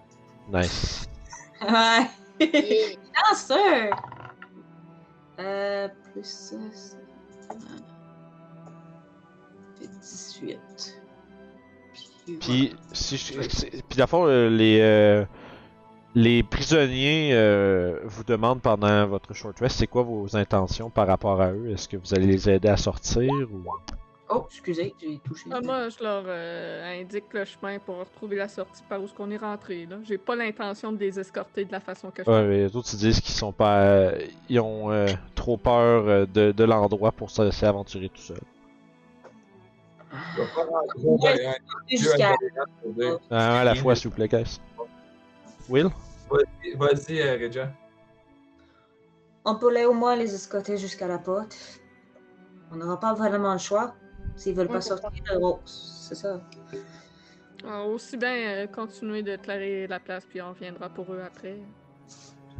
Nice. 0.61 1.07
Ouais. 1.61 2.07
Yeah. 2.41 2.95
Bien 2.97 3.35
sûr! 3.35 3.95
Euh, 5.39 5.87
plus 6.13 6.23
ça, 6.23 6.55
fait 9.79 9.87
18. 9.87 10.98
Puis, 12.37 12.69
Puis 12.69 12.75
si 12.93 13.17
je, 13.17 13.33
puis 13.33 13.97
dans 13.97 14.03
le 14.03 14.07
fond 14.07 14.25
euh, 14.27 14.49
les 14.49 14.79
euh, 14.81 15.25
les 16.15 16.43
prisonniers 16.43 17.31
euh, 17.33 17.99
vous 18.03 18.23
demandent 18.23 18.61
pendant 18.61 19.07
votre 19.07 19.33
short 19.33 19.59
rest 19.59 19.77
c'est 19.77 19.87
quoi 19.87 20.03
vos 20.03 20.35
intentions 20.35 20.89
par 20.89 21.07
rapport 21.07 21.41
à 21.41 21.51
eux? 21.51 21.71
Est-ce 21.71 21.87
que 21.87 21.97
vous 21.97 22.13
allez 22.13 22.27
les 22.27 22.49
aider 22.49 22.67
à 22.67 22.77
sortir 22.77 23.31
ou? 23.51 23.63
Oh, 24.31 24.45
excusez, 24.47 24.93
j'ai 25.01 25.17
touché. 25.17 25.45
Ah, 25.51 25.59
moi, 25.59 25.89
je 25.89 26.03
leur 26.03 26.23
euh, 26.27 27.01
indique 27.01 27.33
le 27.33 27.45
chemin 27.45 27.79
pour 27.79 27.97
retrouver 27.97 28.35
la 28.35 28.47
sortie 28.47 28.83
par 28.87 29.01
où 29.01 29.07
ce 29.07 29.13
qu'on 29.13 29.31
est 29.31 29.37
rentré. 29.37 29.87
Là. 29.87 29.97
J'ai 30.03 30.19
pas 30.19 30.35
l'intention 30.35 30.91
de 30.91 30.99
les 30.99 31.19
escorter 31.19 31.65
de 31.65 31.71
la 31.71 31.79
façon 31.79 32.11
que 32.11 32.23
je 32.23 32.29
Ouais, 32.29 32.43
mais 32.43 32.57
les 32.59 32.75
autres 32.75 32.89
ils 32.93 32.99
disent 32.99 33.21
qu'ils 33.21 33.33
sont 33.33 33.51
pas 33.51 33.79
euh, 33.81 34.21
ils 34.47 34.59
ont 34.59 34.91
euh, 34.91 35.07
trop 35.33 35.57
peur 35.57 36.27
de, 36.27 36.51
de 36.51 36.63
l'endroit 36.63 37.11
pour 37.11 37.31
se 37.31 37.41
laisser 37.41 37.65
aventurer 37.65 38.09
tout 38.09 38.21
seul. 38.21 38.37
Un 43.31 43.37
à 43.37 43.63
la 43.63 43.75
fois 43.75 43.95
s'il 43.95 44.09
vous 44.09 44.15
plaît 44.15 44.27
guys. 44.27 44.59
Will? 45.69 45.89
Vas-y, 46.77 47.21
euh, 47.21 47.37
Regia. 47.39 47.71
On 49.45 49.55
pourrait 49.55 49.85
au 49.85 49.93
moins 49.93 50.15
les 50.15 50.33
escorter 50.33 50.77
jusqu'à 50.77 51.07
la 51.07 51.17
porte. 51.19 51.55
On 52.71 52.75
n'aura 52.75 52.99
pas 52.99 53.13
vraiment 53.13 53.53
le 53.53 53.59
choix. 53.59 53.95
S'ils 54.35 54.55
veulent 54.55 54.67
pas 54.67 54.75
Ouais, 54.75 54.81
sortir 54.81 55.23
de 55.23 55.37
Rose, 55.37 56.05
c'est 56.07 56.15
ça. 56.15 56.39
Ah, 57.67 57.83
aussi 57.83 58.15
bien 58.15 58.35
euh, 58.35 58.67
continuer 58.67 59.21
de 59.21 59.35
clairer 59.35 59.87
la 59.87 59.99
place, 59.99 60.25
puis 60.25 60.41
on 60.41 60.49
reviendra 60.49 60.89
pour 60.89 61.11
eux 61.13 61.21
après. 61.25 61.57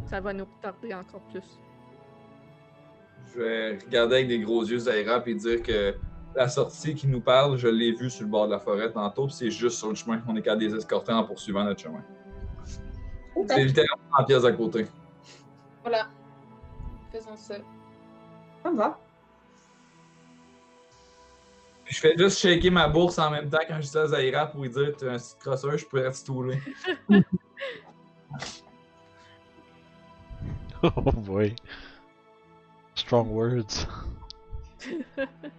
Ça 0.08 0.20
va 0.20 0.34
nous 0.34 0.46
retarder 0.46 0.94
encore 0.94 1.22
plus. 1.32 1.60
Je 3.34 3.39
vais 3.39 3.78
regarder 3.78 4.16
avec 4.16 4.28
des 4.28 4.39
gros 4.39 4.64
yeux 4.64 4.80
Zaira 4.80 5.24
et 5.26 5.36
dire 5.36 5.62
que 5.62 5.95
la 6.36 6.47
sortie 6.47 6.95
qui 6.95 7.07
nous 7.07 7.21
parle, 7.21 7.57
je 7.57 7.67
l'ai 7.67 7.91
vue 7.91 8.09
sur 8.09 8.23
le 8.23 8.30
bord 8.30 8.45
de 8.45 8.51
la 8.51 8.59
forêt 8.59 8.91
tantôt, 8.91 9.25
puis 9.25 9.36
c'est 9.36 9.51
juste 9.51 9.77
sur 9.77 9.89
le 9.89 9.95
chemin. 9.95 10.21
On 10.27 10.36
est 10.36 10.41
capable 10.41 10.61
de 10.61 10.67
les 10.67 10.75
escorter 10.75 11.11
en 11.11 11.23
poursuivant 11.23 11.63
notre 11.63 11.82
chemin. 11.82 12.03
C'est 13.47 13.63
littéralement 13.63 14.17
en 14.17 14.23
pièce 14.23 14.43
à 14.43 14.51
côté. 14.51 14.88
Voilà. 15.82 16.07
Faisons 17.11 17.36
ça. 17.36 17.55
Ça 18.63 18.71
me 18.71 18.77
va. 18.77 18.99
Je 21.86 21.99
fais 21.99 22.15
juste 22.15 22.39
shaker 22.39 22.71
ma 22.71 22.88
bourse 22.88 23.17
en 23.17 23.32
même 23.32 23.49
temps 23.49 23.57
quand 23.67 23.82
je 23.82 23.89
dis 23.89 23.97
à 23.97 24.05
Zaira 24.05 24.45
pour 24.45 24.61
lui 24.61 24.69
dire 24.69 24.95
T'es 24.95 25.09
un 25.09 25.17
petit 25.17 25.36
crosseur, 25.39 25.75
je 25.75 25.86
pourrais 25.86 26.11
te 26.11 26.15
stouler. 26.15 26.59
Oh 30.82 31.11
boy. 31.11 31.55
Strong 32.95 33.32
words. 33.32 33.86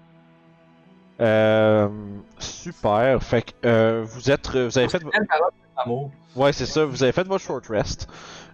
Euh, 1.20 1.88
super. 2.38 3.22
Fait 3.22 3.42
que 3.42 3.52
euh, 3.66 4.04
vous 4.06 4.30
êtes, 4.30 4.48
vous 4.48 4.78
avez 4.78 4.88
fait, 4.88 5.02
ouais 6.36 6.52
c'est 6.52 6.66
ça, 6.66 6.84
vous 6.84 7.02
avez 7.02 7.12
fait 7.12 7.26
votre 7.26 7.44
short 7.44 7.66
rest. 7.68 8.08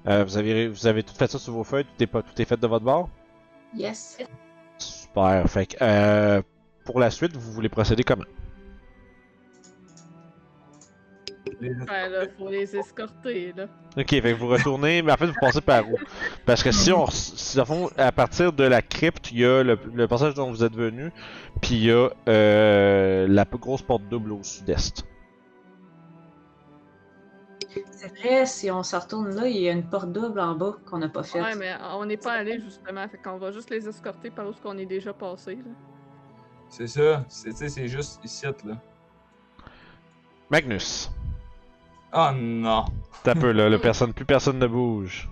Euh, 0.08 0.24
vous 0.24 0.36
avez, 0.36 0.68
vous 0.68 0.86
avez 0.86 1.02
tout 1.02 1.14
fait 1.14 1.30
ça 1.30 1.38
sur 1.38 1.52
vos 1.52 1.64
feuilles, 1.64 1.84
tout 1.84 2.02
est 2.02 2.06
pas, 2.06 2.22
tout 2.22 2.40
est 2.40 2.44
fait 2.44 2.58
de 2.58 2.66
votre 2.66 2.84
bord? 2.84 3.08
Yes. 3.74 4.18
Super. 4.78 5.48
Fait 5.48 5.66
que 5.66 5.76
euh, 5.82 6.42
pour 6.84 7.00
la 7.00 7.10
suite, 7.10 7.36
vous 7.36 7.52
voulez 7.52 7.68
procéder 7.68 8.02
comment? 8.04 8.24
Les- 11.60 11.70
là, 11.70 12.26
faut 12.38 12.48
les 12.50 12.76
escorter, 12.76 13.52
là. 13.56 13.66
Ok, 13.96 14.10
fait 14.10 14.20
que 14.20 14.32
vous 14.34 14.48
retournez, 14.48 15.00
mais 15.02 15.12
en 15.12 15.16
fait 15.16 15.26
vous 15.26 15.40
passez 15.40 15.60
par 15.60 15.88
où? 15.88 15.96
Parce 16.44 16.62
que 16.62 16.70
si 16.70 16.92
on, 16.92 17.06
si 17.06 17.58
à 17.58 17.64
fond, 17.64 17.88
à 17.96 18.12
partir 18.12 18.52
de 18.52 18.64
la 18.64 18.82
crypte, 18.82 19.32
il 19.32 19.38
y 19.40 19.44
a 19.46 19.62
le, 19.62 19.78
le 19.94 20.06
passage 20.06 20.34
dont 20.34 20.50
vous 20.50 20.62
êtes 20.64 20.74
venu, 20.74 21.10
puis 21.62 21.76
il 21.76 21.84
y 21.84 21.90
a 21.92 22.10
euh, 22.28 23.26
la 23.28 23.44
plus 23.46 23.58
grosse 23.58 23.82
porte 23.82 24.02
double 24.08 24.32
au 24.32 24.42
sud-est. 24.42 25.04
C'est 27.90 28.08
vrai, 28.18 28.46
si 28.46 28.70
on 28.70 28.82
se 28.82 28.96
retourne 28.96 29.34
là, 29.34 29.46
il 29.46 29.56
y 29.58 29.68
a 29.68 29.72
une 29.72 29.86
porte 29.88 30.10
double 30.12 30.40
en 30.40 30.54
bas 30.54 30.76
qu'on 30.86 30.98
n'a 30.98 31.08
pas 31.08 31.22
faite. 31.22 31.42
Ouais, 31.42 31.54
mais 31.56 31.74
on 31.94 32.04
n'est 32.06 32.16
pas 32.16 32.32
allé 32.32 32.60
justement, 32.60 33.06
fait 33.08 33.18
qu'on 33.18 33.36
va 33.38 33.50
juste 33.52 33.70
les 33.70 33.86
escorter 33.88 34.30
par 34.30 34.46
où 34.48 34.52
ce 34.52 34.60
qu'on 34.60 34.78
est 34.78 34.86
déjà 34.86 35.12
passé, 35.12 35.56
là. 35.56 35.70
C'est 36.68 36.86
ça. 36.86 37.24
C'est 37.28 37.86
juste 37.88 38.20
ici, 38.24 38.44
là. 38.64 38.76
Magnus, 40.50 41.10
Oh 42.12 42.30
non. 42.34 42.84
t'as 43.22 43.34
peu 43.34 43.52
là, 43.52 43.68
le 43.68 43.78
personne, 43.78 44.12
plus 44.12 44.24
personne 44.24 44.58
ne 44.58 44.66
bouge. 44.66 45.28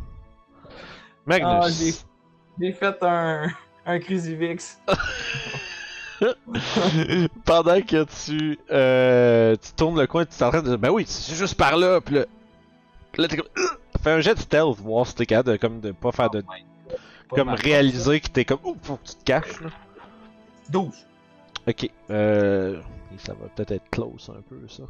Magnus. 1.26 1.46
Ah, 1.48 1.68
j'ai- 2.58 2.72
fait 2.72 3.02
un, 3.02 3.48
un 3.86 3.98
crucifix. 3.98 4.78
Pendant 7.44 7.80
que 7.80 8.04
tu, 8.04 8.58
euh, 8.70 9.56
tu 9.56 9.72
tournes 9.72 9.98
le 10.00 10.06
coin, 10.06 10.24
tu 10.24 10.34
es 10.38 10.42
en 10.42 10.50
train 10.50 10.62
de 10.62 10.68
dire, 10.68 10.78
ben 10.78 10.90
oui, 10.90 11.04
c'est 11.06 11.34
juste 11.34 11.56
par 11.56 11.76
là, 11.76 12.00
pis 12.00 12.14
là, 12.14 12.24
là 13.18 13.28
t'es 13.28 13.36
comme, 13.36 13.48
fais 14.02 14.12
un 14.12 14.20
jet 14.20 14.34
de 14.34 14.40
stealth, 14.40 14.78
voir 14.78 15.06
si 15.06 15.14
t'es 15.14 15.26
capable 15.26 15.52
de, 15.52 15.56
comme, 15.56 15.80
de 15.80 15.92
pas 15.92 16.12
faire 16.12 16.30
de, 16.30 16.42
Pas 16.42 17.36
comme 17.36 17.48
réaliser 17.50 18.20
que 18.20 18.28
t'es 18.28 18.44
comme, 18.44 18.60
ouh, 18.64 18.76
faut 18.82 18.96
que 18.96 19.08
tu 19.08 19.14
te 19.16 19.24
caches, 19.24 19.60
là. 19.60 19.70
12. 20.70 20.94
Ok, 21.66 21.90
euh, 22.10 22.80
ça 23.18 23.32
va 23.34 23.48
peut-être 23.48 23.72
être 23.72 23.90
close 23.90 24.30
un 24.36 24.42
peu, 24.42 24.60
ça. 24.68 24.84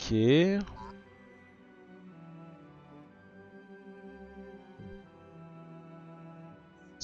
Ok. 0.00 0.60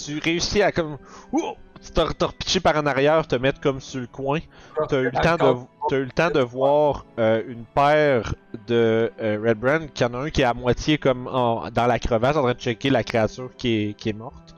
Tu 0.04 0.18
réussis 0.18 0.62
à 0.62 0.72
comme, 0.72 0.98
ouh, 1.32 1.54
te, 1.94 2.12
te 2.12 2.24
repitcher 2.24 2.60
par 2.60 2.76
en 2.76 2.84
arrière, 2.86 3.26
te 3.26 3.36
mettre 3.36 3.60
comme 3.60 3.80
sur 3.80 4.00
le 4.00 4.06
coin. 4.06 4.40
T'as 4.88 5.00
eu 5.00 5.04
le 5.04 5.10
temps 5.12 5.36
de, 5.36 5.58
t'as 5.88 5.96
eu 5.96 6.04
le 6.04 6.10
temps 6.10 6.30
de 6.30 6.40
voir 6.40 7.06
euh, 7.18 7.42
une 7.48 7.64
paire 7.64 8.34
de 8.68 9.10
euh, 9.20 9.38
Red 9.42 9.58
Brand, 9.58 9.90
qu'il 9.92 10.06
y 10.06 10.10
en 10.10 10.14
a 10.14 10.18
un 10.18 10.30
qui 10.30 10.42
est 10.42 10.44
à 10.44 10.52
moitié 10.54 10.98
comme 10.98 11.26
en- 11.28 11.70
dans 11.70 11.86
la 11.86 11.98
crevasse 11.98 12.36
en 12.36 12.42
train 12.42 12.52
de 12.52 12.58
checker 12.60 12.90
la 12.90 13.02
créature 13.04 13.50
qui 13.56 13.68
est, 13.90 13.94
qui 13.94 14.10
est 14.10 14.12
morte. 14.12 14.54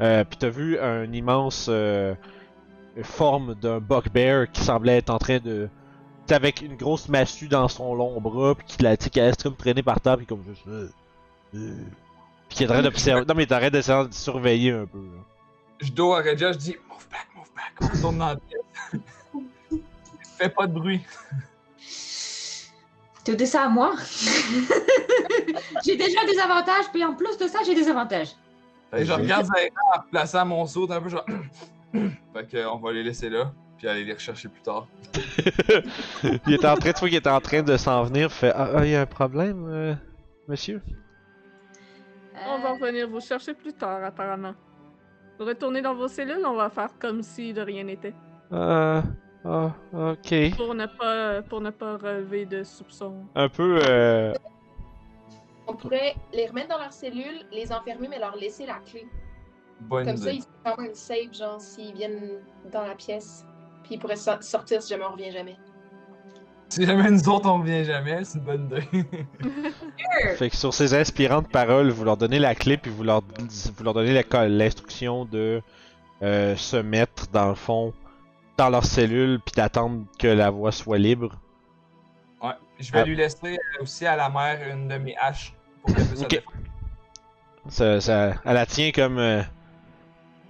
Euh, 0.00 0.24
Puis 0.24 0.38
t'as 0.38 0.48
vu 0.48 0.78
un 0.78 1.12
immense 1.12 1.66
euh, 1.68 2.14
forme 3.02 3.54
d'un 3.56 3.78
bugbear 3.80 4.50
qui 4.50 4.62
semblait 4.62 4.96
être 4.98 5.10
en 5.10 5.18
train 5.18 5.38
de, 5.38 5.68
avec 6.32 6.62
une 6.62 6.76
grosse 6.76 7.08
massue 7.08 7.48
dans 7.48 7.68
son 7.68 7.94
long 7.94 8.20
bras, 8.20 8.54
puis 8.54 8.66
qui 8.66 8.82
la, 8.82 8.96
laisse 8.96 9.36
comme 9.42 9.56
traîner 9.56 9.82
par 9.82 10.00
terre, 10.00 10.16
puis 10.16 10.26
comme 10.26 10.44
juste, 10.48 10.66
euh, 10.68 10.88
euh, 11.54 11.74
puis 12.48 12.58
qui 12.58 12.64
est 12.64 12.66
en 12.66 12.74
train 12.74 12.82
d'observer. 12.82 13.24
Non 13.26 13.34
mais 13.34 13.46
t'es 13.46 13.54
en 13.54 13.58
train 13.58 13.70
d'essayer 13.70 14.08
de 14.08 14.14
surveiller 14.14 14.72
un 14.72 14.86
peu. 14.86 14.98
là. 14.98 15.22
Je 15.80 15.92
dois 15.92 16.18
à 16.18 16.22
Regia, 16.22 16.52
je 16.52 16.58
dis 16.58 16.76
move 16.88 17.08
back, 17.10 17.28
move 17.36 17.50
back, 17.54 17.72
on 17.80 17.86
retourne 17.96 18.18
dans 18.18 18.28
la 18.28 18.36
pièce. 18.36 19.00
Fais 20.38 20.48
pas 20.48 20.66
de 20.66 20.72
bruit. 20.72 21.00
Tu 23.24 23.36
dis 23.36 23.46
ça 23.46 23.64
à 23.64 23.68
moi? 23.68 23.94
j'ai 25.84 25.96
déjà 25.96 26.24
des 26.24 26.38
avantages, 26.38 26.86
puis 26.92 27.04
en 27.04 27.14
plus 27.14 27.36
de 27.36 27.46
ça, 27.46 27.58
j'ai 27.64 27.74
des 27.74 27.88
avantages. 27.88 28.30
Fait 28.90 28.98
que 28.98 29.04
je 29.04 29.12
regarde 29.12 29.46
Zaira 29.46 29.98
en 29.98 30.00
plaçant 30.10 30.46
mon 30.46 30.66
saut 30.66 30.90
un 30.90 31.00
peu 31.00 31.08
genre. 31.10 31.26
fait 31.92 32.46
que 32.50 32.66
on 32.66 32.78
va 32.78 32.92
les 32.92 33.02
laisser 33.02 33.28
là, 33.28 33.52
puis 33.78 33.88
aller 33.88 34.04
les 34.04 34.12
rechercher 34.12 34.48
plus 34.48 34.60
tard. 34.62 34.86
il 36.46 36.54
était 36.54 36.66
en 36.66 36.76
train, 36.76 36.92
tu 36.92 37.00
vois 37.00 37.08
qu'il 37.08 37.18
était 37.18 37.30
en 37.30 37.40
train 37.40 37.62
de 37.62 37.76
s'en 37.76 38.02
venir, 38.04 38.30
fait 38.30 38.52
ah, 38.54 38.70
ah, 38.76 38.84
il 38.84 38.90
y 38.90 38.96
a 38.96 39.02
un 39.02 39.06
problème, 39.06 39.66
euh, 39.68 39.94
monsieur? 40.48 40.82
On 42.46 42.58
va 42.58 42.70
Euh, 42.70 42.72
revenir 42.74 43.08
vous 43.08 43.20
chercher 43.20 43.54
plus 43.54 43.72
tard, 43.72 44.02
apparemment. 44.04 44.54
Retournez 45.38 45.80
dans 45.82 45.94
vos 45.94 46.08
cellules, 46.08 46.44
on 46.44 46.54
va 46.56 46.68
faire 46.68 46.90
comme 46.98 47.22
si 47.22 47.52
de 47.52 47.60
rien 47.60 47.84
n'était. 47.84 48.14
Euh, 48.52 49.00
ah, 49.44 49.72
ok. 49.92 50.56
Pour 50.56 50.74
ne 50.74 50.86
pas, 50.86 51.42
pour 51.42 51.60
ne 51.60 51.70
pas 51.70 51.96
relever 51.96 52.46
de 52.46 52.64
soupçons. 52.64 53.24
Un 53.36 53.48
peu, 53.48 53.78
euh, 53.82 54.34
On 55.68 55.74
pourrait 55.74 56.16
les 56.32 56.46
remettre 56.46 56.68
dans 56.70 56.78
leur 56.78 56.92
cellule, 56.92 57.44
les 57.52 57.70
enfermer, 57.72 58.08
mais 58.08 58.18
leur 58.18 58.34
laisser 58.36 58.66
la 58.66 58.80
clé. 58.80 59.06
Bonne 59.82 60.06
Comme 60.06 60.16
ça, 60.16 60.32
ils 60.32 60.42
sont 60.42 60.48
quand 60.64 60.78
même 60.78 60.94
safe, 60.94 61.32
genre, 61.32 61.60
s'ils 61.60 61.94
viennent 61.94 62.40
dans 62.72 62.82
la 62.82 62.96
pièce. 62.96 63.46
Puis 63.88 63.94
ils 63.94 63.98
pourraient 63.98 64.16
so- 64.16 64.40
sortir 64.42 64.82
si 64.82 64.90
jamais 64.90 65.04
on 65.04 65.12
revient 65.12 65.32
jamais. 65.32 65.56
Si 66.68 66.84
jamais 66.84 67.10
nous 67.10 67.26
autres 67.30 67.48
on 67.48 67.58
revient 67.60 67.82
jamais, 67.84 68.22
c'est 68.24 68.38
une 68.38 68.44
bonne 68.44 68.66
idée. 68.66 68.86
Fait 70.36 70.50
que 70.50 70.56
sur 70.56 70.74
ces 70.74 70.92
inspirantes 70.92 71.48
paroles, 71.50 71.88
vous 71.88 72.04
leur 72.04 72.18
donnez 72.18 72.38
la 72.38 72.54
clé 72.54 72.76
puis 72.76 72.90
vous 72.90 73.02
leur, 73.04 73.22
vous 73.22 73.84
leur 73.84 73.94
donnez 73.94 74.12
la- 74.12 74.48
l'instruction 74.48 75.24
de 75.24 75.62
euh, 76.22 76.54
se 76.56 76.76
mettre 76.76 77.28
dans 77.28 77.48
le 77.48 77.54
fond 77.54 77.94
dans 78.58 78.68
leur 78.68 78.84
cellule 78.84 79.40
puis 79.40 79.54
d'attendre 79.54 80.04
que 80.18 80.26
la 80.28 80.50
voie 80.50 80.72
soit 80.72 80.98
libre. 80.98 81.32
ouais. 82.42 82.50
Je 82.80 82.92
vais 82.92 82.98
Ah. 83.00 83.04
lui 83.04 83.16
laisser 83.16 83.56
aussi 83.80 84.04
à 84.06 84.14
la 84.14 84.28
mère 84.28 84.58
une 84.70 84.86
de 84.88 84.98
mes 84.98 85.16
haches 85.16 85.54
pour 85.82 85.94
qu'elle 85.94 86.06
puisse. 86.06 86.26
Ça, 87.70 88.00
ça- 88.00 88.34
elle 88.44 88.54
la 88.54 88.66
tient 88.66 88.90
comme 88.92 89.18
euh, 89.18 89.42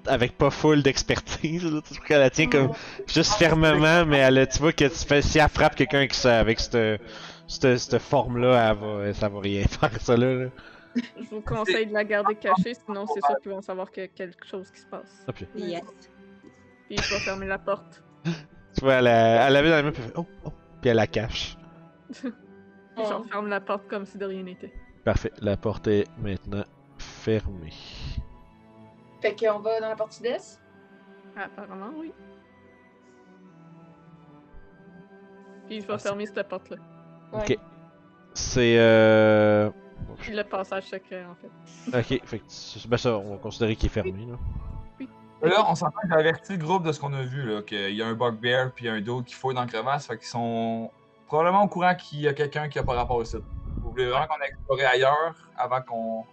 avec 0.07 0.36
pas 0.38 0.51
full 0.51 0.82
d'expertise. 0.82 1.64
là, 1.64 1.80
Tu 1.86 1.94
vois 1.94 2.05
qu'elle 2.07 2.20
la 2.20 2.30
tient 2.30 2.49
comme 2.49 2.72
juste 3.07 3.34
fermement, 3.34 4.05
mais 4.07 4.18
elle, 4.18 4.38
a- 4.38 4.46
tu 4.46 4.59
vois 4.59 4.72
que 4.72 4.84
tu 4.84 5.07
fais, 5.07 5.22
si 5.22 5.38
elle 5.38 5.49
frappe 5.49 5.74
quelqu'un 5.74 6.07
qui 6.07 6.16
ça- 6.16 6.38
avec 6.40 6.61
cette, 6.61 7.01
cette, 7.46 7.76
cette 7.78 7.99
forme-là, 7.99 8.70
elle 8.70 8.76
va, 8.78 9.14
ça 9.14 9.28
va 9.28 9.40
rien 9.40 9.62
faire 9.68 10.01
ça 10.01 10.16
là. 10.16 10.34
là. 10.34 10.46
Je 10.96 11.28
vous 11.30 11.40
conseille 11.42 11.86
de 11.86 11.92
la 11.92 12.05
garder 12.05 12.34
cachée, 12.34 12.74
sinon 12.74 13.07
c'est 13.07 13.20
sûr 13.24 13.38
qu'ils 13.40 13.53
vont 13.53 13.61
savoir 13.61 13.90
qu'il 13.90 14.03
y 14.03 14.07
a 14.07 14.09
quelque 14.09 14.46
chose 14.46 14.70
qui 14.70 14.80
se 14.80 14.86
passe. 14.86 15.24
Ah, 15.28 15.32
puis, 15.32 15.46
Yes. 15.57 15.82
Puis 16.88 16.96
je 16.96 17.14
vais 17.14 17.20
fermer 17.20 17.46
la 17.46 17.59
porte. 17.59 18.03
tu 18.24 18.80
vois, 18.80 18.94
elle, 18.94 19.07
a- 19.09 19.46
elle 19.46 19.53
l'avait 19.53 19.68
dans 19.70 19.76
la 19.76 19.82
main 19.82 19.92
puis 19.92 20.03
elle 20.03 20.09
fait, 20.11 20.18
oh, 20.18 20.26
oh, 20.44 20.53
puis 20.80 20.90
elle 20.90 20.96
la 20.96 21.07
cache. 21.07 21.57
Puis 22.99 23.07
je 23.07 23.12
referme 23.12 23.49
la 23.49 23.61
porte 23.61 23.86
comme 23.86 24.05
si 24.07 24.18
de 24.18 24.24
rien 24.24 24.42
n'était. 24.42 24.72
Parfait, 25.05 25.30
la 25.40 25.57
porte 25.57 25.86
est 25.86 26.05
maintenant 26.20 26.64
fermée. 26.99 27.72
Fait 29.20 29.34
qu'on 29.34 29.58
va 29.60 29.80
dans 29.80 29.88
la 29.88 29.96
porte 29.96 30.12
sud-est. 30.12 30.60
Apparemment, 31.36 31.90
oui. 31.96 32.12
Puis 35.66 35.80
je 35.82 35.86
vais 35.86 35.92
Ah, 35.94 35.98
fermer 35.98 36.26
cette 36.26 36.48
porte-là. 36.48 36.76
Ouais. 37.32 37.40
Ok. 37.40 37.58
C'est 38.34 38.78
euh. 38.78 39.70
Puis 40.18 40.32
le 40.34 40.44
passage 40.44 40.84
secret, 40.84 41.24
en 41.24 41.34
fait. 41.34 41.98
Ok, 41.98 42.20
fait 42.26 42.38
que 42.38 42.44
tu- 42.46 42.88
ben 42.88 42.96
ça, 42.96 43.18
on 43.18 43.32
va 43.32 43.36
considérer 43.38 43.76
qu'il 43.76 43.86
est 43.86 43.92
fermé 43.92 44.26
là. 44.26 44.36
Là, 45.42 45.64
on 45.68 45.74
s'entend 45.76 46.00
que 46.02 46.08
j'ai 46.08 46.14
averti 46.14 46.52
le 46.56 46.58
groupe 46.58 46.84
de 46.84 46.90
ce 46.92 46.98
qu'on 46.98 47.12
a 47.12 47.22
vu, 47.22 47.44
là, 47.44 47.62
qu'il 47.62 47.94
y 47.94 48.02
a 48.02 48.06
un 48.08 48.14
bugbear 48.14 48.72
puis 48.72 48.88
un 48.88 49.00
d'autre 49.00 49.26
qui 49.26 49.34
fouille 49.34 49.54
dans 49.54 49.60
la 49.60 49.66
crevasse, 49.68 50.06
fait 50.08 50.16
qu'ils 50.18 50.26
sont 50.26 50.90
probablement 51.28 51.62
au 51.62 51.68
courant 51.68 51.94
qu'il 51.94 52.20
y 52.22 52.28
a 52.28 52.32
quelqu'un 52.32 52.68
qui 52.68 52.78
a 52.80 52.82
pas 52.82 52.94
rapport 52.94 53.16
au 53.16 53.24
site. 53.24 53.44
Vous 53.82 53.90
voulez 53.90 54.08
vraiment 54.08 54.26
qu'on 54.26 54.40
explore 54.44 54.78
ailleurs 54.92 55.34
avant 55.56 55.80
qu'on. 55.82 56.24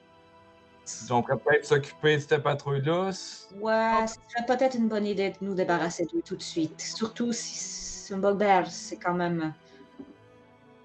On 1.09 1.21
pourrait 1.21 1.37
peut-être 1.37 1.65
s'occuper 1.65 2.15
de 2.17 2.21
cette 2.21 2.43
patrouille-là. 2.43 3.11
Ouais, 3.59 4.07
ce 4.07 4.13
serait 4.29 4.45
peut-être 4.47 4.75
une 4.75 4.87
bonne 4.87 5.05
idée 5.05 5.31
de 5.31 5.37
nous 5.41 5.55
débarrasser 5.55 6.05
d'eux 6.05 6.21
tout 6.23 6.35
de 6.35 6.41
suite. 6.43 6.79
Surtout 6.79 7.31
si 7.31 7.55
c'est 7.57 8.13
un 8.13 8.17
bugbear, 8.17 8.67
c'est 8.69 8.97
quand 8.97 9.13
même. 9.13 9.53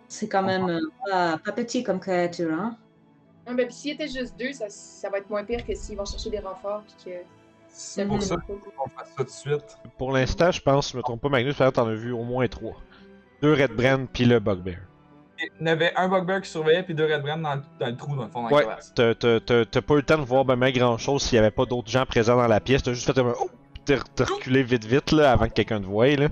C'est 0.08 0.28
quand 0.28 0.42
même 0.42 0.68
euh, 0.68 0.80
pas, 1.06 1.38
pas 1.38 1.52
petit 1.52 1.82
comme 1.84 2.00
créature, 2.00 2.52
hein? 2.52 2.76
Ben, 3.46 3.56
puis 3.66 3.72
s'il 3.72 3.92
était 3.92 4.08
juste 4.08 4.36
deux, 4.38 4.52
ça, 4.52 4.66
ça 4.68 5.10
va 5.10 5.18
être 5.18 5.28
moins 5.28 5.44
pire 5.44 5.64
que 5.64 5.74
s'ils 5.74 5.96
vont 5.96 6.04
chercher 6.04 6.30
des 6.30 6.38
renforts. 6.38 6.82
Puis 6.84 7.12
que. 7.12 7.16
C'est 7.68 8.04
pour 8.06 8.16
Mhm. 8.16 8.22
ça 8.22 8.36
qu'on 8.36 8.88
fasse 8.90 9.08
ça 9.08 9.14
tout 9.16 9.24
de 9.24 9.30
suite. 9.30 9.76
Pour 9.98 10.12
l'instant, 10.12 10.50
je 10.50 10.60
pense, 10.60 10.90
je 10.92 10.96
me 10.96 11.02
trompe 11.02 11.20
pas, 11.20 11.28
Magnus, 11.28 11.54
par 11.56 11.68
exemple, 11.68 11.86
t'en 11.86 11.92
as 11.92 11.94
vu 11.94 12.12
au 12.12 12.24
moins 12.24 12.48
trois. 12.48 12.76
Deux 13.42 13.52
Red 13.54 13.72
Brand 13.72 14.08
puis 14.12 14.24
le 14.24 14.40
Bugbear. 14.40 14.78
Il 15.42 15.60
y 15.60 15.62
en 15.62 15.72
avait 15.72 15.92
un 15.96 16.08
bugbear 16.08 16.40
qui 16.42 16.50
surveillait 16.50 16.82
puis 16.82 16.94
deux 16.94 17.04
red 17.06 17.22
brands 17.22 17.38
dans, 17.38 17.54
le- 17.54 17.62
dans 17.78 17.86
le 17.86 17.96
trou, 17.96 18.16
dans 18.16 18.24
le 18.24 18.30
fond, 18.30 18.42
dans 18.42 18.48
la 18.48 18.54
Ouais, 18.56 18.62
crevasse. 18.64 18.92
t'as 18.94 19.14
t'as- 19.14 19.40
t'as- 19.40 19.64
t'as 19.64 19.80
pas 19.82 19.94
eu 19.94 19.98
le 19.98 20.02
temps 20.02 20.18
de 20.18 20.24
voir 20.24 20.44
ben, 20.44 20.56
ben 20.56 20.70
grand 20.72 20.98
chose 20.98 21.22
s'il 21.22 21.36
y 21.36 21.38
avait 21.38 21.50
pas 21.50 21.64
d'autres 21.64 21.90
gens 21.90 22.04
présents 22.06 22.36
dans 22.36 22.46
la 22.48 22.60
pièce. 22.60 22.82
T'as 22.82 22.92
juste 22.92 23.06
fait 23.12 23.18
un 23.20 23.32
oh! 23.40 23.50
T'es 23.84 23.96
reculé 24.24 24.62
vite 24.62 24.84
vite 24.84 25.10
là 25.12 25.32
avant 25.32 25.46
que 25.48 25.52
quelqu'un 25.54 25.80
te 25.80 25.86
voie 25.86 26.08
là. 26.08 26.28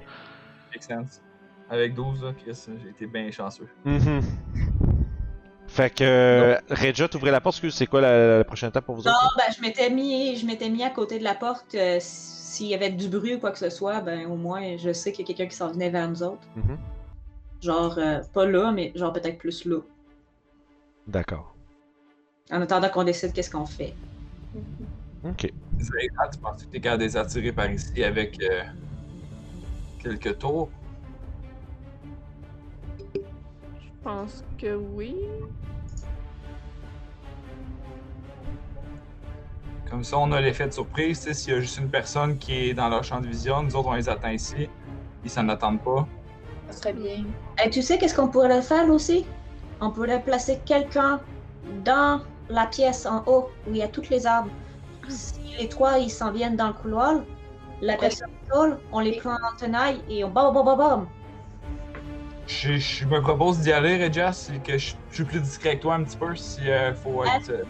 Make 0.73 0.83
sense. 0.83 1.23
Avec 1.71 1.95
12, 1.95 2.23
là, 2.23 2.33
Chris, 2.33 2.59
j'ai 2.83 2.89
été 2.91 3.07
bien 3.07 3.31
chanceux. 3.31 3.69
Mhm. 3.85 4.21
Fait 5.67 5.91
que. 5.91 6.05
Euh, 6.05 6.57
Regia, 6.71 7.09
t'ouvrais 7.09 7.31
la 7.31 7.41
porte, 7.41 7.63
c'est 7.71 7.87
quoi 7.87 8.01
la, 8.01 8.39
la 8.39 8.45
prochaine 8.45 8.71
étape 8.71 8.85
pour 8.87 8.95
vous 8.95 9.03
Non, 9.03 9.11
autres? 9.11 9.37
ben, 9.37 9.53
je 9.55 9.61
m'étais 9.61 9.91
mis, 9.91 10.37
je 10.37 10.47
m'étais 10.47 10.69
mis 10.71 10.83
à 10.83 10.91
côté 10.91 11.19
de 11.19 11.25
la 11.25 11.35
porte. 11.35 11.75
euh, 11.75 11.99
si 12.01 12.39
s'il 12.49 12.67
y 12.69 12.75
avait 12.75 12.91
du 12.91 13.09
bruit 13.09 13.35
ou 13.35 13.39
quoi 13.39 13.51
que 13.53 13.59
ce 13.59 13.69
soit, 13.71 14.01
ben 14.01 14.27
au 14.27 14.35
moins 14.35 14.77
je 14.79 14.93
sais 14.93 15.13
qu'il 15.13 15.21
y 15.21 15.25
a 15.25 15.27
quelqu'un 15.37 15.49
qui 15.51 15.55
s'en 15.57 15.71
venait 15.71 15.91
vers 15.91 16.09
nous 16.09 16.23
autres. 16.23 16.49
Mhm. 16.57 16.79
Genre, 17.61 17.99
euh, 17.99 18.21
pas 18.33 18.47
là, 18.47 18.71
mais 18.73 18.93
genre 18.95 19.13
peut-être 19.13 19.39
plus 19.39 19.65
là. 19.65 19.81
D'accord. 21.07 21.55
En 22.51 22.61
attendant 22.63 22.89
qu'on 22.89 23.05
décide 23.05 23.33
qu'est-ce 23.33 23.51
qu'on 23.51 23.67
fait. 23.67 23.95
Ok. 25.25 25.53
Tu 25.79 26.39
penses 26.41 26.65
que 26.65 26.71
t'es 26.71 26.81
capable 26.81 27.03
de 27.03 27.07
les 27.07 27.17
attirer 27.17 27.53
par 27.53 27.71
ici 27.71 28.03
avec 28.05 28.41
euh, 28.43 28.63
quelques 30.03 30.39
tours? 30.39 30.71
Je 33.15 33.91
pense 34.03 34.45
que 34.57 34.75
oui. 34.75 35.17
Comme 39.91 40.05
ça, 40.05 40.19
on 40.19 40.31
a 40.33 40.41
l'effet 40.41 40.67
de 40.67 40.73
surprise. 40.73 41.31
S'il 41.33 41.55
y 41.55 41.57
a 41.57 41.61
juste 41.61 41.79
une 41.79 41.91
personne 41.91 42.39
qui 42.39 42.53
est 42.55 42.75
dans 42.75 42.89
leur 42.89 43.03
champ 43.05 43.21
de 43.21 43.27
vision, 43.27 43.63
nous 43.63 43.75
autres, 43.75 43.89
on 43.89 43.95
les 43.95 44.09
attend 44.09 44.31
ici. 44.31 44.69
Ils 45.25 45.31
s'en 45.31 45.49
attendent 45.49 45.83
pas. 45.83 46.07
Ça 46.71 46.77
serait 46.77 46.93
bien. 46.93 47.25
Et 47.65 47.71
tu 47.71 47.83
sais 47.83 47.99
qu'est-ce 47.99 48.15
qu'on 48.15 48.29
pourrait 48.29 48.63
faire 48.63 48.89
aussi? 48.91 49.27
On 49.81 49.91
pourrait 49.91 50.23
placer 50.23 50.61
quelqu'un 50.65 51.21
dans 51.85 52.21
la 52.49 52.67
pièce 52.67 53.07
en 53.07 53.23
haut 53.27 53.51
où 53.67 53.71
il 53.71 53.77
y 53.79 53.83
a 53.83 53.89
toutes 53.89 54.11
les 54.11 54.27
arbres. 54.27 54.51
Si 55.09 55.35
les 55.59 55.69
trois 55.69 55.99
ils 55.99 56.11
s'en 56.11 56.31
viennent 56.33 56.57
dans 56.57 56.69
le 56.69 56.73
couloir, 56.75 57.21
la 57.81 57.97
personne 57.97 58.29
seule, 58.53 58.79
on 58.93 59.01
les 59.01 59.13
prend 59.19 59.35
en 59.35 59.57
tenaille 59.59 60.01
et 60.09 60.25
on 60.25 60.31
bam 60.31 60.53
bam 60.53 60.65
bam 60.65 60.77
bam. 60.79 61.07
Je, 62.47 62.77
je 62.77 63.05
me 63.07 63.21
propose 63.21 63.59
d'y 63.61 63.73
aller, 63.73 64.03
Regia, 64.03 64.33
c'est 64.33 64.63
que 64.63 64.79
je, 64.79 64.95
je 65.11 65.15
suis 65.17 65.25
plus 65.25 65.41
discret 65.41 65.77
que 65.77 65.83
toi 65.83 65.95
un 65.97 66.05
petit 66.05 66.17
peu 66.17 66.35
si 66.35 66.69
euh, 66.69 66.95
faut 66.95 67.23
être. 67.25 67.51
euh, 67.51 67.63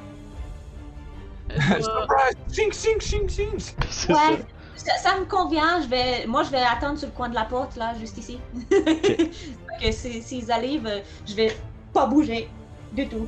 doit- 1.51 1.81
Surprise! 1.83 2.37
Ching, 2.53 2.73
ching, 2.73 3.01
ching, 3.01 3.29
ching! 3.29 3.75
C'est 3.91 4.13
Ouais, 4.13 4.45
ça, 4.79 4.97
ça 4.97 5.19
me 5.19 5.25
convient. 5.25 5.81
Je 5.83 5.89
vais, 5.89 6.27
moi, 6.27 6.43
je 6.43 6.51
vais 6.51 6.63
attendre 6.63 6.99
sur 6.99 7.09
le 7.09 7.15
coin 7.15 7.29
de 7.29 7.35
la 7.35 7.45
porte 7.45 7.77
là, 7.77 7.95
juste 7.99 8.19
ici. 8.19 8.39
que 8.71 9.93
si- 9.93 10.23
s'ils 10.23 10.51
arrivent, 10.51 11.03
je 11.27 11.35
vais 11.35 11.57
pas 11.93 12.07
bouger 12.07 12.49
du 12.93 13.09
tout. 13.09 13.27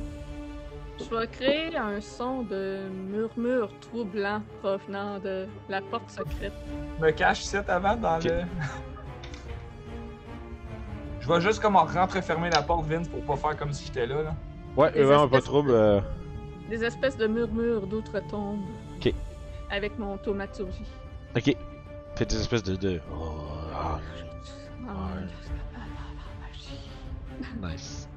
Je 0.99 1.15
vais 1.15 1.27
créer 1.27 1.75
un 1.77 1.99
son 1.99 2.43
de 2.43 2.81
murmure 3.09 3.69
troublant 3.79 4.41
provenant 4.61 5.17
de 5.19 5.47
la 5.67 5.81
porte 5.81 6.09
secrète. 6.11 6.53
Je 6.99 7.05
me 7.05 7.11
cache 7.11 7.41
ici 7.43 7.57
avant 7.67 7.95
dans 7.95 8.17
le. 8.23 8.41
Je 11.19 11.27
vais 11.27 11.41
juste 11.41 11.59
comme 11.61 11.75
rentrer-fermer 11.75 12.49
la 12.49 12.61
porte, 12.61 12.85
Vince, 12.87 13.07
pour 13.07 13.21
pas 13.23 13.35
faire 13.35 13.57
comme 13.57 13.73
si 13.73 13.85
j'étais 13.85 14.05
là. 14.07 14.23
là. 14.23 14.35
Ouais, 14.75 14.91
Des 14.91 15.03
vraiment 15.03 15.27
pas 15.27 15.37
de 15.39 15.43
trouble. 15.43 15.69
de- 15.69 15.75
euh, 15.75 15.99
Des 16.69 16.83
espèces 16.83 17.17
de 17.17 17.27
murmures 17.27 17.85
d'outre-tombe. 17.85 18.61
Ok. 18.97 19.13
Avec 19.69 19.97
mon 19.99 20.17
thaumaturgie. 20.17 20.85
Ok. 21.35 21.55
Fait 22.15 22.25
des 22.25 22.39
espèces 22.39 22.63
de. 22.63 22.75
de... 22.75 22.99
Oh, 23.13 23.31
ah, 23.73 23.99
Ah, 24.87 25.11
nice. 27.67 28.07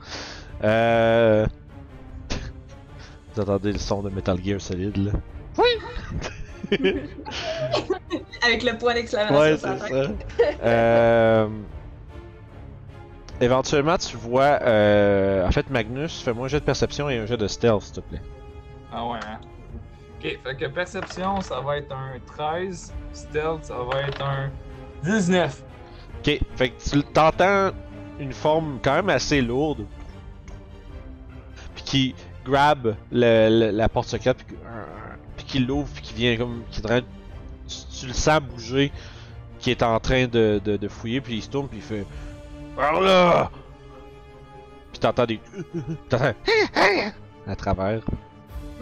Euh. 0.62 1.46
Vous 3.34 3.42
entendez 3.42 3.72
le 3.72 3.78
son 3.78 4.02
de 4.02 4.10
Metal 4.10 4.38
Gear 4.44 4.60
Solid 4.60 4.96
là? 4.96 5.12
Avec 8.42 8.62
le 8.62 8.78
point 8.78 8.94
d'exclamation. 8.94 9.38
Ouais, 9.38 9.56
c'est 9.56 9.78
ça. 9.78 10.08
euh... 10.64 11.48
Éventuellement, 13.40 13.98
tu 13.98 14.16
vois. 14.16 14.60
Euh... 14.62 15.46
En 15.46 15.50
fait, 15.50 15.68
Magnus, 15.70 16.22
fais-moi 16.22 16.46
un 16.46 16.48
jet 16.48 16.60
de 16.60 16.64
perception 16.64 17.08
et 17.10 17.18
un 17.18 17.26
jet 17.26 17.36
de 17.36 17.48
stealth, 17.48 17.82
s'il 17.82 17.94
te 17.94 18.00
plaît. 18.00 18.22
Ah 18.92 19.06
ouais, 19.06 19.18
hein? 19.26 19.40
Ok, 20.24 20.38
fait 20.42 20.56
que 20.56 20.66
perception, 20.66 21.40
ça 21.42 21.60
va 21.60 21.76
être 21.78 21.92
un 21.92 22.18
13. 22.26 22.92
Stealth, 23.12 23.64
ça 23.64 23.76
va 23.76 24.02
être 24.02 24.22
un 24.22 24.50
19. 25.02 25.62
Ok, 26.20 26.40
fait 26.56 26.70
que 26.70 26.82
tu 26.90 27.02
t'entends 27.02 27.70
une 28.18 28.32
forme 28.32 28.78
quand 28.82 28.94
même 28.94 29.10
assez 29.10 29.42
lourde. 29.42 29.84
Puis 31.74 31.84
qui 31.84 32.14
grab 32.44 32.96
le- 33.12 33.70
la 33.70 33.88
porte 33.88 34.08
secrète, 34.08 34.38
puis, 34.46 34.56
puis 35.36 35.44
qui 35.46 35.58
l'ouvre, 35.58 35.88
puis 35.92 36.02
qui 36.02 36.14
vient 36.14 36.36
comme. 36.36 36.62
Qui 36.70 36.80
tu, 36.80 37.76
tu 38.00 38.06
le 38.06 38.12
sens 38.12 38.40
bouger, 38.40 38.92
qui 39.58 39.70
est 39.70 39.82
en 39.82 39.98
train 40.00 40.26
de, 40.26 40.60
de, 40.64 40.76
de 40.76 40.88
fouiller, 40.88 41.20
puis 41.20 41.34
il 41.36 41.42
se 41.42 41.48
tourne, 41.50 41.68
puis 41.68 41.78
il 41.78 41.82
fait. 41.82 42.06
Par 42.76 43.00
là! 43.00 43.50
Puis 44.90 45.00
t'entends 45.00 45.26
des. 45.26 45.40
T'entends. 46.08 46.32
à 47.46 47.56
travers. 47.56 48.00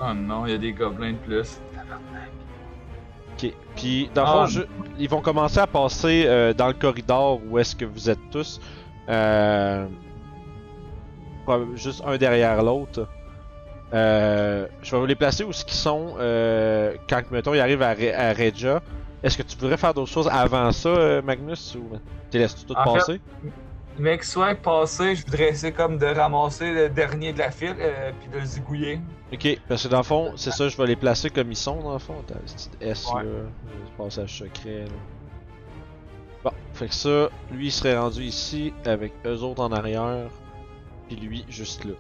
Oh 0.01 0.13
non, 0.15 0.47
il 0.47 0.53
y 0.53 0.55
a 0.55 0.59
des 0.59 0.73
gobelins 0.73 1.13
de 1.13 1.17
plus. 1.19 1.61
Ok. 3.35 3.53
Puis, 3.77 4.11
dans 4.15 4.23
le 4.23 4.29
Ah. 4.29 4.33
fond, 4.33 4.47
je- 4.47 4.63
ils 4.99 5.09
vont 5.09 5.21
commencer 5.21 5.59
à 5.59 5.67
passer 5.67 6.25
euh, 6.27 6.53
dans 6.53 6.67
le 6.69 6.75
corridor 6.75 7.41
où 7.49 7.59
est-ce 7.59 7.75
que 7.75 7.85
vous 7.85 8.11
êtes 8.11 8.19
tous. 8.31 8.61
Euh, 9.09 9.87
juste 11.75 12.03
un 12.07 12.17
derrière 12.17 12.63
l'autre. 12.63 13.09
Euh, 13.93 14.67
je 14.83 14.91
vais 14.93 14.99
vous 15.01 15.07
les 15.07 15.15
placer 15.15 15.45
où 15.45 15.53
ce 15.53 15.65
qu'ils 15.65 15.75
sont 15.77 16.15
euh, 16.19 16.95
quand, 17.09 17.23
mettons, 17.31 17.53
ils 17.53 17.61
arrivent 17.61 17.83
à, 17.83 17.95
Re- 17.95 18.15
à 18.15 18.33
Regia. 18.33 18.81
Est-ce 19.23 19.37
que 19.37 19.43
tu 19.43 19.57
voudrais 19.57 19.77
faire 19.77 19.93
d'autres 19.95 20.11
choses 20.11 20.29
avant 20.29 20.73
ça, 20.73 20.89
euh, 20.89 21.23
Magnus, 21.23 21.75
ou 21.77 21.91
tu 22.31 22.39
laisses 22.39 22.65
tout 22.67 22.75
En 22.75 22.85
fait, 22.95 22.99
passer? 22.99 23.21
Mais 23.99 24.17
que 24.19 24.25
soit 24.25 24.55
passé, 24.55 25.15
je 25.17 25.25
voudrais 25.27 25.51
essayer 25.51 25.73
comme 25.73 25.99
de 25.99 26.07
ramasser 26.07 26.73
le 26.73 26.89
dernier 26.89 27.33
de 27.33 27.39
la 27.39 27.51
file, 27.51 27.77
euh, 27.79 28.11
puis 28.19 28.29
de 28.31 28.39
le 28.39 28.45
zigouiller. 28.45 29.01
Ok, 29.33 29.59
parce 29.69 29.83
que 29.83 29.89
dans 29.89 29.99
le 29.99 30.03
fond, 30.03 30.33
c'est 30.37 30.51
ça, 30.51 30.69
je 30.69 30.77
vais 30.77 30.87
les 30.87 30.97
placer 30.97 31.29
comme 31.31 31.51
ils 31.53 31.57
sont, 31.57 31.77
dans 31.83 31.93
le 31.93 31.99
fond. 31.99 32.15
T'as 32.27 32.35
le 32.35 32.41
petit 32.41 32.71
S 32.81 33.07
Ouais. 33.13 33.23
là, 33.25 33.31
le 33.31 34.03
passage 34.03 34.39
secret. 34.39 34.85
Là. 34.87 34.93
Bon, 36.45 36.51
fait 36.73 36.89
que 36.89 36.95
ça, 36.95 37.29
lui 37.51 37.67
il 37.67 37.71
serait 37.73 37.97
rendu 37.99 38.23
ici 38.23 38.73
avec 38.87 39.13
eux 39.27 39.41
autres 39.43 39.63
en 39.63 39.73
arrière, 39.73 40.29
puis 41.07 41.17
lui 41.17 41.45
juste 41.49 41.85
là. 41.85 41.93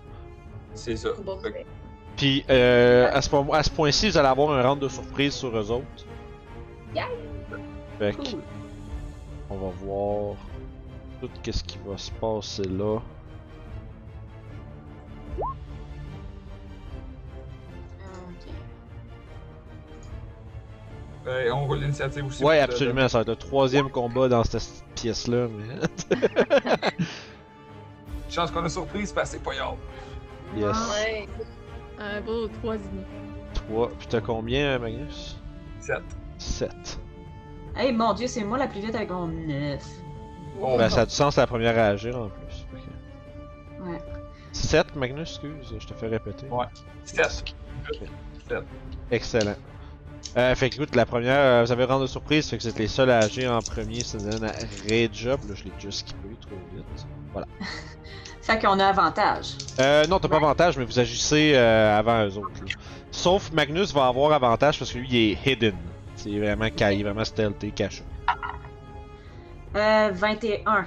C'est 0.74 0.96
ça. 0.96 1.10
Bon, 1.24 1.38
Fait 1.40 1.66
Puis 2.16 2.44
euh, 2.48 3.10
à 3.12 3.20
ce, 3.20 3.28
point- 3.28 3.46
à 3.52 3.62
ce 3.62 3.70
point-ci, 3.70 4.08
vous 4.08 4.16
allez 4.16 4.28
avoir 4.28 4.50
un 4.52 4.62
round 4.66 4.80
de 4.80 4.88
surprise 4.88 5.34
sur 5.34 5.54
eux 5.56 5.70
autres. 5.70 5.84
Yeah! 6.94 7.06
Fait 7.98 8.12
que, 8.16 8.30
Cool. 8.30 8.40
on 9.50 9.56
va 9.56 9.68
voir 9.84 10.36
tout 11.28 11.40
qu'est-ce 11.42 11.62
qui 11.62 11.78
va 11.86 11.96
se 11.96 12.10
passer 12.12 12.64
là? 12.64 12.98
Ok. 15.38 15.44
euh, 21.26 21.50
on 21.52 21.66
roule 21.66 21.78
l'initiative 21.78 22.26
aussi. 22.26 22.42
Ouais, 22.42 22.58
absolument, 22.58 23.06
ça 23.08 23.18
va 23.18 23.22
être 23.22 23.28
le 23.28 23.36
troisième 23.36 23.90
combat 23.90 24.28
dans 24.28 24.42
cette 24.42 24.84
pièce-là. 24.96 25.46
Mais... 25.48 26.16
Chance 28.28 28.50
qu'on 28.50 28.64
a 28.64 28.68
surprise 28.68 29.12
parce 29.12 29.30
que 29.30 29.36
c'est 29.36 29.42
pas 29.44 29.54
yard. 29.54 29.76
yes. 30.56 30.76
Ouais. 30.90 31.28
Un 32.00 32.20
beau 32.22 32.48
trois 32.48 32.76
demi. 32.76 33.04
3. 33.54 33.90
Puis 33.90 34.06
t'as 34.08 34.20
combien, 34.20 34.78
Magnus? 34.78 35.38
7. 35.80 35.98
7. 36.38 36.98
Hey, 37.76 37.92
mon 37.92 38.12
dieu, 38.14 38.26
c'est 38.26 38.42
moi 38.42 38.58
la 38.58 38.66
plus 38.66 38.80
vite 38.80 38.94
avec 38.94 39.10
mon 39.10 39.28
9. 39.28 39.80
Ben, 40.78 40.88
ça 40.90 41.00
a 41.02 41.06
du 41.06 41.12
sens, 41.12 41.34
c'est 41.34 41.40
la 41.40 41.46
première 41.46 41.78
à 41.78 41.86
agir 41.88 42.16
en 42.16 42.28
plus. 42.28 42.66
Ouais. 43.90 43.98
7, 44.52 44.94
Magnus, 44.96 45.30
excuse, 45.30 45.74
je 45.78 45.86
te 45.86 45.94
fais 45.94 46.06
répéter. 46.08 46.46
Ouais. 46.50 46.66
7. 47.04 47.54
Excellent. 49.10 49.54
Euh, 50.36 50.54
fait 50.54 50.70
que 50.70 50.76
écoute, 50.76 50.94
la 50.94 51.04
première, 51.04 51.38
euh, 51.38 51.62
vous 51.64 51.72
avez 51.72 51.84
rendu 51.84 52.06
surprise, 52.08 52.48
fait 52.48 52.56
que 52.56 52.62
vous 52.62 52.68
êtes 52.68 52.78
les 52.78 52.86
seuls 52.88 53.10
à 53.10 53.20
agir 53.20 53.52
en 53.52 53.62
premier, 53.62 54.02
ça 54.02 54.18
donne 54.18 54.44
à 54.44 54.52
Reja, 54.88 55.36
puis 55.36 55.48
là 55.48 55.54
je 55.54 55.64
l'ai 55.64 55.70
déjà 55.78 55.90
skippé 55.90 56.28
trop 56.40 56.56
vite. 56.74 56.84
Fait 58.42 58.58
qu'on 58.58 58.78
a 58.80 58.86
avantage. 58.86 59.52
Euh, 59.78 60.04
non, 60.08 60.18
t'as 60.18 60.26
pas 60.28 60.36
avantage, 60.38 60.76
mais 60.76 60.84
vous 60.84 60.98
agissez 60.98 61.52
euh, 61.54 61.96
avant 61.96 62.24
eux 62.26 62.36
autres. 62.38 62.50
là. 62.66 62.72
Sauf 63.12 63.52
Magnus 63.52 63.92
va 63.94 64.06
avoir 64.08 64.32
avantage 64.32 64.78
parce 64.80 64.92
que 64.92 64.98
lui 64.98 65.08
il 65.10 65.16
est 65.32 65.46
hidden. 65.46 65.76
C'est 66.16 66.36
vraiment, 66.38 66.66
ca- 66.76 66.92
il 66.92 67.00
est 67.00 67.04
vraiment 67.04 67.24
stealthy, 67.24 67.70
caché. 67.70 68.02
Euh, 69.76 70.10
21. 70.12 70.86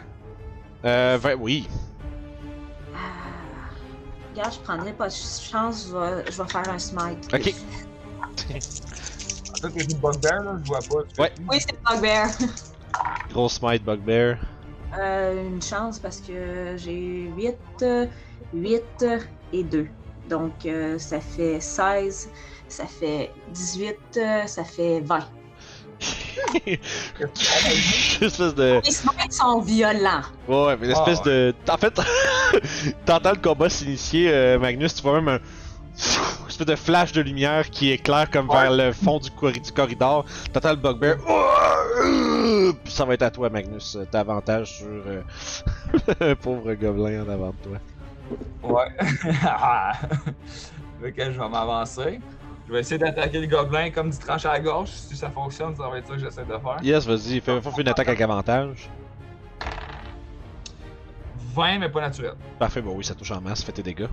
Euh, 0.86 1.18
vingt- 1.20 1.36
oui. 1.40 1.68
Ah. 2.94 2.98
Regarde, 4.32 4.54
je 4.54 4.60
prendrai 4.60 4.94
pas 4.94 5.08
de 5.08 5.14
chance, 5.14 5.88
je 5.90 5.98
vais, 5.98 6.32
je 6.32 6.42
vais 6.42 6.48
faire 6.50 6.70
un 6.70 6.80
smite. 6.80 7.28
Ok. 7.34 7.56
Toi, 9.62 9.70
t'es 9.74 9.82
une 9.84 9.98
bonne 9.98 10.18
bear, 10.18 10.44
là, 10.44 10.58
je 10.62 10.68
vois 10.68 10.80
pas. 10.80 11.04
Tu 11.16 11.22
Ouais. 11.22 11.32
Oui, 11.50 11.58
c'est 11.60 11.80
Bugbear. 11.84 12.28
Gros 13.30 13.50
smite 13.50 13.84
bugbear. 13.84 14.38
Euh, 15.00 15.48
une 15.48 15.62
chance 15.62 16.00
parce 16.00 16.22
que 16.22 16.76
j'ai 16.78 17.30
8, 17.36 17.58
euh, 17.82 18.06
8 18.54 18.84
euh, 19.02 19.20
et 19.52 19.64
2. 19.64 19.88
Donc, 20.30 20.66
euh, 20.66 20.98
ça 21.00 21.20
fait 21.20 21.60
16, 21.60 22.30
ça 22.70 22.86
fait 22.86 23.32
18, 23.50 23.98
euh, 24.18 24.46
ça 24.48 24.64
fait 24.64 25.02
20. 25.02 25.28
Espèce 28.22 28.56
de. 28.56 28.82
Les 28.84 28.92
smites 28.92 29.34
sont 29.34 29.62
violents. 29.62 30.22
Ouais, 30.48 30.78
mais 30.80 30.88
l'espèce 30.88 31.20
Ah, 31.22 31.28
de. 31.30 31.54
En 31.70 31.78
fait, 31.78 32.00
t'entends 33.06 33.32
le 33.32 33.38
combat 33.42 33.70
s'initier, 33.70 34.30
euh, 34.32 34.60
Magnus, 34.60 34.96
tu 34.96 35.02
vois 35.02 35.22
même 35.22 35.28
un. 35.28 35.40
espèce 36.48 36.68
de 36.68 36.76
flash 36.76 37.12
de 37.14 37.22
lumière 37.22 37.70
qui 37.70 37.92
éclaire 37.92 38.30
comme 38.30 38.48
vers 38.50 38.72
le 38.72 38.92
fond 38.92 39.18
du, 39.20 39.30
corri- 39.30 39.62
du 39.62 39.72
corridor. 39.72 40.26
T'entends 40.52 40.72
le 40.72 40.76
bugbear. 40.76 41.16
Puis 42.84 42.94
ça 42.94 43.06
va 43.06 43.14
être 43.14 43.22
à 43.24 43.32
toi, 43.32 43.50
Magnus. 43.50 43.98
T'as 44.12 44.20
avantage 44.20 44.78
sur 44.80 44.88
euh, 44.88 45.22
le 46.20 46.36
pauvre 46.36 46.74
gobelin 46.74 47.24
en 47.26 47.30
avant 47.30 47.50
de 47.52 47.56
toi. 47.64 47.78
Ouais. 48.64 48.88
fait 51.02 51.12
que 51.12 51.26
je 51.32 51.40
vais 51.40 51.50
m'avancer. 51.50 52.20
Je 52.68 52.74
vais 52.74 52.80
essayer 52.80 52.98
d'attaquer 52.98 53.40
le 53.40 53.48
gobelin 53.48 53.92
comme 53.92 54.10
du 54.10 54.18
tranche 54.18 54.46
à 54.46 54.54
la 54.54 54.60
gorge. 54.60 54.90
Si 54.90 55.16
ça 55.16 55.30
fonctionne, 55.30 55.76
ça 55.76 55.88
va 55.88 55.98
être 56.00 56.08
ça 56.08 56.14
que 56.14 56.20
j'essaie 56.20 56.46
de 56.46 56.58
faire. 56.58 56.78
Yes, 56.82 57.06
vas-y, 57.06 57.40
fais, 57.40 57.62
fais 57.62 57.82
une 57.82 57.88
attaque 57.88 58.08
avec 58.08 58.22
avantage. 58.22 58.90
20, 61.54 61.80
mais 61.80 61.90
pas 61.90 62.02
naturel. 62.02 62.34
Parfait, 62.60 62.82
bon 62.82 62.96
oui, 62.96 63.04
ça 63.04 63.14
touche 63.14 63.32
en 63.32 63.40
masse, 63.40 63.64
fais 63.64 63.72
tes 63.72 63.84
dégâts. 63.84 64.08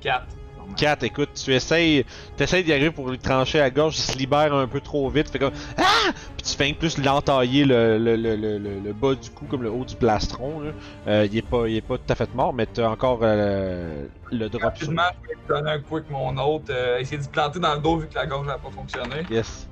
4. 0.00 0.37
4, 0.76 1.02
écoute, 1.04 1.30
tu 1.34 1.52
essayes, 1.54 2.04
t'essayes 2.36 2.62
d'y 2.64 2.72
arriver 2.72 2.90
pour 2.90 3.08
lui 3.08 3.18
trancher 3.18 3.58
la 3.58 3.70
gorge, 3.70 3.96
il 3.96 4.02
se 4.02 4.16
libère 4.18 4.54
un 4.54 4.66
peu 4.66 4.80
trop 4.80 5.08
vite, 5.10 5.30
fait 5.30 5.38
comme 5.38 5.52
Ah! 5.76 6.12
Puis 6.36 6.46
tu 6.46 6.56
fais 6.56 6.72
plus 6.72 6.98
l'entailler 6.98 7.64
le, 7.64 7.98
le, 7.98 8.16
le, 8.16 8.36
le, 8.36 8.92
bas 8.92 9.14
du 9.14 9.30
cou, 9.30 9.46
comme 9.46 9.62
le 9.62 9.70
haut 9.70 9.84
du 9.84 9.96
plastron. 9.96 10.60
Là. 10.60 10.70
Euh, 11.06 11.28
il, 11.30 11.36
est 11.38 11.42
pas, 11.42 11.66
il 11.68 11.76
est 11.76 11.80
pas 11.80 11.96
tout 11.98 12.04
à 12.12 12.14
fait 12.14 12.32
mort, 12.34 12.52
mais 12.52 12.66
t'as 12.66 12.88
encore 12.88 13.20
euh, 13.22 14.06
le 14.30 14.48
drop 14.48 14.60
sur 14.76 14.88
Rapidement, 14.88 15.02
je 15.24 15.28
vais 15.28 15.36
donner 15.60 15.70
un 15.72 15.78
coup 15.80 15.96
avec 15.96 16.10
mon 16.10 16.36
autre. 16.38 16.66
euh, 16.70 16.98
essayer 16.98 17.18
de 17.18 17.22
se 17.24 17.28
planter 17.28 17.58
dans 17.58 17.74
le 17.74 17.80
dos 17.80 17.96
vu 17.98 18.08
que 18.08 18.14
la 18.14 18.26
gorge 18.26 18.46
n'a 18.46 18.58
pas 18.58 18.70
fonctionné. 18.70 19.24
Yes, 19.30 19.68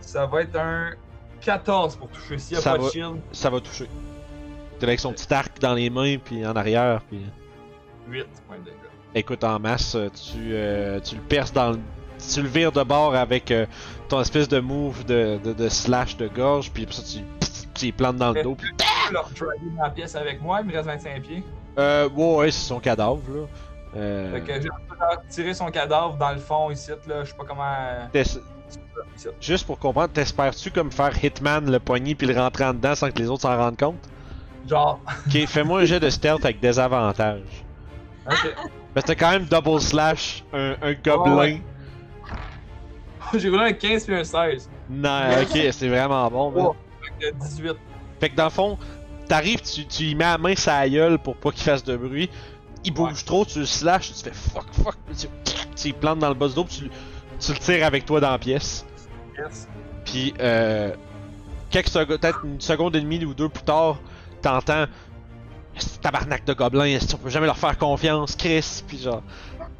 Ça 0.00 0.26
va 0.26 0.42
être 0.42 0.56
un 0.56 0.90
14 1.40 1.96
pour 1.96 2.08
toucher. 2.08 2.38
S'il 2.38 2.54
n'y 2.56 2.58
a 2.58 2.62
Ça 2.62 2.72
pas 2.72 2.78
va. 2.78 2.86
de 2.86 2.90
shield, 2.90 3.16
ça 3.32 3.50
va 3.50 3.60
toucher. 3.60 3.88
T'es 4.78 4.86
avec 4.86 5.00
son 5.00 5.12
petit 5.12 5.32
arc 5.32 5.60
dans 5.60 5.74
les 5.74 5.90
mains, 5.90 6.16
puis 6.18 6.44
en 6.46 6.56
arrière, 6.56 7.00
puis... 7.08 7.20
8 8.08 8.26
points 8.48 8.58
de 8.58 8.64
dégâts. 8.64 8.74
Écoute, 9.14 9.44
en 9.44 9.58
masse, 9.58 9.94
euh, 9.94 10.08
tu, 10.08 10.52
euh, 10.52 11.00
tu 11.00 11.16
le 11.16 11.20
perces 11.22 11.52
dans 11.52 11.72
le. 11.72 11.78
Tu 12.32 12.40
le 12.40 12.48
vires 12.48 12.70
de 12.72 12.82
bord 12.84 13.14
avec 13.16 13.50
euh, 13.50 13.66
ton 14.08 14.20
espèce 14.20 14.48
de 14.48 14.60
move 14.60 15.04
de, 15.04 15.38
de, 15.42 15.52
de 15.52 15.68
slash 15.68 16.16
de 16.16 16.28
gorge, 16.28 16.70
puis 16.70 16.86
ça, 16.88 17.02
tu, 17.02 17.24
tu 17.74 17.86
les 17.86 17.92
plantes 17.92 18.16
dans 18.16 18.30
le 18.32 18.42
dos. 18.42 18.54
Puis... 18.54 18.70
Je 19.08 19.12
leur 19.12 19.28
dans 19.76 19.82
la 19.82 19.90
pièce 19.90 20.14
avec 20.14 20.40
moi, 20.40 20.60
il 20.62 20.68
me 20.68 20.72
reste 20.72 20.86
25 20.86 21.22
pieds. 21.22 21.42
Euh, 21.78 22.08
ouais, 22.08 22.36
ouais, 22.36 22.50
c'est 22.50 22.68
son 22.68 22.78
cadavre, 22.78 23.20
là. 23.28 23.46
Euh, 23.96 24.32
Fait 24.32 24.40
que 24.40 24.62
j'ai 24.62 24.68
tiré 25.28 25.52
son 25.52 25.70
cadavre 25.70 26.16
dans 26.16 26.30
le 26.32 26.38
fond 26.38 26.70
ici, 26.70 26.90
là. 27.06 27.24
Je 27.24 27.30
sais 27.30 27.36
pas 27.36 27.44
comment. 27.44 27.74
Juste 29.40 29.66
pour 29.66 29.78
comprendre, 29.78 30.12
t'espères-tu 30.12 30.70
comme 30.70 30.90
faire 30.90 31.12
Hitman 31.22 31.70
le 31.70 31.78
poignet 31.78 32.14
puis 32.14 32.26
le 32.26 32.38
rentrer 32.38 32.64
en 32.64 32.74
dedans 32.74 32.94
sans 32.94 33.10
que 33.10 33.18
les 33.18 33.28
autres 33.28 33.42
s'en 33.42 33.56
rendent 33.56 33.78
compte? 33.78 34.08
Genre. 34.68 35.00
Ok, 35.26 35.46
fais-moi 35.46 35.80
un 35.80 35.84
jet 35.84 36.00
de 36.00 36.08
stealth 36.08 36.44
avec 36.44 36.60
désavantage. 36.60 37.42
Ok. 38.26 38.54
Que 38.94 39.00
t'as 39.00 39.14
quand 39.14 39.30
même 39.30 39.44
double 39.46 39.80
slash, 39.80 40.44
un, 40.52 40.76
un 40.82 40.92
gobelin. 40.92 41.36
ouais. 41.36 41.62
j'ai 43.38 43.48
roulé 43.48 43.62
un 43.62 43.72
15 43.72 44.04
puis 44.04 44.14
un 44.14 44.24
16. 44.24 44.68
Non, 44.90 45.20
ok, 45.42 45.58
c'est 45.72 45.88
vraiment 45.88 46.30
bon. 46.30 46.52
Oh. 46.56 46.76
Fait 47.00 47.30
que 47.30 47.36
18. 47.36 47.72
Fait 48.20 48.28
que 48.30 48.36
dans 48.36 48.44
le 48.44 48.50
fond, 48.50 48.78
t'arrives, 49.28 49.62
tu, 49.62 49.86
tu 49.86 50.02
y 50.04 50.14
mets 50.14 50.24
la 50.24 50.38
main 50.38 50.54
sa 50.54 50.88
gueule 50.88 51.18
pour 51.18 51.36
pas 51.36 51.50
qu'il 51.50 51.62
fasse 51.62 51.82
de 51.84 51.96
bruit. 51.96 52.28
Il 52.84 52.92
bouge 52.92 53.24
trop, 53.24 53.44
tu 53.44 53.60
le 53.60 53.66
slash, 53.66 54.12
tu 54.12 54.24
fais 54.24 54.32
fuck, 54.32 54.66
fuck, 54.72 54.96
tu, 55.16 55.26
tu 55.76 55.88
y 55.88 55.92
plantes 55.92 56.18
dans 56.18 56.28
le 56.28 56.34
dos, 56.34 56.64
puis 56.64 56.76
tu, 56.76 56.90
tu 57.38 57.52
le 57.52 57.58
tires 57.58 57.86
avec 57.86 58.04
toi 58.04 58.20
dans 58.20 58.30
la 58.30 58.38
pièce. 58.38 58.84
Yes. 59.38 59.68
Puis, 60.04 60.34
euh, 60.40 60.92
quelques 61.70 61.88
secondes, 61.88 62.18
peut-être 62.18 62.44
une 62.44 62.60
seconde 62.60 62.96
et 62.96 63.00
demie 63.00 63.24
ou 63.24 63.34
deux 63.34 63.48
plus 63.48 63.62
tard, 63.62 64.00
t'entends 64.42 64.86
tabarnak 66.00 66.44
de 66.44 66.52
gobelins, 66.52 66.84
est-ce 66.84 67.12
qu'on 67.16 67.22
peut 67.22 67.30
jamais 67.30 67.46
leur 67.46 67.56
faire 67.58 67.76
confiance, 67.78 68.36
Chris? 68.36 68.82
Puis 68.86 68.98
genre, 68.98 69.22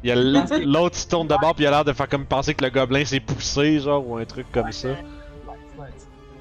il 0.03 0.09
y 0.09 0.11
a 0.11 0.15
l'autre 0.15 0.91
qui 0.95 1.01
se 1.01 1.07
tourne 1.07 1.27
de 1.27 1.35
bord, 1.39 1.53
puis 1.55 1.63
il 1.63 1.67
a 1.67 1.71
l'air 1.71 1.85
de 1.85 1.93
faire 1.93 2.09
comme 2.09 2.25
penser 2.25 2.53
que 2.53 2.63
le 2.63 2.69
gobelin 2.69 3.05
s'est 3.05 3.19
poussé, 3.19 3.79
genre, 3.79 4.07
ou 4.07 4.17
un 4.17 4.25
truc 4.25 4.51
comme 4.51 4.71
ça. 4.71 4.89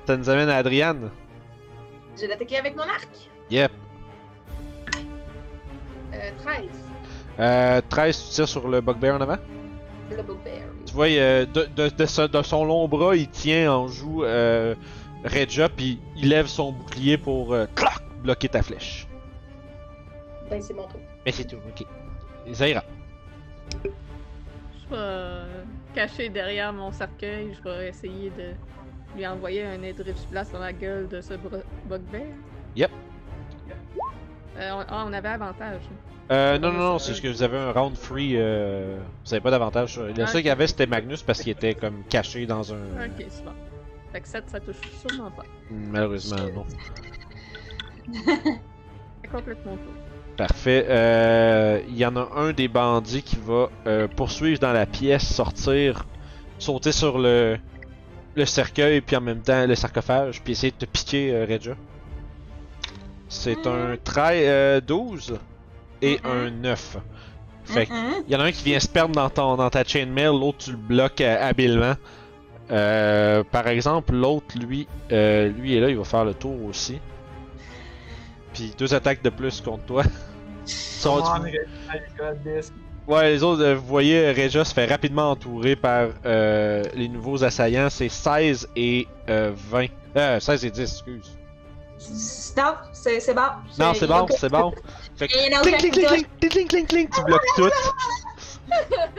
Ça 0.06 0.16
nous 0.16 0.28
amène 0.30 0.48
à 0.48 0.56
Adriane. 0.56 1.10
Je 2.16 2.22
vais 2.22 2.28
l'attaquer 2.28 2.58
avec 2.58 2.74
mon 2.76 2.82
arc. 2.82 3.08
Yep. 3.50 3.70
Euh, 6.14 6.30
13. 6.44 6.64
Euh, 7.40 7.80
13, 7.88 8.24
tu 8.24 8.34
tires 8.34 8.48
sur 8.48 8.68
le 8.68 8.80
bugbear 8.80 9.16
en 9.16 9.20
avant? 9.20 9.38
Le 10.10 10.16
bugbear. 10.22 10.62
Tu 10.86 10.92
vois, 10.92 11.06
euh, 11.06 11.46
de, 11.46 11.68
de, 11.74 11.88
de, 11.88 12.06
ce- 12.06 12.26
de 12.28 12.42
son 12.42 12.64
long 12.64 12.86
bras, 12.88 13.16
il 13.16 13.28
tient 13.28 13.72
en 13.72 13.88
joue 13.88 14.24
euh, 14.24 14.74
Regia, 15.24 15.68
puis 15.68 16.00
il 16.16 16.28
lève 16.28 16.46
son 16.48 16.72
bouclier 16.72 17.16
pour 17.16 17.54
euh, 17.54 17.66
clac, 17.74 18.02
bloquer 18.22 18.48
ta 18.48 18.62
flèche. 18.62 19.06
C'est 20.60 20.74
mon 20.74 20.86
tour. 20.86 21.00
Mais 21.24 21.32
c'est 21.32 21.44
tout, 21.44 21.56
ok. 21.56 21.86
Ça 22.52 22.68
ira. 22.68 22.82
Je 23.82 23.88
vais 23.88 23.92
euh, 24.92 25.62
cacher 25.94 26.28
derrière 26.28 26.72
mon 26.72 26.92
cercueil, 26.92 27.54
je 27.56 27.62
vais 27.68 27.88
essayer 27.88 28.30
de 28.30 28.52
lui 29.16 29.26
envoyer 29.26 29.64
un 29.64 29.82
Eldritch 29.82 30.26
Blast 30.30 30.52
dans 30.52 30.58
la 30.60 30.72
gueule 30.72 31.08
de 31.08 31.20
ce 31.20 31.34
bugbear. 31.34 32.26
Yep. 32.76 32.90
Euh, 34.58 34.70
on, 34.72 34.84
ah, 34.88 35.04
on 35.08 35.12
avait 35.12 35.28
avantage. 35.28 35.82
Euh, 36.30 36.58
non, 36.58 36.72
non, 36.72 36.78
non, 36.78 36.98
c'est 36.98 37.12
juste 37.12 37.22
que 37.22 37.28
vous 37.28 37.42
avez 37.42 37.58
un 37.58 37.72
round 37.72 37.96
free, 37.96 38.32
euh, 38.36 38.98
vous 39.24 39.34
avez 39.34 39.40
pas 39.40 39.50
d'avantage. 39.50 39.92
sur- 39.92 40.04
Le 40.04 40.14
seul 40.14 40.26
qu'il 40.42 40.46
y 40.46 40.50
avait, 40.50 40.66
c'était 40.66 40.86
Magnus 40.86 41.22
parce 41.22 41.40
qu'il 41.42 41.52
était 41.52 41.74
comme 41.74 42.04
caché 42.04 42.46
dans 42.46 42.72
un. 42.72 42.76
Ok, 43.06 43.24
c'est 43.28 43.44
bon. 43.44 43.52
Fait 44.12 44.20
que 44.20 44.28
7, 44.28 44.50
ça 44.50 44.60
touche 44.60 44.76
sûrement 45.06 45.30
pas. 45.30 45.44
Malheureusement, 45.70 46.36
non. 46.54 46.66
C'est 48.12 49.30
complètement 49.30 49.76
tour. 49.76 49.92
Parfait. 50.36 50.86
Euh, 50.88 51.80
Il 51.88 51.96
y 51.96 52.06
en 52.06 52.16
a 52.16 52.28
un 52.36 52.52
des 52.52 52.68
bandits 52.68 53.22
qui 53.22 53.36
va 53.44 53.68
euh, 53.86 54.08
poursuivre 54.08 54.58
dans 54.58 54.72
la 54.72 54.86
pièce, 54.86 55.24
sortir, 55.32 56.06
sauter 56.58 56.92
sur 56.92 57.18
le, 57.18 57.58
le 58.34 58.44
cercueil, 58.44 59.00
puis 59.02 59.16
en 59.16 59.20
même 59.20 59.40
temps 59.42 59.66
le 59.66 59.74
sarcophage, 59.74 60.40
puis 60.42 60.52
essayer 60.52 60.70
de 60.72 60.84
te 60.84 60.90
piquer, 60.90 61.32
euh, 61.32 61.46
Regia. 61.48 61.74
C'est 63.28 63.66
un 63.66 63.96
13, 64.02 64.42
euh, 64.46 64.80
12 64.80 65.38
et 66.02 66.18
Mhm. 66.24 66.30
un 66.30 66.50
9. 66.50 66.96
Fait 67.64 67.86
que, 67.86 67.92
il 68.26 68.32
y 68.32 68.36
en 68.36 68.40
a 68.40 68.44
un 68.44 68.52
qui 68.52 68.64
vient 68.64 68.80
se 68.80 68.88
perdre 68.88 69.14
dans, 69.14 69.30
ton, 69.30 69.56
dans 69.56 69.70
ta 69.70 69.84
chainmail, 69.84 70.26
l'autre 70.26 70.58
tu 70.58 70.70
le 70.72 70.76
bloques 70.76 71.20
euh, 71.20 71.36
habilement. 71.48 71.94
Euh, 72.70 73.44
par 73.50 73.68
exemple, 73.68 74.14
l'autre, 74.14 74.58
lui, 74.58 74.86
euh, 75.12 75.48
lui 75.48 75.76
est 75.76 75.80
là, 75.80 75.88
il 75.90 75.96
va 75.96 76.04
faire 76.04 76.24
le 76.24 76.34
tour 76.34 76.56
aussi. 76.64 76.98
Puis 78.52 78.74
deux 78.76 78.92
attaques 78.94 79.22
de 79.22 79.30
plus 79.30 79.60
contre 79.60 79.84
toi. 79.84 80.04
Sont- 80.64 81.22
on. 81.22 83.12
Ouais, 83.12 83.30
les 83.32 83.42
autres, 83.42 83.62
euh, 83.62 83.74
vous 83.74 83.86
voyez, 83.86 84.30
Regia 84.30 84.64
se 84.64 84.72
fait 84.72 84.86
rapidement 84.86 85.32
entourer 85.32 85.74
par 85.74 86.10
euh, 86.24 86.84
les 86.94 87.08
nouveaux 87.08 87.42
assaillants. 87.42 87.90
C'est 87.90 88.08
16 88.08 88.68
et 88.76 89.08
euh, 89.28 89.50
20. 89.70 89.86
Euh, 90.16 90.38
16 90.38 90.64
et 90.66 90.70
10, 90.70 90.80
excuse. 90.82 91.36
Stop, 91.98 92.76
c'est 92.92 93.34
bon. 93.34 93.40
Non, 93.78 93.92
c'est 93.94 94.06
bon, 94.06 94.26
c'est 94.30 94.48
bon. 94.48 94.72
Fait 95.16 95.28
que, 95.28 95.34
clink, 95.62 95.78
clink, 95.80 96.28
clink, 96.38 96.68
clink, 96.68 96.88
clink, 96.88 97.10
tu 97.14 97.22
bloques 97.24 97.42
tout. 97.56 97.70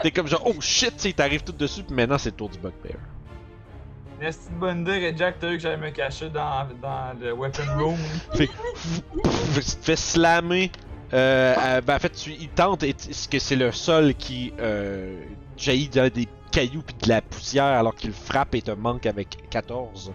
T'es 0.02 0.12
comme 0.12 0.28
genre, 0.28 0.44
oh 0.46 0.54
shit, 0.60 0.96
tu 0.96 1.00
sais, 1.04 1.10
il 1.10 1.14
t'arrive 1.14 1.44
tout 1.44 1.52
dessus, 1.52 1.84
puis 1.84 1.96
maintenant 1.96 2.18
c'est 2.18 2.30
le 2.32 2.36
tour 2.36 2.50
du 2.50 2.58
bugbear. 2.58 2.98
Mais 4.24 4.32
c'est 4.32 4.52
une 4.52 4.58
bonne 4.58 4.82
idée, 4.84 5.14
Jack, 5.18 5.38
que 5.42 5.60
j'allais 5.60 5.76
me 5.76 5.90
cacher 5.90 6.30
dans, 6.30 6.66
le 7.20 7.34
weapon 7.34 7.64
room. 7.78 7.98
Fait 8.34 8.48
que, 8.48 8.54
fais 9.82 9.98
slammer. 9.98 10.72
Euh, 11.14 11.82
ben, 11.82 11.98
en 11.98 12.00
fait, 12.00 12.14
tu, 12.14 12.32
il 12.32 12.48
tente, 12.48 12.84
et 12.84 12.96
ce 12.98 13.28
que 13.28 13.38
c'est 13.38 13.58
le 13.58 13.74
sol 13.74 14.14
qui 14.16 14.54
euh, 14.62 15.22
jaillit 15.58 15.90
de- 15.90 16.08
des 16.08 16.30
cailloux 16.54 16.84
puis 16.84 16.96
de 17.04 17.10
la 17.10 17.22
poussière 17.22 17.66
alors 17.66 17.94
qu'il 17.96 18.14
frappe 18.14 18.56
et 18.56 18.62
te 18.62 18.72
manque 18.72 19.06
avec 19.08 19.50
14. 19.50 20.14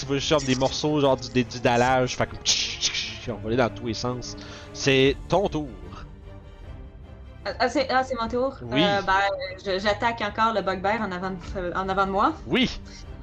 Tu 0.00 0.06
vois 0.06 0.16
genre 0.16 0.40
des 0.40 0.54
morceaux 0.54 0.98
genre 0.98 1.18
du, 1.18 1.44
dallage, 1.62 2.16
fait 2.16 2.26
que 2.26 3.32
envolé 3.32 3.56
dans 3.56 3.68
tous 3.68 3.88
les 3.88 3.94
sens. 3.94 4.34
C'est 4.72 5.14
ton 5.28 5.46
tour. 5.48 5.68
Ah, 7.58 7.68
c'est 7.68 7.88
ah, 7.90 8.02
c'est 8.04 8.14
mon 8.20 8.28
tour? 8.28 8.56
Oui. 8.62 8.82
Euh, 8.84 9.02
ben, 9.02 9.12
je- 9.64 9.78
j'attaque 9.78 10.20
encore 10.22 10.52
le 10.54 10.62
bugbear 10.62 11.00
en 11.02 11.10
avant, 11.12 11.30
de, 11.30 11.72
en 11.74 11.88
avant 11.88 12.06
de 12.06 12.10
moi. 12.12 12.32
Oui, 12.46 12.70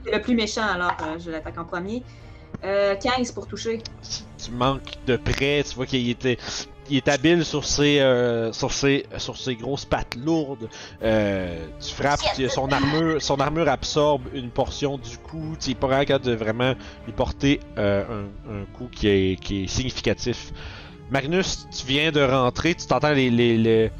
C'est 0.05 0.11
le 0.11 0.21
plus 0.21 0.35
méchant, 0.35 0.63
alors 0.67 0.95
euh, 1.01 1.17
je 1.19 1.31
l'attaque 1.31 1.57
en 1.57 1.65
premier. 1.65 2.03
Euh, 2.63 2.95
15 2.95 3.31
pour 3.33 3.45
toucher. 3.47 3.81
si 4.01 4.23
tu 4.43 4.51
manques 4.51 4.97
de 5.05 5.17
près, 5.17 5.63
tu 5.67 5.75
vois 5.75 5.85
qu'il 5.85 6.09
était, 6.09 6.37
il 6.89 6.97
est 6.97 7.07
habile 7.09 7.43
sur 7.45 7.65
ses, 7.65 7.99
euh, 7.99 8.51
sur 8.53 8.71
ses, 8.71 9.05
sur 9.17 9.37
ses 9.37 9.55
grosses 9.55 9.85
pattes 9.85 10.15
lourdes. 10.15 10.69
Euh, 11.03 11.67
tu 11.79 11.93
frappes, 11.93 12.21
tu- 12.35 12.49
son 12.49 12.69
armure, 12.71 13.21
son 13.21 13.39
armure 13.39 13.67
absorbe 13.69 14.23
une 14.33 14.49
portion 14.49 14.97
du 14.97 15.17
coup. 15.17 15.55
Tu 15.59 15.71
es 15.71 15.75
pas 15.75 16.03
capable 16.05 16.25
de 16.25 16.33
vraiment 16.35 16.73
lui 17.05 17.13
porter 17.13 17.59
euh, 17.77 18.03
un, 18.49 18.61
un 18.61 18.65
coup 18.77 18.89
qui 18.91 19.07
est, 19.09 19.39
qui 19.39 19.65
est 19.65 19.67
significatif. 19.67 20.51
Magnus, 21.11 21.67
tu 21.69 21.85
viens 21.85 22.11
de 22.11 22.21
rentrer, 22.21 22.73
tu 22.75 22.85
t'entends 22.87 23.11
les, 23.13 23.29
les, 23.29 23.57
les- 23.57 23.91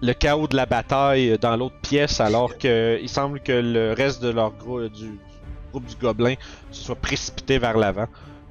le, 0.00 0.12
chaos 0.12 0.46
de 0.46 0.56
la 0.56 0.66
bataille 0.66 1.38
dans 1.38 1.56
l'autre 1.56 1.78
pièce, 1.82 2.20
alors 2.20 2.56
que 2.58 2.98
il 3.00 3.08
semble 3.08 3.40
que 3.40 3.52
le 3.52 3.92
reste 3.92 4.22
de 4.22 4.30
leur 4.30 4.52
gros, 4.52 4.88
du, 4.88 5.08
du 5.08 5.18
groupe 5.72 5.86
du 5.86 5.96
gobelin 5.96 6.34
se 6.70 6.84
soit 6.84 6.96
précipité 6.96 7.58
vers 7.58 7.76
l'avant, 7.76 8.08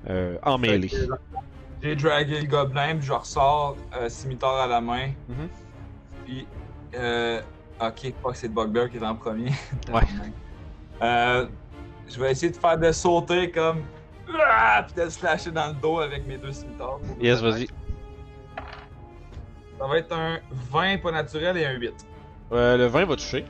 euh, 0.09 0.37
en 0.43 0.57
mêlée. 0.57 0.87
Fait 0.87 1.07
que, 1.07 1.13
J'ai 1.81 1.95
dragué 1.95 2.41
le 2.41 2.47
gobelin, 2.47 2.95
puis 2.97 3.07
je 3.07 3.13
ressors 3.13 3.77
euh, 3.95 4.09
scimitar 4.09 4.55
à 4.55 4.67
la 4.67 4.81
main. 4.81 5.09
Mhm. 5.27 5.49
Puis, 6.25 6.47
euh, 6.95 7.41
ok, 7.81 8.13
pas 8.21 8.31
que 8.31 8.37
c'est 8.37 8.47
le 8.47 8.53
bugbear 8.53 8.89
qui 8.89 8.97
est 8.97 9.05
en 9.05 9.15
premier. 9.15 9.51
Ouais. 9.91 10.01
Euh, 11.01 11.47
je 12.09 12.19
vais 12.19 12.31
essayer 12.31 12.51
de 12.51 12.57
faire 12.57 12.77
de 12.77 12.91
sauter 12.91 13.49
comme. 13.51 13.83
Ah! 14.37 14.85
Puis 14.85 15.01
de 15.01 15.09
slasher 15.09 15.49
dans 15.49 15.69
le 15.69 15.73
dos 15.75 15.99
avec 15.99 16.27
mes 16.27 16.37
deux 16.37 16.51
scimitars. 16.51 16.99
Yes, 17.21 17.39
vas-y. 17.39 17.69
Ça 19.79 19.87
va 19.87 19.97
être 19.97 20.11
un 20.13 20.39
20 20.71 20.97
pas 21.01 21.11
naturel 21.11 21.57
et 21.57 21.65
un 21.65 21.71
8. 21.73 21.93
Euh, 22.51 22.77
le 22.77 22.85
20 22.87 23.05
va 23.05 23.15
toucher. 23.15 23.45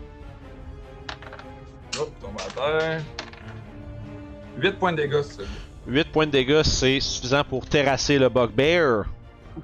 Hop, 1.99 2.11
tombe 2.21 2.35
à 2.39 2.51
terre. 2.51 3.01
8 4.57 4.71
points 4.73 4.91
de 4.91 4.97
dégâts, 4.97 5.21
c'est 5.23 5.37
ça. 5.41 5.43
8 5.87 6.11
points 6.11 6.25
de 6.27 6.31
dégâts, 6.31 6.61
c'est 6.63 6.99
suffisant 6.99 7.43
pour 7.43 7.65
terrasser 7.65 8.19
le 8.19 8.29
bugbear. 8.29 9.05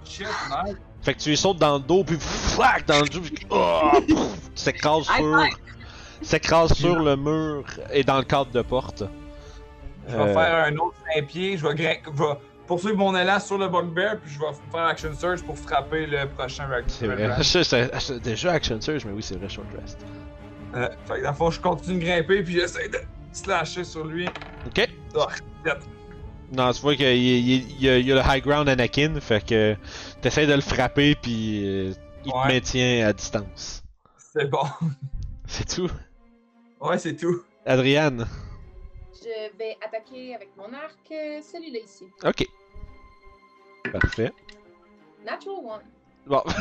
Shit, 0.05 0.25
nice. 0.65 0.75
Fait 1.03 1.13
que 1.13 1.19
tu 1.19 1.29
lui 1.29 1.37
sautes 1.37 1.59
dans 1.59 1.75
le 1.75 1.79
dos, 1.81 2.03
puis 2.03 2.17
flac 2.19 2.85
dans 2.87 2.99
le 3.01 3.07
dos, 3.07 3.21
puis 3.21 3.45
oh, 3.51 3.91
pff, 4.07 4.07
tu 4.07 4.17
s'écrases 4.55 5.05
High 5.09 5.17
sur, 5.17 5.45
s'écrase 6.23 6.73
sur 6.73 6.99
le 6.99 7.15
mur 7.15 7.63
et 7.93 8.03
dans 8.03 8.17
le 8.17 8.23
cadre 8.23 8.49
de 8.51 8.61
porte. 8.63 9.03
Je 10.07 10.15
vais 10.15 10.21
Euh, 10.23 10.33
faire 10.33 10.65
un 10.65 10.75
autre 10.77 10.95
5 11.13 11.27
pieds. 11.27 11.57
Je 11.57 11.67
vais, 11.67 11.75
grin- 11.75 11.97
je 12.05 12.23
vais 12.23 12.33
poursuivre 12.67 12.97
mon 12.97 13.15
élan 13.15 13.39
sur 13.39 13.57
le 13.57 13.67
bugbear, 13.67 14.19
puis 14.19 14.31
je 14.33 14.39
vais 14.39 14.45
faire 14.71 14.85
action 14.85 15.13
surge 15.13 15.43
pour 15.43 15.57
frapper 15.57 16.05
le 16.05 16.27
prochain 16.27 16.67
C'est 16.87 17.07
vrai. 17.07 17.29
C'est- 17.43 18.19
déjà 18.19 18.53
Action 18.53 18.79
Surge, 18.81 19.05
mais 19.05 19.11
oui, 19.11 19.23
c'est 19.23 19.35
vrai, 19.37 19.49
Short 19.49 19.67
Rest. 19.79 19.99
Euh, 20.75 20.89
fait 21.07 21.19
que 21.19 21.23
dans 21.23 21.29
le 21.31 21.35
fond, 21.35 21.51
je 21.51 21.59
continue 21.61 21.99
de 21.99 22.05
grimper, 22.05 22.43
puis 22.43 22.53
j'essaie 22.53 22.89
de 22.89 22.99
slasher 23.31 23.83
sur 23.83 24.05
lui. 24.05 24.27
Ok. 24.65 24.89
Oh, 25.15 25.25
shit. 25.65 25.73
Non, 26.51 26.71
tu 26.71 26.81
vois 26.81 26.95
qu'il 26.95 27.07
y, 27.17 27.89
a- 27.89 27.97
le 27.99 28.21
high 28.25 28.43
ground 28.43 28.69
Anakin, 28.69 29.19
fait 29.19 29.43
que 29.45 29.75
t'essaies 30.21 30.47
de 30.47 30.53
le 30.53 30.61
frapper, 30.61 31.15
puis 31.15 31.61
euh, 31.65 31.93
il 32.25 32.31
te 32.31 32.47
maintient 32.47 33.07
à 33.07 33.13
distance. 33.13 33.83
C'est 34.17 34.49
bon. 34.49 34.63
C'est 35.47 35.67
tout? 35.75 35.89
Ouais, 36.81 36.97
c'est 36.97 37.15
tout. 37.15 37.41
Adriane. 37.65 38.25
Je 39.25 39.57
vais 39.57 39.75
attaquer 39.83 40.35
avec 40.35 40.49
mon 40.55 40.71
arc 40.71 40.99
euh, 41.11 41.41
celui-là 41.41 41.79
ici. 41.79 42.05
Ok. 42.23 42.45
Parfait. 43.91 44.31
Natural 45.25 45.65
one. 45.65 45.81
Bon. 46.27 46.43
Ah. 46.45 46.53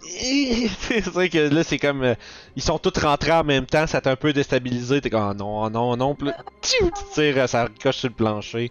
c'est 0.00 1.00
vrai 1.04 1.28
que 1.28 1.38
là, 1.38 1.62
c'est 1.64 1.78
comme. 1.78 2.02
euh, 2.02 2.14
ils 2.54 2.62
sont 2.62 2.78
tous 2.78 2.98
rentrés 3.00 3.32
en 3.32 3.44
même 3.44 3.66
temps, 3.66 3.86
ça 3.86 4.00
t'a 4.00 4.12
un 4.12 4.16
peu 4.16 4.32
déstabilisé. 4.32 5.02
T'es 5.02 5.10
comme, 5.10 5.28
oh 5.30 5.34
non, 5.34 5.64
oh 5.64 5.70
non, 5.70 5.90
oh 5.92 5.96
non. 5.96 6.14
Puis 6.14 6.28
là, 6.28 6.38
tu 6.62 6.76
tires, 7.12 7.38
euh, 7.38 7.46
ça 7.46 7.64
ricoche 7.64 7.98
sur 7.98 8.08
le 8.08 8.14
plancher, 8.14 8.70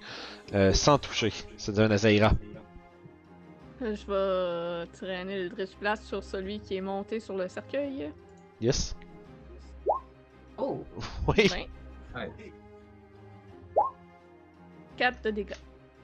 euh, 0.54 0.74
sans 0.74 0.98
toucher. 0.98 1.32
C'est 1.58 1.78
un 1.78 1.92
Azaira. 1.92 2.32
Je 3.82 3.86
vais 3.88 4.88
traîner 4.94 5.44
le 5.44 5.50
Drift 5.50 5.78
Blast 5.80 6.06
sur 6.06 6.24
celui 6.24 6.60
qui 6.60 6.78
est 6.78 6.82
monté 6.82 7.20
sur 7.20 7.36
le 7.36 7.48
cercueil. 7.50 8.12
Yes. 8.62 8.96
Oh. 10.58 10.84
Oui. 11.28 11.50
Ben, 11.50 11.66
Ouais. 12.16 12.32
4 14.98 15.24
de 15.24 15.32
dégâts. 15.32 15.54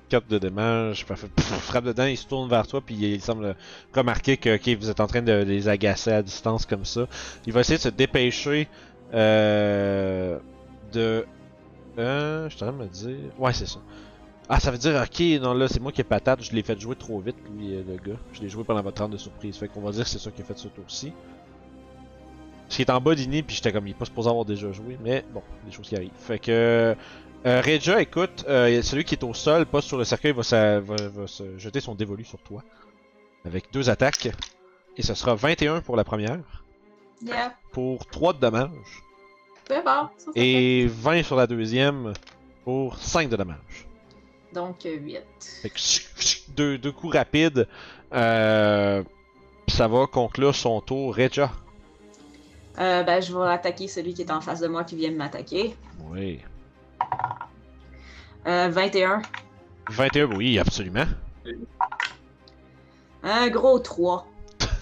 4 0.09 0.27
de 0.27 0.37
dommages, 0.39 1.05
parfait. 1.05 1.27
Pff, 1.33 1.45
frappe 1.45 1.85
dedans, 1.85 2.05
il 2.05 2.17
se 2.17 2.27
tourne 2.27 2.49
vers 2.49 2.67
toi, 2.67 2.81
puis 2.81 2.95
il 2.95 3.21
semble 3.21 3.55
remarquer 3.93 4.35
que 4.37 4.75
vous 4.75 4.89
êtes 4.89 4.99
en 4.99 5.07
train 5.07 5.21
de 5.21 5.31
les 5.43 5.69
agacer 5.69 6.11
à 6.11 6.21
distance 6.21 6.65
comme 6.65 6.83
ça. 6.83 7.07
Il 7.45 7.53
va 7.53 7.61
essayer 7.61 7.77
de 7.77 7.83
se 7.83 7.89
dépêcher 7.89 8.67
euh, 9.13 10.37
de. 10.91 11.25
Euh, 11.97 12.49
je 12.49 12.55
suis 12.55 12.63
en 12.63 12.67
train 12.67 12.77
de 12.77 12.83
me 12.83 12.89
dire. 12.89 13.17
Ouais, 13.37 13.53
c'est 13.53 13.67
ça. 13.67 13.79
Ah, 14.49 14.59
ça 14.59 14.69
veut 14.69 14.77
dire, 14.77 15.01
ok, 15.01 15.41
non, 15.41 15.53
là, 15.53 15.69
c'est 15.69 15.79
moi 15.79 15.93
qui 15.93 16.01
ai 16.01 16.03
patate, 16.03 16.43
je 16.43 16.51
l'ai 16.51 16.61
fait 16.61 16.79
jouer 16.79 16.97
trop 16.97 17.21
vite, 17.21 17.37
lui, 17.55 17.73
euh, 17.73 17.83
le 17.87 17.95
gars. 17.95 18.19
Je 18.33 18.41
l'ai 18.41 18.49
joué 18.49 18.65
pendant 18.65 18.81
votre 18.81 19.01
round 19.01 19.13
de 19.13 19.17
surprise. 19.17 19.55
Fait 19.55 19.69
qu'on 19.69 19.79
va 19.79 19.91
dire 19.91 20.03
que 20.03 20.09
c'est 20.09 20.19
ça 20.19 20.29
qui 20.29 20.41
a 20.41 20.45
fait 20.45 20.57
ce 20.57 20.67
tour-ci. 20.67 21.13
Parce 22.63 22.75
qu'il 22.75 22.85
est 22.85 22.91
en 22.91 22.99
bas 22.99 23.15
d'inné, 23.15 23.43
puis 23.43 23.55
j'étais 23.55 23.71
comme, 23.71 23.87
il 23.87 23.91
est 23.91 23.97
pas 23.97 24.05
supposé 24.05 24.29
avoir 24.29 24.43
déjà 24.43 24.69
joué, 24.73 24.97
mais 25.01 25.23
bon, 25.33 25.41
des 25.65 25.71
choses 25.71 25.87
qui 25.87 25.95
arrivent. 25.95 26.11
Fait 26.15 26.39
que. 26.39 26.95
Euh, 27.45 27.61
Reja, 27.61 28.01
écoute, 28.01 28.45
euh, 28.47 28.81
celui 28.83 29.03
qui 29.03 29.15
est 29.15 29.23
au 29.23 29.33
sol, 29.33 29.65
pas 29.65 29.81
sur 29.81 29.97
le 29.97 30.03
cercueil, 30.03 30.31
va, 30.31 30.43
sa- 30.43 30.79
va- 30.79 31.07
va 31.07 31.25
se 31.27 31.57
jeter 31.57 31.79
son 31.79 31.95
dévolu 31.95 32.23
sur 32.23 32.39
toi. 32.39 32.63
Avec 33.45 33.71
deux 33.73 33.89
attaques. 33.89 34.29
Et 34.97 35.01
ce 35.01 35.13
sera 35.15 35.33
21 35.35 35.81
pour 35.81 35.95
la 35.95 36.03
première. 36.03 36.39
Yeah. 37.23 37.53
Pour 37.71 38.05
3 38.05 38.33
de 38.33 38.39
dommages. 38.39 38.69
Bon. 39.69 39.75
Ça, 39.85 40.11
ça 40.17 40.31
fait. 40.33 40.39
Et 40.39 40.85
20 40.87 41.23
sur 41.23 41.35
la 41.35 41.47
deuxième. 41.47 42.13
Pour 42.63 42.97
5 42.97 43.29
de 43.29 43.35
dommages. 43.37 43.87
Donc, 44.53 44.83
8. 44.83 45.21
Fait 45.63 45.69
que 45.69 45.79
deux, 46.51 46.77
deux 46.77 46.91
coups 46.91 47.15
rapides. 47.15 47.67
Euh, 48.13 49.03
ça 49.67 49.87
va 49.87 50.05
conclure 50.05 50.53
son 50.53 50.79
tour. 50.81 51.15
Reja. 51.15 51.51
Euh, 52.77 53.01
ben, 53.03 53.21
je 53.21 53.35
vais 53.35 53.49
attaquer 53.49 53.87
celui 53.87 54.13
qui 54.13 54.21
est 54.21 54.31
en 54.31 54.41
face 54.41 54.59
de 54.59 54.67
moi 54.67 54.83
qui 54.83 54.95
vient 54.95 55.11
de 55.11 55.15
m'attaquer. 55.17 55.75
Oui. 56.11 56.39
Euh, 58.47 58.69
21. 58.69 59.21
21, 59.89 60.25
oui, 60.35 60.57
absolument. 60.59 61.05
Un 63.23 63.49
gros 63.49 63.77
3. 63.79 64.27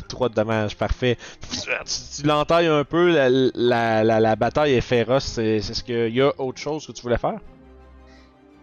3 0.08 0.30
de 0.30 0.34
dommages, 0.34 0.78
parfait. 0.78 1.18
Tu, 1.52 1.60
tu 2.22 2.28
l'entailles 2.28 2.68
un 2.68 2.84
peu, 2.84 3.12
la, 3.14 3.30
la, 3.30 4.04
la, 4.04 4.20
la 4.20 4.36
bataille 4.36 4.74
est 4.74 4.82
féroce. 4.82 5.26
C'est 5.26 5.60
c'est 5.62 5.74
ce 5.74 5.84
qu'il 5.84 6.14
y 6.16 6.22
a 6.22 6.32
autre 6.40 6.60
chose 6.60 6.86
que 6.88 6.92
tu 6.94 7.02
voulais 7.02 7.18
faire? 7.18 7.40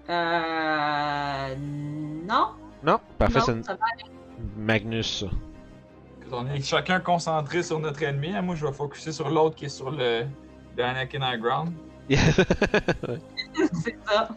Euh. 0.08 1.54
Non. 1.58 2.48
Non? 2.82 2.98
Parfait, 3.18 3.40
c'est 3.44 3.50
non, 3.52 3.58
une- 3.58 3.64
ça 3.64 3.74
va. 3.74 3.80
Magnus. 4.56 5.24
On 6.32 6.46
est 6.48 6.60
chacun 6.62 7.00
concentré 7.00 7.62
sur 7.62 7.78
notre 7.80 8.02
ennemi. 8.02 8.34
hein. 8.34 8.42
Moi, 8.42 8.54
je 8.56 8.66
vais 8.66 8.72
focuser 8.72 9.12
sur 9.12 9.28
l'autre 9.30 9.54
qui 9.56 9.66
est 9.66 9.68
sur 9.70 9.90
le, 9.90 10.24
le 10.76 10.84
Anakin 10.84 11.20
High 11.22 11.40
Ground. 11.40 11.72
C'est 13.72 13.96
ça. 14.06 14.28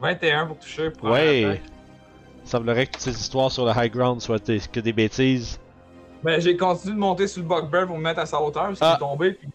21 0.00 0.46
pour 0.46 0.58
toucher. 0.58 0.90
Pour 0.90 1.10
ouais. 1.10 1.60
Il 2.44 2.48
semblerait 2.48 2.86
que 2.86 2.92
toutes 2.92 3.02
ces 3.02 3.18
histoires 3.18 3.50
sur 3.50 3.64
le 3.64 3.72
high 3.74 3.90
ground 3.92 4.20
soient 4.20 4.38
des- 4.38 4.60
que 4.60 4.80
des 4.80 4.92
bêtises. 4.92 5.58
Ben, 6.22 6.40
j'ai 6.40 6.56
continué 6.56 6.94
de 6.94 6.98
monter 7.00 7.26
sur 7.26 7.42
le 7.42 7.48
Bugbear 7.48 7.86
pour 7.86 7.96
me 7.96 8.02
mettre 8.02 8.20
à 8.20 8.26
sa 8.26 8.40
hauteur 8.40 8.66
parce 8.66 8.78
qu'il 8.78 8.86
Ah. 8.88 8.94
est 8.96 8.98
tombé. 8.98 9.32
Puis, 9.32 9.48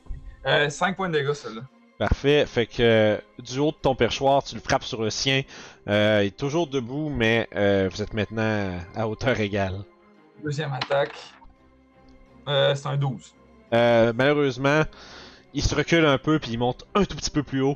euh, 0.45 0.69
5 0.69 0.95
points 0.95 1.09
de 1.09 1.17
dégâts, 1.19 1.33
celui-là. 1.33 1.61
Parfait. 1.97 2.45
Fait 2.45 2.65
que 2.65 2.81
euh, 2.81 3.17
du 3.39 3.59
haut 3.59 3.71
de 3.71 3.77
ton 3.81 3.93
perchoir, 3.93 4.41
tu 4.43 4.55
le 4.55 4.61
frappes 4.61 4.83
sur 4.83 5.01
le 5.01 5.09
sien. 5.09 5.41
Euh, 5.87 6.21
il 6.23 6.27
est 6.27 6.37
toujours 6.37 6.67
debout, 6.67 7.09
mais 7.09 7.47
euh, 7.55 7.89
vous 7.91 8.01
êtes 8.01 8.13
maintenant 8.13 8.71
à 8.95 9.07
hauteur 9.07 9.39
égale. 9.39 9.83
Deuxième 10.43 10.71
attaque. 10.73 11.13
Euh, 12.47 12.73
c'est 12.73 12.87
un 12.87 12.97
12. 12.97 13.33
Euh, 13.73 14.13
malheureusement, 14.15 14.81
il 15.53 15.63
se 15.63 15.73
recule 15.75 16.05
un 16.05 16.17
peu 16.17 16.39
puis 16.39 16.51
il 16.51 16.57
monte 16.59 16.85
un 16.95 17.03
tout 17.05 17.15
petit 17.15 17.31
peu 17.31 17.43
plus 17.43 17.61
haut. 17.61 17.75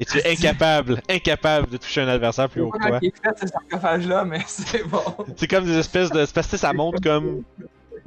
Et 0.00 0.04
tu 0.04 0.18
es 0.18 0.30
incapable, 0.30 1.02
incapable 1.10 1.68
de 1.70 1.76
toucher 1.76 2.02
un 2.02 2.08
adversaire 2.08 2.48
plus 2.48 2.60
haut 2.60 2.70
que 2.70 2.78
toi. 2.78 2.98
Il 3.02 3.08
est 3.08 3.14
fait 3.16 3.36
ce 3.40 3.46
sarcophage-là, 3.48 4.24
mais 4.24 4.38
c'est 4.46 4.84
bon. 4.84 5.02
C'est 5.36 5.48
comme 5.48 5.64
des 5.64 5.76
espèces 5.76 6.10
de. 6.10 6.24
c'est 6.24 6.34
Parce 6.34 6.46
que 6.46 6.56
ça 6.56 6.72
monte 6.72 7.02
comme. 7.02 7.42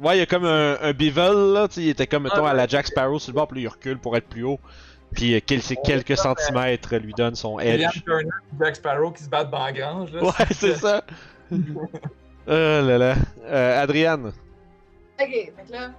Ouais, 0.00 0.16
il 0.16 0.20
y 0.20 0.22
a 0.22 0.26
comme 0.26 0.46
un, 0.46 0.78
un 0.80 0.92
bevel 0.92 1.52
là, 1.52 1.68
tu 1.68 1.74
sais, 1.74 1.82
il 1.82 1.88
était 1.90 2.06
comme 2.06 2.24
mettons 2.24 2.46
à 2.46 2.54
la 2.54 2.66
Jack 2.66 2.86
Sparrow 2.86 3.18
sur 3.18 3.30
le 3.32 3.34
bord, 3.36 3.46
puis 3.46 3.58
là, 3.60 3.62
il 3.64 3.68
recule 3.68 3.98
pour 3.98 4.16
être 4.16 4.26
plus 4.26 4.42
haut. 4.42 4.58
Puis 5.14 5.34
euh, 5.34 5.40
quel- 5.46 5.62
c'est 5.62 5.76
quelques 5.76 6.16
centimètres 6.16 6.96
lui 6.96 7.12
donne 7.12 7.34
son 7.34 7.60
edge. 7.60 7.86
Turner 8.04 8.22
et 8.24 8.56
Jack 8.64 8.76
Sparrow 8.76 9.10
qui 9.12 9.22
se 9.22 9.28
battent 9.28 9.50
dans 9.50 9.62
la 9.62 9.72
grange. 9.72 10.10
Là, 10.12 10.24
Ouais, 10.24 10.46
c'est 10.50 10.76
ça. 10.76 11.04
oh 11.52 11.56
là 12.46 12.98
là. 12.98 13.14
Euh, 13.44 13.82
Adriane. 13.82 14.32
Ok, 15.20 15.52
que 15.68 15.72
là, 15.72 15.90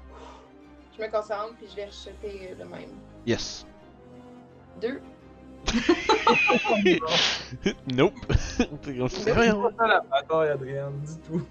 je 0.96 1.02
me 1.02 1.10
concentre 1.10 1.56
puis 1.58 1.68
je 1.70 1.76
vais 1.76 1.86
rejeter 1.86 2.56
le 2.58 2.66
même. 2.66 2.90
Yes. 3.26 3.66
Deux. 4.82 5.02
nope. 7.94 8.14
T'es 8.82 8.98
comme, 8.98 9.10
ça 9.10 9.34
bataille, 10.10 10.50
Adrien, 10.50 10.92
du 10.92 11.18
tout. 11.28 11.42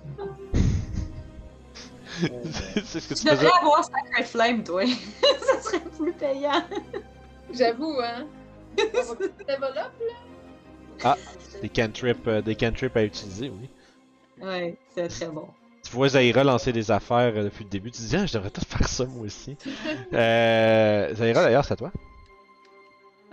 c'est 2.85 3.01
ce 3.01 3.09
que 3.09 3.15
tu 3.15 3.21
Tu 3.21 3.31
devrais 3.31 3.51
avoir 3.61 3.85
Sacred 3.85 4.27
Flame, 4.27 4.65
toi. 4.65 4.85
ça 4.87 5.61
serait 5.63 5.81
plus 5.81 6.13
payant. 6.13 6.63
J'avoue, 7.53 7.99
hein. 8.03 8.27
On 8.79 8.83
va 9.15 9.15
level 9.49 9.79
up, 9.79 9.93
là. 10.01 10.15
Ah. 11.05 11.17
Des 11.61 11.69
cantrips, 11.69 12.27
euh, 12.29 12.43
des 12.43 12.55
cantrips 12.55 12.97
à 12.97 13.05
utiliser, 13.05 13.51
oui. 13.51 13.69
Ouais, 14.41 14.77
c'est 14.95 15.09
très 15.09 15.29
bon. 15.29 15.49
Tu 15.93 15.97
vois 15.97 16.09
Zaira 16.09 16.43
lancer 16.43 16.73
des 16.73 16.91
affaires 16.91 17.35
euh, 17.37 17.45
depuis 17.45 17.65
le 17.65 17.69
début. 17.69 17.91
Tu 17.91 17.99
te 18.01 18.07
dis, 18.09 18.17
ah, 18.17 18.25
je 18.25 18.33
devrais 18.33 18.49
peut-être 18.49 18.67
faire 18.67 18.89
ça 18.89 19.05
moi 19.05 19.27
aussi. 19.27 19.59
euh, 20.15 21.15
Zaira, 21.15 21.43
d'ailleurs, 21.43 21.67
c'est 21.67 21.75
à 21.75 21.77
toi. 21.77 21.93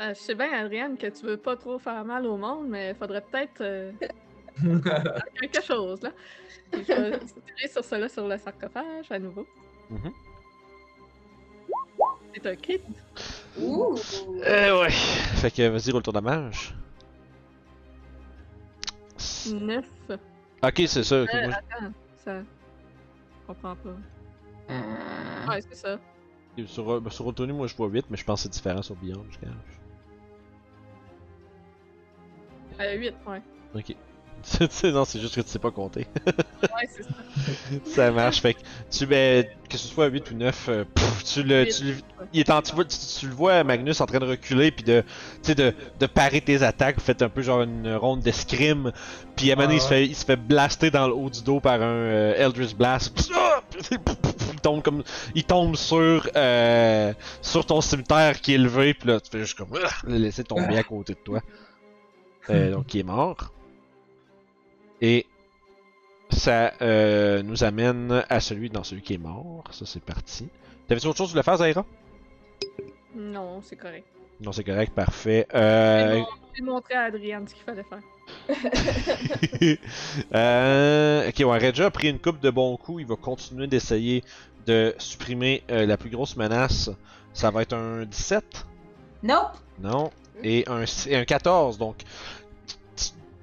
Euh, 0.01 0.13
je 0.13 0.19
sais 0.19 0.35
bien, 0.35 0.51
Adrienne, 0.51 0.97
que 0.97 1.07
tu 1.07 1.25
veux 1.25 1.37
pas 1.37 1.55
trop 1.55 1.79
faire 1.79 2.03
mal 2.03 2.25
au 2.25 2.35
monde, 2.35 2.67
mais 2.67 2.93
faudrait 2.95 3.21
peut-être 3.21 3.61
euh, 3.61 3.91
quelque 5.39 5.63
chose, 5.63 6.01
là. 6.01 6.11
Puis 6.69 6.83
je 6.85 6.93
vais 6.93 7.19
tirer 7.19 7.71
sur 7.71 7.85
cela 7.85 8.09
sur 8.09 8.27
le 8.27 8.37
sarcophage 8.37 9.09
à 9.09 9.19
nouveau. 9.19 9.47
Mhm. 9.89 10.11
C'est 12.35 12.45
un 12.45 12.55
crit. 12.57 12.81
Ouh. 13.57 13.95
Euh, 14.45 14.81
ouais. 14.81 14.89
Fait 14.89 15.49
que 15.49 15.65
vas-y, 15.69 15.91
roule 15.91 16.03
ton 16.03 16.11
dommage. 16.11 16.75
9. 19.49 19.85
Ok, 20.61 20.81
c'est 20.87 21.03
ça. 21.05 21.15
Euh, 21.15 21.25
moi, 21.47 21.55
attends, 21.55 21.93
ça. 22.29 22.41
Je 22.41 23.47
comprends 23.47 23.75
pas. 23.75 23.97
Euh, 24.69 25.47
Ouais, 25.47 25.61
c'est 25.61 25.75
ça. 25.75 25.99
je- 26.57 26.65
sur, 26.65 26.91
euh, 26.91 27.09
sur 27.09 27.25
moi 27.53 27.67
je 27.67 27.75
vois 27.75 27.87
8, 27.87 28.05
mais 28.09 28.17
je 28.17 28.23
pense 28.23 28.39
que 28.41 28.43
c'est 28.43 28.49
différent 28.53 28.81
sur 28.81 28.95
Beyond. 28.97 29.25
je 29.31 29.39
pense. 29.39 29.55
Euh, 32.79 32.95
8, 32.95 33.13
ouais. 33.27 33.41
Ok. 33.75 33.95
Non, 34.91 35.05
c'est 35.05 35.19
juste 35.19 35.35
que 35.35 35.41
tu 35.41 35.49
sais 35.49 35.59
pas 35.59 35.71
compter. 35.71 36.07
Ouais, 36.25 36.89
c'est 36.89 37.03
ça. 37.03 37.09
ça 37.85 38.11
marche. 38.11 38.41
Fait 38.41 38.53
que 38.53 38.59
tu 38.91 39.05
ben, 39.05 39.45
que 39.69 39.77
ce 39.77 39.87
soit 39.87 40.07
8 40.07 40.31
ou 40.31 40.35
9, 40.35 40.65
euh, 40.69 40.83
pff, 40.85 41.23
tu 41.23 41.43
le. 41.43 41.65
Tu, 41.67 41.83
le- 41.83 41.95
il 42.33 42.39
est 42.41 42.49
en, 42.49 42.61
tu, 42.61 42.73
vois- 42.75 42.85
tu, 42.85 42.97
tu 43.19 43.27
le 43.27 43.33
vois, 43.33 43.63
Magnus, 43.63 44.01
en 44.01 44.05
train 44.05 44.19
de 44.19 44.25
reculer, 44.25 44.71
puis 44.71 44.83
de, 44.83 45.01
tu 45.01 45.47
sais, 45.47 45.55
de, 45.55 45.73
de 45.99 46.05
parer 46.05 46.41
tes 46.41 46.63
attaques. 46.63 46.95
Vous 46.97 47.03
faites 47.03 47.21
un 47.21 47.29
peu 47.29 47.41
genre 47.41 47.61
une 47.63 47.93
ronde 47.95 48.21
d'escrime. 48.21 48.91
Puis 49.35 49.51
à 49.51 49.53
un 49.53 49.55
moment 49.57 49.67
donné, 49.67 49.77
il, 49.77 49.81
Ah 49.81 49.83
se 49.83 49.87
fait, 49.87 50.05
il 50.05 50.15
se 50.15 50.25
fait 50.25 50.35
blaster 50.35 50.91
dans 50.91 51.07
le 51.07 51.13
haut 51.13 51.29
du 51.29 51.41
dos 51.43 51.59
par 51.59 51.81
un 51.81 51.85
euh, 51.85 52.33
Eldritch 52.35 52.75
Blast. 52.75 53.13
Pss, 53.15 53.29
ah! 53.35 53.61
Il 53.91 54.59
tombe 54.61 54.81
comme. 54.81 55.03
Il 55.35 55.43
tombe 55.45 55.75
sur, 55.75 56.27
euh, 56.35 57.13
sur 57.41 57.65
ton 57.65 57.79
cimetière 57.81 58.41
qui 58.41 58.51
est 58.51 58.55
élevé, 58.55 58.93
puis 58.93 59.07
là, 59.07 59.19
tu 59.19 59.29
fais 59.31 59.39
juste 59.39 59.57
comme. 59.57 59.69
ah, 59.83 59.89
Le 60.05 60.17
laisser 60.17 60.43
tomber 60.43 60.77
à 60.77 60.83
côté 60.83 61.13
de 61.13 61.19
toi. 61.19 61.41
Euh, 62.49 62.71
donc, 62.71 62.93
il 62.93 63.01
est 63.01 63.03
mort. 63.03 63.53
Et 65.01 65.25
ça 66.29 66.73
euh, 66.81 67.41
nous 67.43 67.63
amène 67.63 68.23
à 68.29 68.39
celui, 68.39 68.69
non, 68.69 68.83
celui 68.83 69.01
qui 69.01 69.13
est 69.15 69.17
mort. 69.19 69.63
Ça, 69.71 69.85
c'est 69.85 70.03
parti. 70.03 70.47
T'avais-tu 70.87 71.07
autre 71.07 71.17
chose 71.17 71.27
que 71.27 71.31
tu 71.31 71.33
voulais 71.33 71.43
faire, 71.43 71.57
Zaira? 71.57 71.85
Non, 73.15 73.61
c'est 73.63 73.75
correct. 73.75 74.05
Non, 74.41 74.51
c'est 74.51 74.63
correct, 74.63 74.93
parfait. 74.93 75.47
Euh... 75.53 76.13
J'ai 76.13 76.19
mon- 76.21 76.27
J'ai 76.55 76.63
montré 76.63 76.93
à 76.93 77.03
Adrienne 77.03 77.47
ce 77.47 77.53
qu'il 77.55 77.63
fallait 77.63 77.83
faire. 77.83 77.99
euh... 80.33 81.27
Ok, 81.29 81.39
ouais, 81.39 81.57
Regia 81.67 81.85
a 81.87 81.91
pris 81.91 82.09
une 82.09 82.19
coupe 82.19 82.39
de 82.39 82.49
bons 82.49 82.77
coups. 82.77 83.01
Il 83.01 83.07
va 83.07 83.15
continuer 83.15 83.67
d'essayer 83.67 84.23
de 84.65 84.93
supprimer 84.97 85.63
euh, 85.71 85.85
la 85.85 85.97
plus 85.97 86.09
grosse 86.09 86.35
menace. 86.37 86.89
Ça 87.33 87.51
va 87.51 87.61
être 87.63 87.73
un 87.73 88.05
17? 88.05 88.65
Nope. 89.23 89.57
Non. 89.81 90.11
Et 90.43 90.63
un, 90.67 90.83
et 91.07 91.15
un 91.17 91.25
14, 91.25 91.77
donc. 91.77 91.97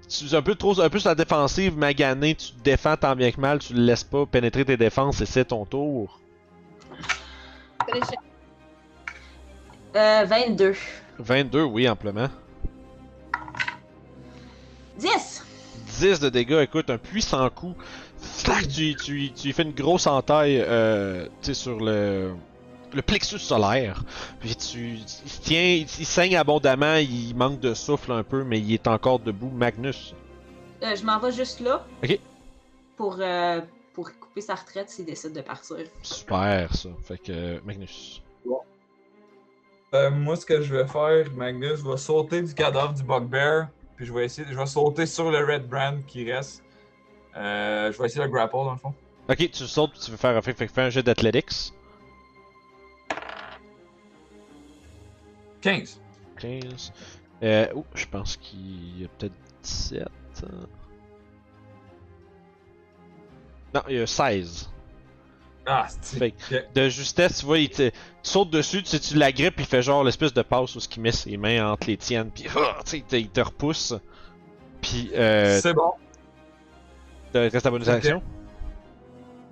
Tu, 0.09 0.35
un 0.37 0.43
peu 0.43 0.55
trop 0.55 0.81
un 0.81 0.89
peu 0.89 0.99
sur 0.99 1.09
la 1.09 1.15
défensive, 1.15 1.77
magané, 1.77 2.35
tu 2.35 2.53
te 2.53 2.63
défends 2.63 2.97
tant 2.97 3.17
bien 3.17 3.33
que 3.33 3.41
mal, 3.41 3.59
tu 3.59 3.75
le 3.75 3.83
laisses 3.83 4.05
pas 4.05 4.25
pénétrer 4.25 4.65
tes 4.65 4.77
défenses 4.77 5.21
et 5.21 5.27
c'est 5.27 5.47
ton 5.47 5.65
tour. 5.65 6.21
Euh, 9.97 10.25
22. 10.25 10.75
22, 11.19 11.63
oui, 11.63 11.89
amplement. 11.89 12.29
10. 14.99 15.45
10 16.01 16.21
de 16.21 16.29
dégâts, 16.29 16.61
écoute, 16.63 16.91
un 16.91 16.99
puissant 16.99 17.49
coup. 17.51 17.75
Tu, 18.69 18.95
tu, 18.97 19.33
tu 19.33 19.53
fais 19.53 19.63
une 19.63 19.73
grosse 19.73 20.07
entaille 20.07 20.63
euh, 20.67 21.27
tu 21.43 21.49
sais, 21.49 21.55
sur 21.55 21.79
le, 21.81 22.35
le 22.93 23.03
plexus 23.03 23.39
solaire. 23.39 24.03
Puis 24.41 24.57
tu, 24.57 24.97
il 24.97 25.05
tient, 25.43 25.63
il, 25.63 25.83
il 25.83 26.07
saigne 26.07 26.37
abondamment, 26.37 26.97
il 26.97 27.35
manque 27.35 27.61
de 27.61 27.75
souffle 27.75 28.13
un 28.13 28.23
peu, 28.23 28.45
mais 28.45 28.59
il 28.59 28.73
est 28.73 28.87
encore 28.87 29.19
debout. 29.19 29.51
Magnus. 29.51 30.15
Euh, 30.83 30.95
je 30.95 31.05
m'en 31.05 31.19
vais 31.19 31.33
juste 31.33 31.61
là. 31.61 31.87
Ok. 32.03 32.19
Pour, 32.97 33.17
euh, 33.21 33.61
pour 33.93 34.11
couper 34.19 34.41
sa 34.41 34.55
retraite 34.55 34.91
s'il 34.91 35.05
décide 35.07 35.33
de 35.33 35.41
partir. 35.41 35.79
Super 36.03 36.75
ça. 36.75 36.89
Fait 37.03 37.19
que 37.19 37.33
euh, 37.33 37.61
Magnus. 37.65 38.23
Euh, 39.95 40.11
moi, 40.11 40.37
ce 40.37 40.45
que 40.45 40.61
je 40.61 40.75
vais 40.75 40.87
faire, 40.87 41.31
Magnus, 41.33 41.77
je 41.79 41.89
vais 41.89 41.97
sauter 41.97 42.43
du 42.43 42.53
cadavre 42.53 42.93
du 42.93 43.03
Bugbear. 43.03 43.69
Puis 43.97 44.05
je 44.05 44.13
vais 44.13 44.27
essayer, 44.27 44.47
je 44.51 44.57
vais 44.59 44.67
sauter 44.67 45.07
sur 45.07 45.31
le 45.31 45.39
Red 45.39 45.69
Brand 45.69 46.05
qui 46.07 46.31
reste. 46.31 46.63
Euh, 47.37 47.93
je 47.93 47.99
vais 47.99 48.07
essayer 48.07 48.25
le 48.25 48.31
grapple 48.31 48.57
dans 48.57 48.73
le 48.73 48.79
fond. 48.79 48.93
Ok, 49.29 49.51
tu 49.51 49.67
sautes, 49.67 49.99
tu 49.99 50.11
veux 50.11 50.17
faire, 50.17 50.43
fait, 50.45 50.53
fait, 50.53 50.69
fais 50.69 50.83
un 50.83 50.91
jet 50.91 51.03
d'athletics. 51.03 51.73
15. 55.61 56.01
15. 56.39 56.93
Euh, 57.43 57.67
oh, 57.75 57.85
je 57.95 58.07
pense 58.07 58.37
qu'il 58.37 59.01
y 59.01 59.05
a 59.05 59.09
peut-être 59.09 59.35
17. 59.63 60.03
hein. 60.45 60.67
Non, 63.75 63.83
il 63.89 63.97
y 63.97 64.01
a 64.01 64.07
16. 64.07 64.71
Ah, 65.67 65.87
c'est. 66.01 66.19
Fait 66.19 66.35
De 66.75 66.89
justesse, 66.89 67.41
tu 67.41 67.47
vois, 67.47 67.59
il 67.59 67.69
te, 67.69 67.89
tu 67.91 67.95
sautes 68.23 68.51
dessus, 68.51 68.83
tu 68.83 68.89
sais, 68.91 69.01
tu 69.01 69.17
l'agrippes, 69.17 69.59
il 69.59 69.67
fait 69.67 69.83
genre 69.83 70.05
l'espèce 70.05 70.33
de 70.33 70.43
passe 70.43 70.77
où 70.77 70.81
ce 70.81 70.89
qu'il 70.89 71.03
met 71.03 71.11
ses 71.13 71.37
mains 71.37 71.73
entre 71.73 71.89
les 71.89 71.97
tiennes, 71.97 72.31
puis 72.31 72.47
ah, 72.57 72.79
tu 72.85 73.03
sais, 73.09 73.21
il 73.21 73.29
te- 73.29 73.41
repousse. 73.41 73.95
Puis, 74.81 75.11
euh, 75.15 75.61
C'est 75.61 75.75
bon. 75.75 75.93
te 77.33 77.39
reste 77.39 77.63
ta 77.63 77.71
bonus 77.71 77.89
Ok. 77.89 77.95
action. 77.95 78.23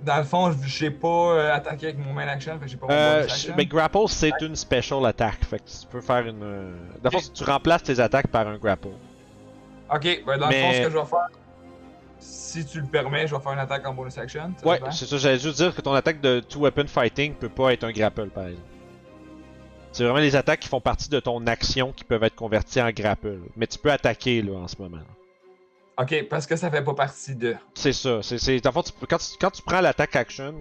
Dans 0.04 0.18
le 0.18 0.24
fond, 0.24 0.52
je 0.62 0.68
sais 0.68 0.90
pas 0.90 1.08
euh, 1.08 1.54
attaquer 1.54 1.86
avec 1.86 1.98
mon 1.98 2.12
main 2.12 2.28
action, 2.28 2.52
fait 2.58 2.64
que 2.66 2.70
j'ai 2.70 2.76
pas 2.76 2.86
mon 2.86 2.92
Euh, 2.92 3.22
action. 3.24 3.54
mais 3.56 3.64
grapple, 3.64 3.98
c'est 4.08 4.32
une 4.42 4.54
special 4.56 5.04
attack, 5.06 5.44
fait 5.44 5.58
que 5.58 5.64
tu 5.68 5.86
peux 5.90 6.00
faire 6.00 6.26
une. 6.26 6.42
euh, 6.42 6.72
Dans 7.02 7.10
le 7.10 7.18
fond, 7.18 7.30
tu 7.32 7.44
remplaces 7.44 7.84
tes 7.84 7.98
attaques 8.00 8.26
par 8.28 8.46
un 8.46 8.58
grapple. 8.58 8.88
Ok, 9.94 10.22
ben 10.26 10.38
dans 10.38 10.48
Mais- 10.48 10.60
le 10.60 10.66
fond, 10.66 10.72
ce 10.82 10.86
que 10.88 10.92
je 10.92 10.98
vais 10.98 11.04
faire, 11.06 11.28
si 12.18 12.64
tu 12.66 12.80
le 12.80 12.86
permets, 12.86 13.26
je 13.26 13.34
vais 13.34 13.40
faire 13.40 13.52
une 13.52 13.58
attaque 13.58 13.86
en 13.86 13.94
bonus 13.94 14.18
action. 14.18 14.52
Ouais, 14.64 14.80
c'est 14.90 15.06
ça, 15.06 15.16
j'allais 15.16 15.38
juste 15.38 15.56
dire 15.56 15.74
que 15.74 15.80
ton 15.80 15.94
attaque 15.94 16.20
de 16.20 16.40
two 16.40 16.60
weapon 16.60 16.86
fighting 16.86 17.34
peut 17.34 17.48
pas 17.48 17.72
être 17.72 17.84
un 17.84 17.92
grapple 17.92 18.28
par 18.28 18.44
exemple. 18.46 18.62
C'est 19.92 20.02
vraiment 20.04 20.18
les 20.18 20.34
attaques 20.34 20.60
qui 20.60 20.68
font 20.68 20.80
partie 20.80 21.08
de 21.08 21.20
ton 21.20 21.46
action 21.46 21.92
qui 21.92 22.02
peuvent 22.02 22.24
être 22.24 22.34
converties 22.34 22.82
en 22.82 22.90
grapple. 22.90 23.38
Mais 23.56 23.66
tu 23.68 23.78
peux 23.78 23.92
attaquer 23.92 24.42
là 24.42 24.54
en 24.58 24.66
ce 24.68 24.74
moment. 24.80 24.98
Ok, 25.98 26.26
parce 26.28 26.46
que 26.46 26.56
ça 26.56 26.70
fait 26.70 26.82
pas 26.82 26.94
partie 26.94 27.34
de. 27.36 27.54
C'est 27.74 27.92
ça. 27.92 28.20
C'est, 28.22 28.36
tu 28.38 28.60
peux- 28.60 29.06
quand, 29.08 29.18
tu, 29.18 29.36
quand 29.40 29.50
tu 29.50 29.62
prends 29.62 29.80
l'attaque 29.80 30.16
action, 30.16 30.54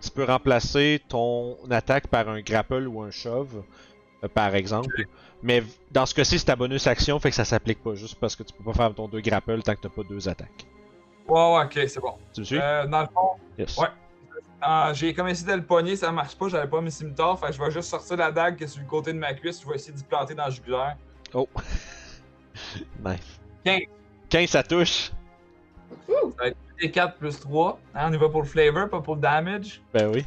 tu 0.00 0.10
peux 0.10 0.24
remplacer 0.24 1.00
ton 1.08 1.56
attaque 1.70 2.08
par 2.08 2.28
un 2.28 2.40
grapple 2.42 2.86
ou 2.86 3.00
un 3.02 3.10
shove, 3.10 3.62
euh, 4.22 4.28
par 4.28 4.54
exemple. 4.54 5.04
Mais 5.42 5.62
dans 5.90 6.04
ce 6.04 6.14
cas-ci, 6.14 6.38
c'est 6.38 6.44
ta 6.46 6.56
bonus 6.56 6.86
action, 6.86 7.18
fait 7.18 7.30
que 7.30 7.36
ça 7.36 7.44
s'applique 7.46 7.82
pas 7.82 7.94
juste 7.94 8.16
parce 8.20 8.36
que 8.36 8.42
tu 8.42 8.52
peux 8.52 8.64
pas 8.64 8.74
faire 8.74 8.94
ton 8.94 9.08
deux 9.08 9.20
grapples 9.20 9.62
tant 9.62 9.74
que 9.74 9.80
t'as 9.80 9.88
pas 9.88 10.02
deux 10.08 10.28
attaques. 10.28 10.66
Ouais, 11.28 11.54
ouais, 11.54 11.64
ok, 11.64 11.88
c'est 11.88 12.00
bon. 12.00 12.14
Tu 12.34 12.40
me 12.40 12.44
suis? 12.44 12.58
Euh, 12.60 12.86
dans 12.86 13.00
le 13.00 13.06
fond, 13.06 13.30
Yes. 13.58 13.78
ouais. 13.78 13.86
euh, 14.68 14.92
j'ai 14.92 15.14
comme 15.14 15.28
essayé 15.28 15.50
de 15.50 15.56
le 15.56 15.64
pogner, 15.64 15.96
ça 15.96 16.12
marche 16.12 16.36
pas, 16.36 16.48
j'avais 16.48 16.68
pas 16.68 16.82
mes 16.82 16.90
cimitars, 16.90 17.38
fait 17.40 17.46
que 17.46 17.52
je 17.54 17.62
vais 17.62 17.70
juste 17.70 17.88
sortir 17.88 18.18
la 18.18 18.30
dague 18.30 18.56
qui 18.56 18.64
est 18.64 18.68
sur 18.68 18.82
le 18.82 18.86
côté 18.88 19.14
de 19.14 19.18
ma 19.18 19.32
cuisse, 19.32 19.62
je 19.62 19.66
vais 19.68 19.76
essayer 19.76 19.94
d'y 19.94 20.04
planter 20.04 20.34
dans 20.34 20.44
le 20.46 20.50
jugulaire. 20.52 20.96
Oh. 21.32 21.48
nice. 23.04 23.40
15. 23.64 23.80
15, 24.28 24.48
ça 24.48 24.62
touche. 24.62 25.12
Et 26.80 26.90
4 26.90 27.16
plus 27.16 27.38
3. 27.40 27.78
Hein, 27.94 28.08
on 28.08 28.12
y 28.12 28.16
va 28.16 28.28
pour 28.28 28.42
le 28.42 28.48
flavor, 28.48 28.88
pas 28.88 29.00
pour 29.00 29.14
le 29.14 29.20
damage. 29.20 29.80
Ben 29.92 30.10
oui. 30.12 30.24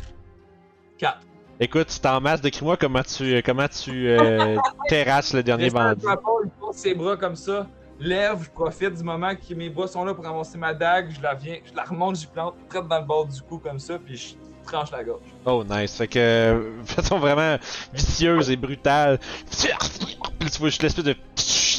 4. 0.98 1.20
Écoute, 1.60 1.90
c'est 1.90 2.06
en 2.06 2.22
masse, 2.22 2.40
décris-moi 2.40 2.78
comment 2.78 3.02
tu, 3.02 3.42
comment 3.44 3.68
tu 3.68 4.10
euh, 4.10 4.58
terrasses 4.90 5.34
le 5.34 5.42
dernier 5.42 5.72
bandit. 5.72 6.06
Il 6.06 6.50
pose 6.60 6.76
ses 6.76 6.94
bras 6.94 7.18
comme 7.18 7.36
ça, 7.36 7.68
lève, 8.00 8.44
je 8.44 8.50
profite 8.52 8.94
du 8.94 9.04
moment 9.04 9.34
que 9.36 9.54
mes 9.56 9.70
bras 9.70 9.88
sont 9.88 10.06
là 10.06 10.14
pour 10.14 10.26
avancer 10.28 10.58
ma 10.58 10.76
dague, 10.76 11.10
je 11.10 11.22
la 11.22 11.34
viens, 11.34 11.58
je 11.66 11.76
la 11.76 11.84
remonte, 11.84 12.20
je 12.20 12.28
plante, 12.28 12.54
traite 12.70 12.88
dans 12.88 13.00
le 13.00 13.06
bord 13.06 13.26
du 13.26 13.42
cou 13.42 13.58
comme 13.58 13.80
ça, 13.80 13.98
puis 13.98 14.18
je 14.18 14.36
tranche 14.68 14.92
la 14.92 15.04
gorge. 15.04 15.22
Oh, 15.46 15.64
nice. 15.68 15.96
Fait 15.96 16.08
que, 16.08 16.20
euh, 16.20 16.82
de 16.82 16.88
façon 17.02 17.20
vraiment 17.20 17.58
vicieuse 17.94 18.52
et 18.52 18.56
brutale. 18.56 19.20
Puis 20.40 20.50
tu 20.52 20.60
vois 20.60 20.70
juste 20.70 20.84
l'espèce 20.84 21.04
de 21.04 21.16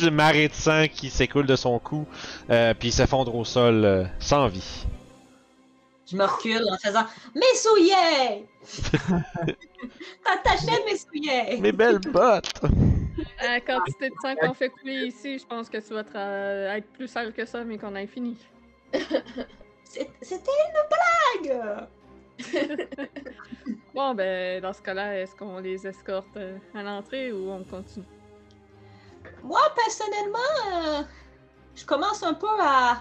de 0.01 0.11
marée 0.11 0.49
de 0.49 0.55
sang 0.55 0.87
qui 0.93 1.11
s'écoule 1.11 1.47
de 1.47 1.57
son 1.57 1.79
cou, 1.79 2.07
euh, 2.51 2.75
puis 2.75 2.89
il 2.89 2.93
s'effondre 2.93 3.35
au 3.35 3.45
sol 3.45 3.85
euh, 3.85 4.05
sans 4.19 4.49
vie. 4.49 4.87
Je 6.11 6.17
me 6.17 6.25
recule 6.25 6.63
en 6.71 6.79
faisant 6.79 7.05
Mes 7.35 7.55
souliers! 7.55 8.47
T'achètes 10.45 10.85
mes 10.87 10.97
souliers! 10.97 11.59
Mes 11.61 11.73
belles 11.73 11.99
bottes! 11.99 12.63
La 13.43 13.61
quantité 13.61 14.09
de 14.09 14.15
sang 14.23 14.35
qu'on 14.37 14.55
fait 14.55 14.71
couler 14.71 15.07
ici, 15.07 15.39
je 15.39 15.47
pense 15.47 15.69
que 15.69 15.79
tu 15.79 15.93
vas 15.95 16.77
être 16.77 16.87
plus 16.93 17.09
sale 17.09 17.33
que 17.33 17.45
ça, 17.45 17.65
mais 17.65 17.77
qu'on 17.77 17.95
ait 17.95 18.07
fini. 18.07 18.37
C'était 19.85 20.07
une 20.33 21.45
blague! 21.45 21.48
Bon, 23.95 24.15
ben, 24.15 24.61
dans 24.61 24.73
ce 24.73 24.81
cas-là, 24.83 25.19
est-ce 25.21 25.35
qu'on 25.35 25.59
les 25.59 25.87
escorte 25.87 26.37
euh, 26.37 26.57
à 26.75 26.83
l'entrée 26.83 27.33
ou 27.33 27.51
on 27.51 27.65
continue? 27.65 28.07
Moi, 29.43 29.61
personnellement, 29.75 30.99
euh, 31.01 31.03
je 31.75 31.85
commence 31.85 32.23
un 32.23 32.35
peu 32.35 32.47
à, 32.61 33.01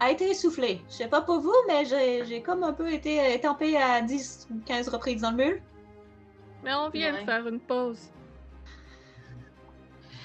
à 0.00 0.10
être 0.10 0.22
essoufflé. 0.22 0.82
Je 0.88 0.94
sais 0.94 1.08
pas 1.08 1.20
pour 1.22 1.40
vous, 1.40 1.54
mais 1.68 1.84
j'ai 1.84 2.24
j'ai 2.24 2.42
comme 2.42 2.64
un 2.64 2.72
peu 2.72 2.92
été 2.92 3.32
étampé 3.34 3.76
à 3.76 4.00
10 4.00 4.48
ou 4.50 4.58
15 4.66 4.88
reprises 4.88 5.22
dans 5.22 5.30
le 5.30 5.36
mur. 5.36 5.56
Mais 6.64 6.74
on 6.74 6.88
vient 6.90 7.12
Ouais. 7.12 7.20
de 7.20 7.24
faire 7.26 7.46
une 7.46 7.60
pause. 7.60 8.10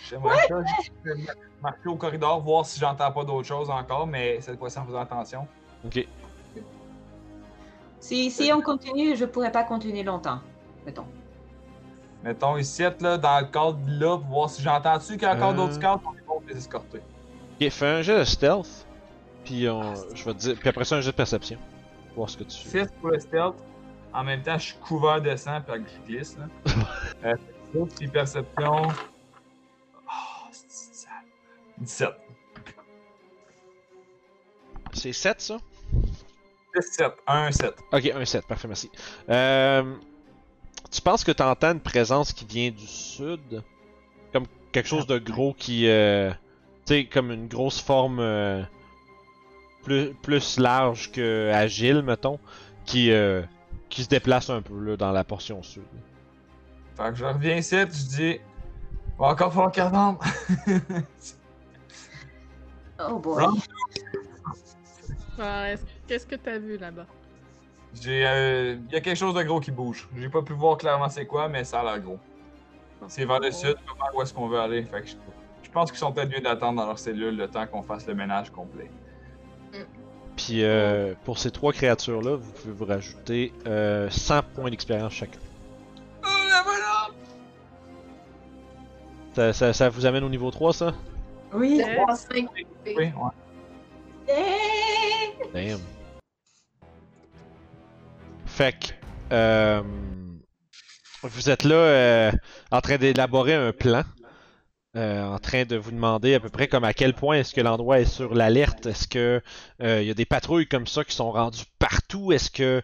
J'aimerais 0.10 0.38
juste 0.48 0.92
marcher 1.62 1.88
au 1.88 1.96
corridor, 1.96 2.40
voir 2.42 2.66
si 2.66 2.80
j'entends 2.80 3.12
pas 3.12 3.24
d'autres 3.24 3.48
choses 3.48 3.70
encore, 3.70 4.08
mais 4.08 4.42
cette 4.42 4.58
fois-ci 4.58 4.80
en 4.80 4.86
faisant 4.86 5.02
attention. 5.02 5.48
Ok. 5.86 6.08
Si, 8.00 8.32
si 8.32 8.52
on 8.54 8.62
continue, 8.62 9.16
je 9.16 9.26
pourrais 9.26 9.52
pas 9.52 9.64
continuer 9.64 10.04
longtemps. 10.04 10.40
Mettons. 10.86 11.06
Mettons 12.24 12.58
ici, 12.58 12.82
là, 13.00 13.18
dans 13.18 13.40
le 13.40 13.46
cadre 13.48 13.80
là, 13.88 14.18
pour 14.18 14.28
voir 14.28 14.50
si 14.50 14.62
j'entends-tu 14.62 15.14
qu'il 15.14 15.22
y 15.24 15.26
a 15.26 15.36
encore 15.36 15.52
Euh. 15.52 15.54
d'autres 15.54 15.80
cadres, 15.80 16.02
on 16.06 16.14
est 16.14 16.22
bon 16.26 16.40
pour 16.40 16.44
les 16.50 16.58
escorter. 16.58 17.02
Ok, 17.62 17.70
fais 17.70 17.86
un 17.88 18.02
jeu 18.02 18.20
de 18.20 18.24
stealth. 18.24 18.86
puis 19.46 19.68
on- 19.70 19.96
je 20.14 20.24
vais 20.26 20.34
te 20.34 20.38
dire. 20.40 20.56
Puis 20.60 20.70
après 20.70 20.86
ça, 20.86 20.98
un 20.98 21.02
jeu 21.02 21.12
de 21.12 21.16
perception. 21.16 21.58
Voir 22.16 22.30
ce 22.30 22.38
que 22.38 22.44
tu. 22.44 22.52
6 22.58 22.88
pour 23.00 23.10
le 23.10 23.20
stealth. 23.20 23.56
En 24.14 24.24
même 24.24 24.42
temps, 24.44 24.58
je 24.58 24.66
suis 24.68 24.78
couvert 24.78 25.22
de 25.22 25.36
sang, 25.36 25.60
puis 25.62 25.82
je 26.06 26.08
glisse. 26.14 26.38
Là. 26.38 26.46
euh, 27.74 27.86
puis 27.98 28.08
perception. 28.10 28.82
Oh, 28.88 30.48
c'est 30.52 30.94
sale. 30.94 31.12
17. 31.80 32.10
C'est 34.94 35.14
7 35.14 35.42
ça? 35.42 35.58
17. 36.76 37.14
1, 37.28 37.52
7. 37.52 37.74
Ok, 37.92 38.12
un 38.16 38.26
7, 38.26 38.48
parfait, 38.48 38.68
merci. 38.68 38.92
Euh, 39.30 39.96
tu 40.92 41.02
penses 41.02 41.24
que 41.24 41.32
tu 41.32 41.44
entends 41.44 41.72
une 41.72 41.80
présence 41.80 42.34
qui 42.34 42.46
vient 42.46 42.72
du 42.72 42.88
sud? 42.88 43.64
Comme 44.34 44.46
quelque 44.72 44.88
chose 44.88 45.08
de 45.08 45.18
gros 45.18 45.54
qui. 45.54 45.88
euh, 45.88 46.32
tu 46.86 46.94
sais, 46.96 47.06
comme 47.06 47.32
une 47.32 47.48
grosse 47.48 47.82
forme 47.82 48.20
euh, 48.20 48.64
plus, 49.84 50.14
plus 50.22 50.58
large 50.60 51.12
que 51.12 51.52
agile, 51.54 52.02
mettons, 52.02 52.40
qui, 52.86 53.12
euh, 53.12 53.42
qui 53.90 54.04
se 54.04 54.10
déplace 54.10 54.50
un 54.50 54.62
peu 54.62 54.80
là, 54.80 54.98
dans 54.98 55.12
la 55.12 55.24
portion 55.24 55.62
sud. 55.64 55.84
Fait 56.98 57.10
que 57.10 57.16
je 57.16 57.26
reviens 57.26 57.58
ici, 57.58 57.78
je 57.78 57.86
dis. 57.86 58.40
Va 59.18 59.28
encore 59.28 59.54
falloir 59.54 59.72
qu'elle. 59.72 59.92
Oh 63.02 63.18
boy. 63.18 63.46
Ouais, 65.38 65.78
Qu'est-ce 66.10 66.26
que 66.26 66.36
t'as 66.36 66.58
vu 66.58 66.78
là-bas? 66.78 67.06
J'ai. 68.02 68.26
euh, 68.26 68.76
Il 68.88 68.94
y 68.94 68.98
a 68.98 69.02
quelque 69.02 69.16
chose 69.18 69.36
de 69.36 69.44
gros 69.44 69.60
qui 69.60 69.70
bouge. 69.72 70.10
J'ai 70.18 70.28
pas 70.28 70.42
pu 70.42 70.54
voir 70.54 70.78
clairement 70.78 71.08
c'est 71.08 71.26
quoi, 71.28 71.48
mais 71.48 71.64
ça 71.64 71.82
a 71.82 71.84
l'air 71.84 72.00
gros. 72.02 72.18
C'est 73.08 73.26
vers 73.26 73.40
le 73.40 73.52
sud, 73.52 73.76
pas 73.76 73.94
vers 74.06 74.16
où 74.16 74.22
est-ce 74.24 74.34
qu'on 74.34 74.48
veut 74.48 74.60
aller. 74.60 74.84
Fait 74.84 75.02
que 75.02 75.08
je, 75.08 75.14
je 75.64 75.70
pense 75.70 75.92
qu'ils 75.92 76.00
sont 76.00 76.12
peut-être 76.12 76.30
mieux 76.32 76.42
d'attendre 76.42 76.82
dans 76.82 76.88
leur 76.88 76.98
cellule 77.00 77.38
le 77.38 77.48
temps 77.48 77.66
qu'on 77.68 77.84
fasse 77.84 78.08
le 78.08 78.16
ménage 78.16 78.50
complet. 78.50 78.90
Puis 80.36 80.64
euh, 80.64 81.14
pour 81.26 81.38
ces 81.38 81.52
trois 81.52 81.74
créatures-là, 81.74 82.36
vous 82.38 82.52
pouvez 82.54 82.74
vous 82.74 82.86
rajouter 82.86 83.54
euh, 83.68 84.10
100 84.10 84.42
points 84.56 84.70
d'expérience 84.72 85.14
chacun. 85.14 85.40
Oh 86.24 86.28
la 86.50 86.64
voilà! 86.64 87.08
Ça, 89.34 89.54
ça- 89.54 89.74
ça 89.74 89.90
vous 89.90 90.06
amène 90.08 90.24
au 90.24 90.30
niveau 90.30 90.50
3, 90.50 90.74
ça? 90.74 90.94
Oui. 91.54 91.78
De 91.78 91.96
3 92.04 92.16
5 92.16 92.48
Oui, 92.86 92.94
ouais. 92.96 93.12
Damn. 95.54 95.80
Fait 98.60 98.74
que, 98.74 98.88
euh, 99.32 99.82
vous 101.24 101.50
êtes 101.50 101.64
là 101.64 101.76
euh, 101.76 102.32
en 102.72 102.82
train 102.82 102.98
d'élaborer 102.98 103.54
un 103.54 103.72
plan, 103.72 104.04
euh, 104.98 105.24
en 105.24 105.40
train 105.40 105.64
de 105.64 105.78
vous 105.78 105.92
demander 105.92 106.34
à 106.34 106.42
peu 106.42 106.50
près 106.50 106.68
comme 106.68 106.84
à 106.84 106.94
quel 106.94 107.14
point 107.14 107.38
est-ce 107.38 107.54
que 107.54 107.62
l'endroit 107.62 108.02
est 108.02 108.06
sur 108.14 108.36
l'alerte, 108.36 108.86
est-ce 108.86 109.08
que 109.08 109.42
il 109.80 110.04
y 110.04 110.12
a 110.12 110.14
des 110.14 110.26
patrouilles 110.26 110.68
comme 110.68 110.88
ça 110.88 111.06
qui 111.06 111.16
sont 111.16 111.32
rendues 111.32 111.64
partout, 111.80 112.34
est-ce 112.34 112.52
que 112.52 112.84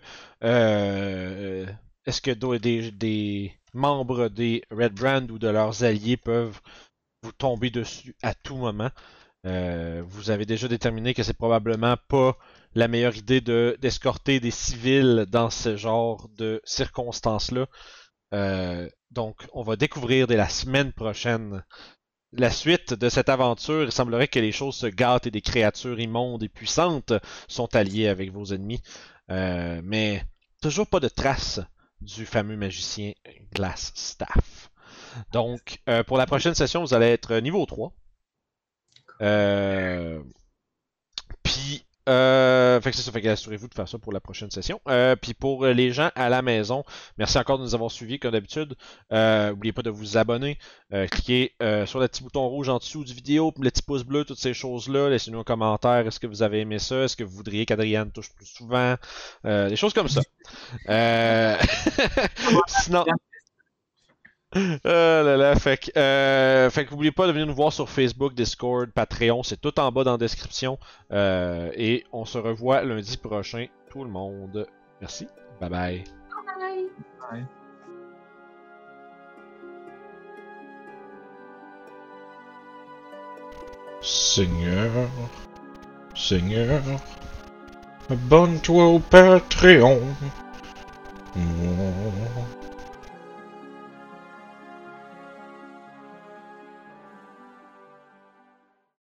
est-ce 2.05 2.21
que 2.21 2.55
des, 2.55 2.91
des 2.91 3.53
membres 3.73 4.29
des 4.29 4.63
Red 4.71 4.93
Brand 4.93 5.29
ou 5.29 5.39
de 5.39 5.49
leurs 5.49 5.83
alliés 5.83 6.15
peuvent 6.15 6.61
vous 7.21 7.33
tomber 7.33 7.69
dessus 7.69 8.15
à 8.23 8.33
tout 8.33 8.55
moment? 8.55 8.91
Vous 9.43 10.29
avez 10.29 10.45
déjà 10.45 10.69
déterminé 10.69 11.13
que 11.13 11.23
c'est 11.23 11.33
probablement 11.33 11.97
pas 12.07 12.37
la 12.75 12.87
meilleure 12.87 13.15
idée 13.15 13.41
de 13.41 13.77
d'escorter 13.81 14.39
des 14.39 14.51
civils 14.51 15.25
dans 15.29 15.49
ce 15.49 15.77
genre 15.77 16.29
de 16.37 16.61
circonstances-là. 16.65 17.67
Euh, 18.33 18.89
donc, 19.11 19.47
on 19.53 19.63
va 19.63 19.77
découvrir 19.77 20.27
dès 20.27 20.35
la 20.35 20.49
semaine 20.49 20.91
prochaine 20.91 21.63
la 22.33 22.51
suite 22.51 22.93
de 22.93 23.07
cette 23.07 23.29
aventure. 23.29 23.83
Il 23.83 23.91
semblerait 23.91 24.27
que 24.27 24.39
les 24.39 24.51
choses 24.51 24.75
se 24.75 24.87
gâtent 24.87 25.27
et 25.27 25.31
des 25.31 25.41
créatures 25.41 25.99
immondes 25.99 26.43
et 26.43 26.49
puissantes 26.49 27.13
sont 27.47 27.73
alliées 27.75 28.09
avec 28.09 28.31
vos 28.31 28.45
ennemis. 28.45 28.81
Euh, 29.31 29.79
mais 29.83 30.23
toujours 30.61 30.87
pas 30.87 30.99
de 30.99 31.07
traces 31.07 31.61
du 32.01 32.25
fameux 32.25 32.57
magicien 32.57 33.13
Glass 33.53 33.93
Staff. 33.95 34.69
Donc, 35.31 35.79
euh, 35.87 36.03
pour 36.03 36.17
la 36.17 36.25
prochaine 36.25 36.55
session, 36.55 36.81
vous 36.81 36.93
allez 36.93 37.07
être 37.07 37.35
niveau 37.35 37.65
3. 37.65 37.93
Euh... 39.21 40.21
Puis, 41.43 41.84
euh... 42.07 42.79
fait 42.81 42.91
que 42.91 42.97
c'est 42.97 43.03
ça, 43.03 43.11
fait 43.11 43.21
que 43.21 43.27
assurez-vous 43.27 43.67
de 43.67 43.73
faire 43.73 43.87
ça 43.87 43.97
pour 43.97 44.13
la 44.13 44.19
prochaine 44.19 44.51
session. 44.51 44.79
Euh, 44.87 45.15
puis 45.15 45.33
pour 45.33 45.65
les 45.65 45.91
gens 45.91 46.09
à 46.15 46.29
la 46.29 46.41
maison, 46.41 46.83
merci 47.17 47.37
encore 47.37 47.57
de 47.57 47.63
nous 47.63 47.75
avoir 47.75 47.91
suivis 47.91 48.19
comme 48.19 48.31
d'habitude. 48.31 48.75
Euh, 49.11 49.49
N'oubliez 49.49 49.73
pas 49.73 49.81
de 49.81 49.89
vous 49.89 50.17
abonner. 50.17 50.57
Euh, 50.93 51.07
cliquez 51.07 51.55
euh, 51.61 51.85
sur 51.85 51.99
le 51.99 52.07
petit 52.07 52.23
bouton 52.23 52.47
rouge 52.47 52.69
en 52.69 52.77
dessous 52.77 53.03
du 53.03 53.13
vidéo, 53.13 53.53
le 53.59 53.69
petit 53.71 53.81
pouce 53.81 54.03
bleu, 54.03 54.23
toutes 54.23 54.39
ces 54.39 54.53
choses-là. 54.53 55.09
Laissez-nous 55.09 55.39
un 55.39 55.43
commentaire. 55.43 56.05
Est-ce 56.07 56.19
que 56.19 56.27
vous 56.27 56.43
avez 56.43 56.59
aimé 56.61 56.79
ça? 56.79 57.03
Est-ce 57.03 57.15
que 57.17 57.23
vous 57.23 57.35
voudriez 57.35 57.65
qu'Adriane 57.65 58.11
touche 58.11 58.33
plus 58.33 58.45
souvent? 58.45 58.95
Euh, 59.45 59.69
des 59.69 59.75
choses 59.75 59.93
comme 59.93 60.09
ça. 60.09 60.21
Sinon. 62.67 63.05
Ah 64.85 65.21
là 65.23 65.35
là, 65.35 65.55
fait 65.55 65.77
que, 65.77 65.99
euh, 65.99 66.69
fait 66.69 66.85
que 66.85 66.91
n'oubliez 66.91 67.11
pas 67.11 67.27
de 67.27 67.33
venir 67.33 67.45
nous 67.45 67.53
voir 67.53 67.73
sur 67.73 67.89
Facebook, 67.89 68.33
Discord, 68.33 68.89
Patreon, 68.89 69.43
c'est 69.43 69.59
tout 69.59 69.77
en 69.79 69.91
bas 69.91 70.03
dans 70.03 70.13
la 70.13 70.17
description. 70.17 70.79
Euh, 71.11 71.71
et 71.75 72.05
on 72.13 72.23
se 72.23 72.37
revoit 72.37 72.81
lundi 72.83 73.17
prochain, 73.17 73.67
tout 73.89 74.03
le 74.03 74.09
monde. 74.09 74.65
Merci, 75.01 75.27
bye 75.59 75.69
bye. 75.69 76.03
Bye. 77.31 77.45
Seigneur, 84.01 84.91
Seigneur, 86.15 86.81
abonne-toi 88.09 88.85
au 88.85 88.99
Patreon. 88.99 89.99